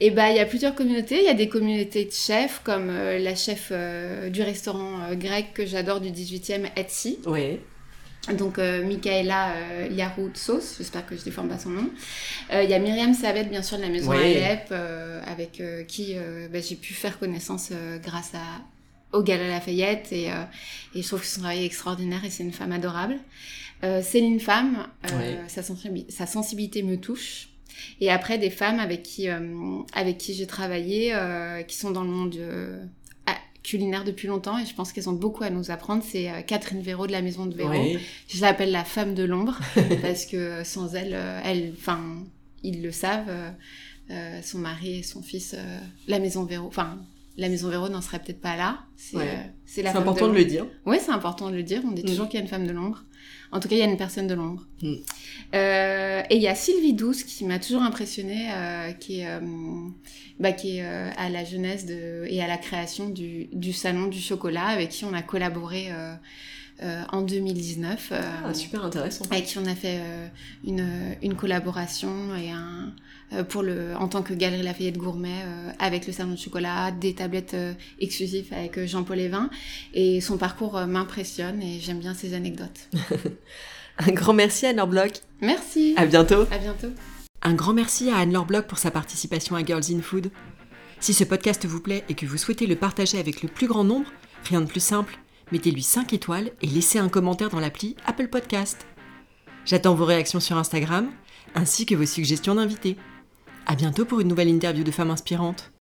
Et 0.00 0.10
bah, 0.10 0.30
il 0.30 0.36
y 0.36 0.40
a 0.40 0.46
plusieurs 0.46 0.74
communautés. 0.74 1.18
Il 1.18 1.24
y 1.24 1.28
a 1.28 1.34
des 1.34 1.48
communautés 1.50 2.06
de 2.06 2.12
chefs, 2.12 2.62
comme 2.64 2.88
euh, 2.88 3.18
la 3.18 3.34
chef 3.34 3.68
euh, 3.70 4.30
du 4.30 4.40
restaurant 4.42 5.02
euh, 5.10 5.14
grec 5.14 5.48
que 5.52 5.66
j'adore 5.66 6.00
du 6.00 6.08
18e, 6.10 6.64
Etsy. 6.76 7.18
Oui. 7.26 7.58
Donc, 8.38 8.58
euh, 8.58 8.84
Michaela 8.84 9.52
euh, 9.54 9.88
Yaroutsos, 9.90 10.76
j'espère 10.78 11.06
que 11.06 11.16
je 11.16 11.22
déforme 11.22 11.48
pas 11.48 11.58
son 11.58 11.70
nom. 11.70 11.90
Euh, 12.52 12.62
Il 12.62 12.70
y 12.70 12.74
a 12.74 12.78
Myriam 12.78 13.14
Savet, 13.14 13.44
bien 13.44 13.62
sûr, 13.62 13.76
de 13.76 13.82
la 13.82 13.88
maison. 13.88 14.10
Alep, 14.36 14.68
euh, 14.70 15.20
avec 15.26 15.60
euh, 15.60 15.84
qui 15.84 16.14
bah, 16.52 16.60
j'ai 16.60 16.76
pu 16.76 16.94
faire 16.94 17.18
connaissance 17.18 17.72
grâce 18.02 18.32
à, 18.34 19.16
au 19.16 19.22
Galerie 19.22 19.48
Lafayette. 19.48 20.12
Et, 20.12 20.26
et 20.94 21.02
je 21.02 21.06
trouve 21.06 21.20
que 21.20 21.26
son 21.26 21.40
travail 21.40 21.62
est 21.62 21.66
extraordinaire 21.66 22.24
et 22.24 22.30
c'est 22.30 22.44
une 22.44 22.52
femme 22.52 22.72
adorable. 22.72 23.16
Céline 24.02 24.40
Femme, 24.40 24.86
sa, 25.48 25.62
sensibi- 25.62 26.10
sa 26.10 26.26
sensibilité 26.26 26.82
me 26.82 26.96
touche. 26.96 27.48
Et 28.00 28.10
après, 28.10 28.36
des 28.36 28.50
femmes 28.50 28.78
avec 28.78 29.02
qui, 29.02 29.26
avec 29.94 30.18
qui 30.18 30.34
j'ai 30.34 30.46
travaillé, 30.46 31.14
qui 31.66 31.76
sont 31.76 31.90
dans 31.90 32.02
le 32.02 32.10
monde 32.10 32.38
euh, 33.60 33.62
ah, 33.62 33.68
culinaire 33.68 34.04
depuis 34.04 34.28
longtemps, 34.28 34.58
et 34.58 34.66
je 34.66 34.74
pense 34.74 34.92
qu'elles 34.92 35.08
ont 35.08 35.12
beaucoup 35.14 35.44
à 35.44 35.50
nous 35.50 35.70
apprendre. 35.70 36.02
C'est 36.06 36.30
euh, 36.30 36.42
Catherine 36.42 36.80
Véro 36.82 37.06
de 37.06 37.12
la 37.12 37.22
Maison 37.22 37.46
de 37.46 37.54
Véro. 37.54 37.70
Oui. 37.70 37.98
Je 38.28 38.40
l'appelle 38.40 38.70
la 38.72 38.84
femme 38.84 39.14
de 39.14 39.22
l'ombre, 39.24 39.58
parce 40.02 40.26
que 40.26 40.64
sans 40.64 40.94
elle, 40.94 41.14
euh, 41.14 41.40
elle, 41.44 41.72
enfin, 41.76 42.00
ils 42.62 42.82
le 42.82 42.92
savent, 42.92 43.30
euh, 44.10 44.40
son 44.42 44.58
mari 44.58 44.98
et 44.98 45.02
son 45.02 45.22
fils, 45.22 45.54
euh, 45.56 45.78
la 46.08 46.18
Maison 46.18 46.44
Véro, 46.44 46.66
enfin, 46.66 46.98
la 47.36 47.48
Maison 47.48 47.68
Véro 47.70 47.88
n'en 47.88 48.00
serait 48.02 48.18
peut-être 48.18 48.40
pas 48.40 48.56
là. 48.56 48.80
C'est 48.96 49.16
Ouais. 49.16 49.38
euh, 49.78 49.88
important 49.94 50.28
de 50.28 50.34
le 50.34 50.44
dire. 50.44 50.66
Oui, 50.84 50.98
c'est 51.00 51.12
important 51.12 51.48
de 51.50 51.54
le 51.56 51.62
dire. 51.62 51.80
On 51.86 51.92
dit 51.92 52.02
Mm. 52.02 52.06
toujours 52.06 52.28
qu'il 52.28 52.38
y 52.38 52.40
a 52.40 52.44
une 52.44 52.50
femme 52.50 52.66
de 52.66 52.72
l'ombre. 52.72 53.04
En 53.52 53.60
tout 53.60 53.68
cas, 53.68 53.74
il 53.74 53.78
y 53.78 53.82
a 53.82 53.86
une 53.86 53.96
personne 53.96 54.26
de 54.26 54.34
l'ombre. 54.34 54.64
Mm. 54.82 54.94
Euh, 55.54 56.22
et 56.30 56.36
il 56.36 56.42
y 56.42 56.48
a 56.48 56.54
Sylvie 56.54 56.92
Douce 56.92 57.24
qui 57.24 57.44
m'a 57.44 57.58
toujours 57.58 57.82
impressionnée, 57.82 58.48
euh, 58.52 58.92
qui 58.92 59.20
est, 59.20 59.26
euh, 59.28 59.40
bah, 60.38 60.52
qui 60.52 60.78
est 60.78 60.82
à 60.82 61.28
la 61.28 61.44
jeunesse 61.44 61.86
de, 61.86 62.24
et 62.28 62.42
à 62.42 62.46
la 62.46 62.58
création 62.58 63.08
du, 63.08 63.48
du 63.52 63.72
Salon 63.72 64.06
du 64.06 64.20
Chocolat, 64.20 64.66
avec 64.66 64.90
qui 64.90 65.04
on 65.04 65.12
a 65.12 65.22
collaboré 65.22 65.88
en 67.12 67.22
2019. 67.22 68.08
euh, 68.12 68.20
Ah, 68.46 68.54
super 68.54 68.84
intéressant. 68.84 69.24
avec 69.30 69.44
qui 69.46 69.58
on 69.58 69.66
a 69.66 69.74
fait 69.74 70.00
une, 70.64 71.16
une 71.22 71.34
collaboration 71.34 72.34
et 72.36 72.50
un, 72.50 72.94
pour 73.48 73.62
le, 73.62 73.94
en 73.96 74.08
tant 74.08 74.22
que 74.22 74.34
Galerie 74.34 74.62
Lafayette 74.62 74.98
Gourmet 74.98 75.42
euh, 75.44 75.70
avec 75.78 76.06
le 76.06 76.12
salon 76.12 76.32
de 76.32 76.38
chocolat, 76.38 76.90
des 76.90 77.14
tablettes 77.14 77.54
euh, 77.54 77.72
exclusives 78.00 78.52
avec 78.52 78.78
euh, 78.78 78.86
Jean-Paul 78.86 79.18
Evin. 79.18 79.50
Et 79.94 80.20
son 80.20 80.36
parcours 80.36 80.76
euh, 80.76 80.86
m'impressionne 80.86 81.62
et 81.62 81.80
j'aime 81.80 81.98
bien 81.98 82.14
ses 82.14 82.34
anecdotes. 82.34 82.88
Un 83.98 84.12
grand 84.12 84.32
merci 84.32 84.66
Anne-Laure 84.66 84.86
Bloch. 84.86 85.12
Merci. 85.40 85.94
À 85.96 86.06
bientôt. 86.06 86.46
À 86.50 86.58
bientôt. 86.58 86.88
Un 87.42 87.54
grand 87.54 87.72
merci 87.72 88.10
à 88.10 88.18
Anne-Laure 88.18 88.46
Bloch 88.46 88.66
pour 88.66 88.78
sa 88.78 88.90
participation 88.90 89.56
à 89.56 89.64
Girls 89.64 89.84
in 89.90 90.00
Food. 90.00 90.30
Si 91.00 91.14
ce 91.14 91.24
podcast 91.24 91.64
vous 91.66 91.80
plaît 91.80 92.04
et 92.08 92.14
que 92.14 92.26
vous 92.26 92.36
souhaitez 92.36 92.66
le 92.66 92.76
partager 92.76 93.18
avec 93.18 93.42
le 93.42 93.48
plus 93.48 93.66
grand 93.66 93.84
nombre, 93.84 94.10
rien 94.44 94.60
de 94.60 94.66
plus 94.66 94.80
simple, 94.80 95.18
mettez-lui 95.50 95.82
5 95.82 96.12
étoiles 96.12 96.50
et 96.62 96.66
laissez 96.66 96.98
un 96.98 97.08
commentaire 97.08 97.48
dans 97.48 97.60
l'appli 97.60 97.96
Apple 98.06 98.28
Podcast. 98.28 98.86
J'attends 99.64 99.94
vos 99.94 100.04
réactions 100.04 100.40
sur 100.40 100.56
Instagram, 100.56 101.10
ainsi 101.54 101.86
que 101.86 101.94
vos 101.94 102.06
suggestions 102.06 102.54
d'invités. 102.54 102.96
À 103.66 103.76
bientôt 103.76 104.04
pour 104.04 104.20
une 104.20 104.28
nouvelle 104.28 104.48
interview 104.48 104.84
de 104.84 104.90
femmes 104.90 105.10
inspirantes. 105.10 105.72